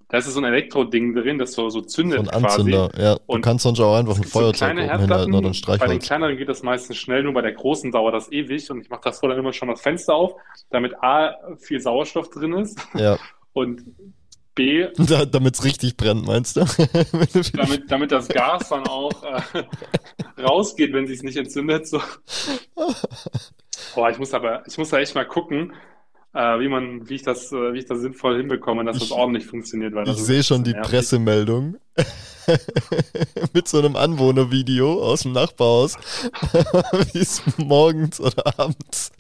da 0.09 0.19
ist 0.19 0.27
so 0.27 0.41
ein 0.41 0.45
Elektroding 0.45 1.15
drin, 1.15 1.39
das 1.39 1.53
so, 1.53 1.69
so 1.71 1.81
zündet 1.81 2.25
So 2.25 2.31
ein 2.31 2.43
quasi. 2.43 2.61
Anzünder. 2.61 2.91
Ja, 2.97 3.15
du 3.15 3.21
Und 3.27 3.43
kannst 3.43 3.63
sonst 3.65 3.81
auch 3.81 3.97
einfach 3.97 4.13
Es 4.13 4.19
ein 4.19 4.25
so 4.25 4.39
Feuerzeug 4.39 4.71
oben 4.71 4.79
hinhalten 4.81 5.05
oder 5.05 5.05
ein 5.05 5.09
Herdplatten. 5.09 5.33
Bei 5.33 5.41
den 5.41 5.55
Streichholz. 5.55 6.07
kleineren 6.07 6.37
geht 6.37 6.49
das 6.49 6.63
meistens 6.63 6.97
schnell, 6.99 7.23
nur 7.23 7.33
bei 7.33 7.43
der 7.43 7.53
großen 7.53 7.91
dauert 7.91 8.15
das 8.15 8.31
ewig. 8.31 8.71
Und 8.71 8.81
ich 8.81 8.91
mache 8.91 9.03
davor 9.05 9.31
dann 9.31 9.39
immer 9.39 9.53
schon 9.53 9.69
das 9.69 9.81
Fenster 9.81 10.15
auf, 10.15 10.35
damit 10.71 10.95
A, 11.03 11.35
viel 11.59 11.81
Sauerstoff 11.81 12.31
drin 12.31 12.53
ist 12.55 12.79
Ja, 12.95 13.19
und 13.53 13.83
B, 14.55 14.87
damit 15.33 15.55
es 15.55 15.65
richtig 15.65 15.97
brennt, 15.97 16.27
meinst 16.27 16.57
du? 16.57 16.61
damit, 17.55 17.91
damit 17.91 18.13
das 18.13 18.29
Gas 18.29 18.69
dann 18.69 18.87
auch 18.87 19.11
äh, 19.25 19.65
rausgeht, 20.41 20.93
wenn 20.93 21.09
sich 21.09 21.23
nicht 21.25 21.37
entzündet. 21.37 21.89
So. 21.89 22.01
Boah, 23.97 24.11
ich 24.11 24.19
muss 24.19 24.33
aber, 24.33 24.63
ich 24.67 24.79
muss 24.79 24.91
da 24.91 24.99
echt 24.99 25.15
mal 25.17 25.27
gucken, 25.27 25.73
äh, 26.35 26.59
wie 26.61 26.69
man, 26.69 27.09
wie 27.09 27.15
ich 27.15 27.23
das, 27.23 27.51
äh, 27.53 27.73
wie 27.73 27.79
ich 27.79 27.87
das 27.87 28.01
sinnvoll 28.01 28.37
hinbekomme, 28.39 28.85
dass 28.85 28.99
das 28.99 29.07
Ich- 29.07 29.13
ordentlich 29.13 29.47
funktioniert, 29.47 29.95
weil 29.95 30.05
das 30.05 30.19
Ich 30.19 30.25
sehe 30.25 30.43
schon 30.43 30.65
die 30.65 30.73
nervig. 30.73 30.91
Pressemeldung 30.91 31.77
mit 33.55 33.69
so 33.69 33.79
einem 33.79 33.97
Anwohnervideo 33.97 35.03
aus 35.03 35.23
dem 35.23 35.33
Nachbarhaus, 35.33 35.97
wie 37.13 37.19
es 37.21 37.41
morgens 37.57 38.21
oder 38.21 38.59
abends. 38.59 39.13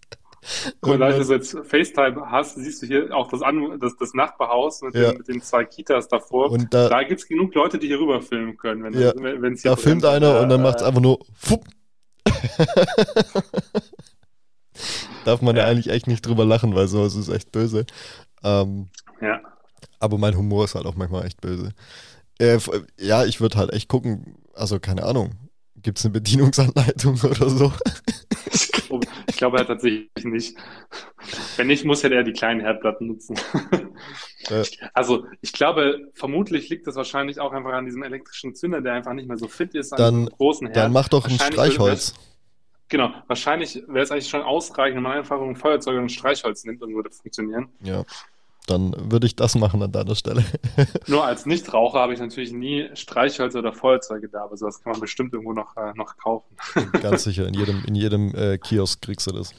Mal, 0.82 0.98
da 0.98 1.08
du 1.08 1.14
irgendwann- 1.14 1.24
so 1.24 1.32
jetzt 1.34 1.56
FaceTime 1.70 2.30
hast, 2.30 2.56
siehst 2.56 2.82
du 2.82 2.86
hier 2.86 3.16
auch 3.16 3.28
das, 3.30 3.40
An 3.40 3.78
das, 3.80 3.96
das 3.98 4.12
Nachbarhaus 4.12 4.82
mit, 4.82 4.94
Ja. 4.94 5.08
den, 5.12 5.18
mit 5.18 5.28
den 5.28 5.40
zwei 5.40 5.64
Kitas 5.64 6.06
davor. 6.08 6.50
Und 6.50 6.74
da, 6.74 6.90
Da 6.90 7.02
gibt 7.02 7.20
es 7.20 7.26
genug 7.26 7.54
Leute, 7.54 7.78
die 7.78 7.86
hier 7.86 7.98
rüber 7.98 8.20
filmen 8.20 8.58
können, 8.58 8.84
wenn 8.84 8.92
Ja. 8.92 9.12
wenn- 9.16 9.56
da 9.62 9.76
filmt 9.76 10.04
einer 10.04 10.40
und 10.40 10.50
dann 10.50 10.60
Äh, 10.60 10.64
macht 10.64 10.80
es 10.80 10.82
einfach 10.82 11.00
nur 11.00 11.20
Fupp. 11.34 11.64
Darf 15.24 15.42
man 15.42 15.56
ja. 15.56 15.62
Ja. 15.62 15.68
eigentlich 15.68 15.88
echt 15.90 16.06
nicht 16.06 16.26
drüber 16.26 16.44
lachen, 16.44 16.74
weil 16.74 16.88
sowas 16.88 17.14
ist 17.14 17.28
echt 17.28 17.52
böse. 17.52 17.86
Ähm, 18.42 18.88
Ja. 19.20 19.40
aber 20.00 20.18
mein 20.18 20.36
Humor 20.36 20.64
ist 20.64 20.74
halt 20.74 20.86
auch 20.86 20.96
manchmal 20.96 21.26
echt 21.26 21.40
böse. 21.40 21.72
Äh, 22.38 22.58
ja, 22.98 23.24
ich 23.24 23.40
würde 23.40 23.58
halt 23.58 23.72
echt 23.72 23.88
gucken, 23.88 24.36
also 24.54 24.78
keine 24.80 25.04
Ahnung, 25.04 25.34
gibt 25.76 25.98
es 25.98 26.04
eine 26.04 26.12
Bedienungsanleitung 26.12 27.20
oder 27.22 27.48
so? 27.48 27.72
Ich 28.52 28.68
glaube, 28.72 29.06
glaube 29.36 29.58
halt 29.58 29.68
tatsächlich 29.68 30.08
nicht. 30.24 30.56
Wenn 31.56 31.66
nicht, 31.68 31.84
muss 31.84 32.02
ja 32.02 32.08
der 32.08 32.22
die 32.22 32.32
kleinen 32.32 32.60
Herdplatten 32.60 33.06
nutzen. 33.06 33.36
Ja. 34.50 34.62
Also, 34.92 35.26
ich 35.40 35.52
glaube, 35.52 35.98
vermutlich 36.14 36.68
liegt 36.68 36.86
das 36.86 36.96
wahrscheinlich 36.96 37.40
auch 37.40 37.52
einfach 37.52 37.72
an 37.72 37.86
diesem 37.86 38.02
elektrischen 38.02 38.54
Zünder, 38.54 38.80
der 38.82 38.92
einfach 38.94 39.14
nicht 39.14 39.26
mehr 39.28 39.38
so 39.38 39.48
fit 39.48 39.74
ist 39.74 39.92
an 39.92 39.98
Dann- 39.98 40.14
diesem 40.26 40.36
großen 40.36 40.66
Herd. 40.66 40.76
Dann 40.76 40.92
mach 40.92 41.08
doch 41.08 41.26
ein 41.26 41.38
Streichholz. 41.38 42.14
Genau, 42.94 43.10
wahrscheinlich 43.26 43.82
wäre 43.88 44.04
es 44.04 44.12
eigentlich 44.12 44.28
schon 44.28 44.42
ausreichend, 44.42 44.98
wenn 44.98 45.02
man 45.02 45.18
einfach 45.18 45.40
ein 45.40 45.56
Feuerzeug 45.56 45.96
und 45.96 46.04
ein 46.04 46.08
Streichholz 46.08 46.64
nimmt 46.64 46.80
und 46.80 46.94
würde 46.94 47.10
funktionieren. 47.10 47.68
Ja. 47.82 48.04
Dann 48.68 48.94
würde 49.10 49.26
ich 49.26 49.34
das 49.34 49.56
machen 49.56 49.82
an 49.82 49.90
deiner 49.90 50.14
Stelle. 50.14 50.44
Nur 51.08 51.24
als 51.24 51.44
Nichtraucher 51.44 51.98
habe 51.98 52.14
ich 52.14 52.20
natürlich 52.20 52.52
nie 52.52 52.88
Streichhölzer 52.94 53.58
oder 53.58 53.72
Feuerzeuge 53.72 54.28
da, 54.28 54.44
aber 54.44 54.56
sowas 54.56 54.80
kann 54.80 54.92
man 54.92 55.00
bestimmt 55.00 55.32
irgendwo 55.32 55.52
noch, 55.52 55.76
äh, 55.76 55.92
noch 55.96 56.16
kaufen. 56.18 56.56
Ganz 57.02 57.24
sicher, 57.24 57.48
in 57.48 57.54
jedem, 57.54 57.82
in 57.84 57.96
jedem 57.96 58.32
äh, 58.32 58.58
Kiosk 58.58 59.02
kriegst 59.02 59.26
du 59.26 59.32
das. 59.32 59.52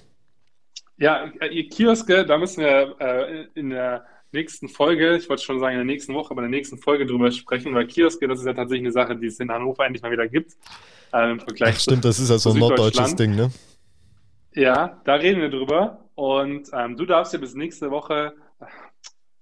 Ja, 0.95 1.25
äh, 1.41 1.49
ihr 1.49 1.67
Kioske, 1.67 2.25
da 2.25 2.37
müssen 2.37 2.63
wir 2.63 2.95
äh, 3.01 3.47
in 3.53 3.71
der 3.71 4.05
nächsten 4.35 4.69
Folge, 4.69 5.17
ich 5.17 5.27
wollte 5.29 5.43
schon 5.43 5.59
sagen 5.59 5.73
in 5.73 5.79
der 5.79 5.85
nächsten 5.85 6.13
Woche, 6.13 6.31
aber 6.31 6.43
in 6.43 6.51
der 6.51 6.57
nächsten 6.59 6.77
Folge 6.77 7.05
drüber 7.05 7.31
sprechen, 7.31 7.73
weil 7.73 7.87
Kioske, 7.87 8.27
das 8.27 8.39
ist 8.39 8.45
ja 8.45 8.53
tatsächlich 8.53 8.83
eine 8.83 8.91
Sache, 8.91 9.15
die 9.15 9.27
es 9.27 9.39
in 9.39 9.51
Hannover 9.51 9.85
endlich 9.85 10.03
mal 10.03 10.11
wieder 10.11 10.27
gibt. 10.27 10.53
Äh, 11.11 11.31
Im 11.31 11.39
Vergleich 11.39 11.75
Ach, 11.75 11.79
stimmt, 11.79 12.05
das 12.05 12.19
ist 12.19 12.29
ja 12.29 12.37
so 12.37 12.51
ein 12.51 12.59
norddeutsches. 12.59 13.15
Ding, 13.15 13.35
ne? 13.35 13.51
Ja, 14.53 15.01
da 15.05 15.15
reden 15.15 15.41
wir 15.41 15.49
drüber. 15.49 16.05
Und 16.15 16.69
ähm, 16.73 16.95
du 16.95 17.05
darfst 17.05 17.33
dir 17.33 17.39
bis 17.39 17.55
nächste 17.55 17.91
Woche, 17.91 18.33
äh, 18.59 18.65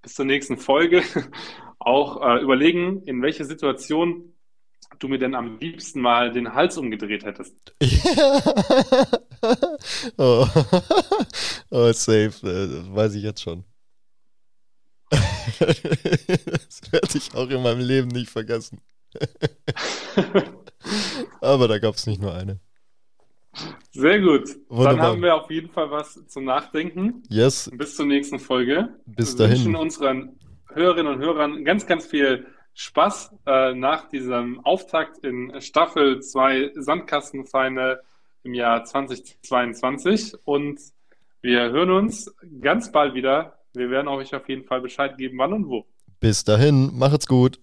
bis 0.02 0.16
zur 0.16 0.26
nächsten 0.26 0.58
Folge, 0.58 1.04
auch 1.80 2.22
äh, 2.22 2.42
überlegen, 2.42 3.04
in 3.04 3.22
welche 3.22 3.46
Situation 3.46 4.34
du 5.00 5.08
mir 5.08 5.20
denn 5.20 5.36
am 5.36 5.60
liebsten 5.60 6.02
mal 6.02 6.32
den 6.32 6.54
Hals 6.54 6.78
umgedreht 6.78 7.26
hättest. 7.26 7.56
oh. 10.18 10.48
oh, 11.70 11.92
safe. 11.92 12.32
äh, 12.44 12.68
Das 12.68 12.96
weiß 12.96 13.16
ich 13.16 13.24
jetzt 13.24 13.42
schon. 13.42 13.64
Das 15.60 16.82
werde 16.92 17.18
ich 17.18 17.34
auch 17.36 17.50
in 17.50 17.62
meinem 17.62 17.80
Leben 17.82 18.08
nicht 18.10 18.30
vergessen. 18.30 18.82
Aber 21.42 21.68
da 21.68 21.78
gab 21.80 21.96
es 21.96 22.08
nicht 22.08 22.22
nur 22.22 22.34
eine. 22.34 22.60
Sehr 23.92 24.20
gut. 24.22 24.50
Dann 24.50 24.78
Wunderbar. 24.78 25.08
haben 25.12 25.22
wir 25.22 25.36
auf 25.36 25.52
jeden 25.52 25.70
Fall 25.70 25.92
was 25.92 26.20
zum 26.28 26.46
Nachdenken. 26.46 27.22
Yes, 27.30 27.70
Bis 27.74 27.96
zur 27.96 28.08
nächsten 28.08 28.40
Folge. 28.40 28.90
bis 29.06 29.38
Wir 29.38 29.50
wünschen 29.50 29.74
dahin. 29.74 29.76
unseren 29.76 30.40
Hörerinnen 30.74 31.14
und 31.14 31.20
Hörern 31.22 31.64
ganz, 31.64 31.86
ganz 31.86 32.08
viel 32.08 32.48
Spaß 32.74 33.36
äh, 33.46 33.76
nach 33.76 34.10
diesem 34.10 34.60
Auftakt 34.66 35.20
in 35.20 35.54
Staffel 35.62 36.22
2 36.22 36.72
Sandkastenfeinde 36.76 38.02
im 38.42 38.56
Jahr 38.56 38.84
2022. 38.84 40.34
Und 40.46 40.80
wir 41.42 41.70
hören 41.70 41.92
uns 41.92 42.34
ganz 42.62 42.92
bald 42.92 43.14
wieder. 43.14 43.60
Wir 43.74 43.90
werden 43.90 44.08
euch 44.08 44.34
auf 44.36 44.48
jeden 44.48 44.66
Fall 44.66 44.82
Bescheid 44.82 45.18
geben, 45.18 45.38
wann 45.40 45.54
und 45.54 45.68
wo. 45.68 45.86
Bis 46.20 46.44
dahin, 46.44 46.92
macht's 46.98 47.28
gut. 47.28 47.60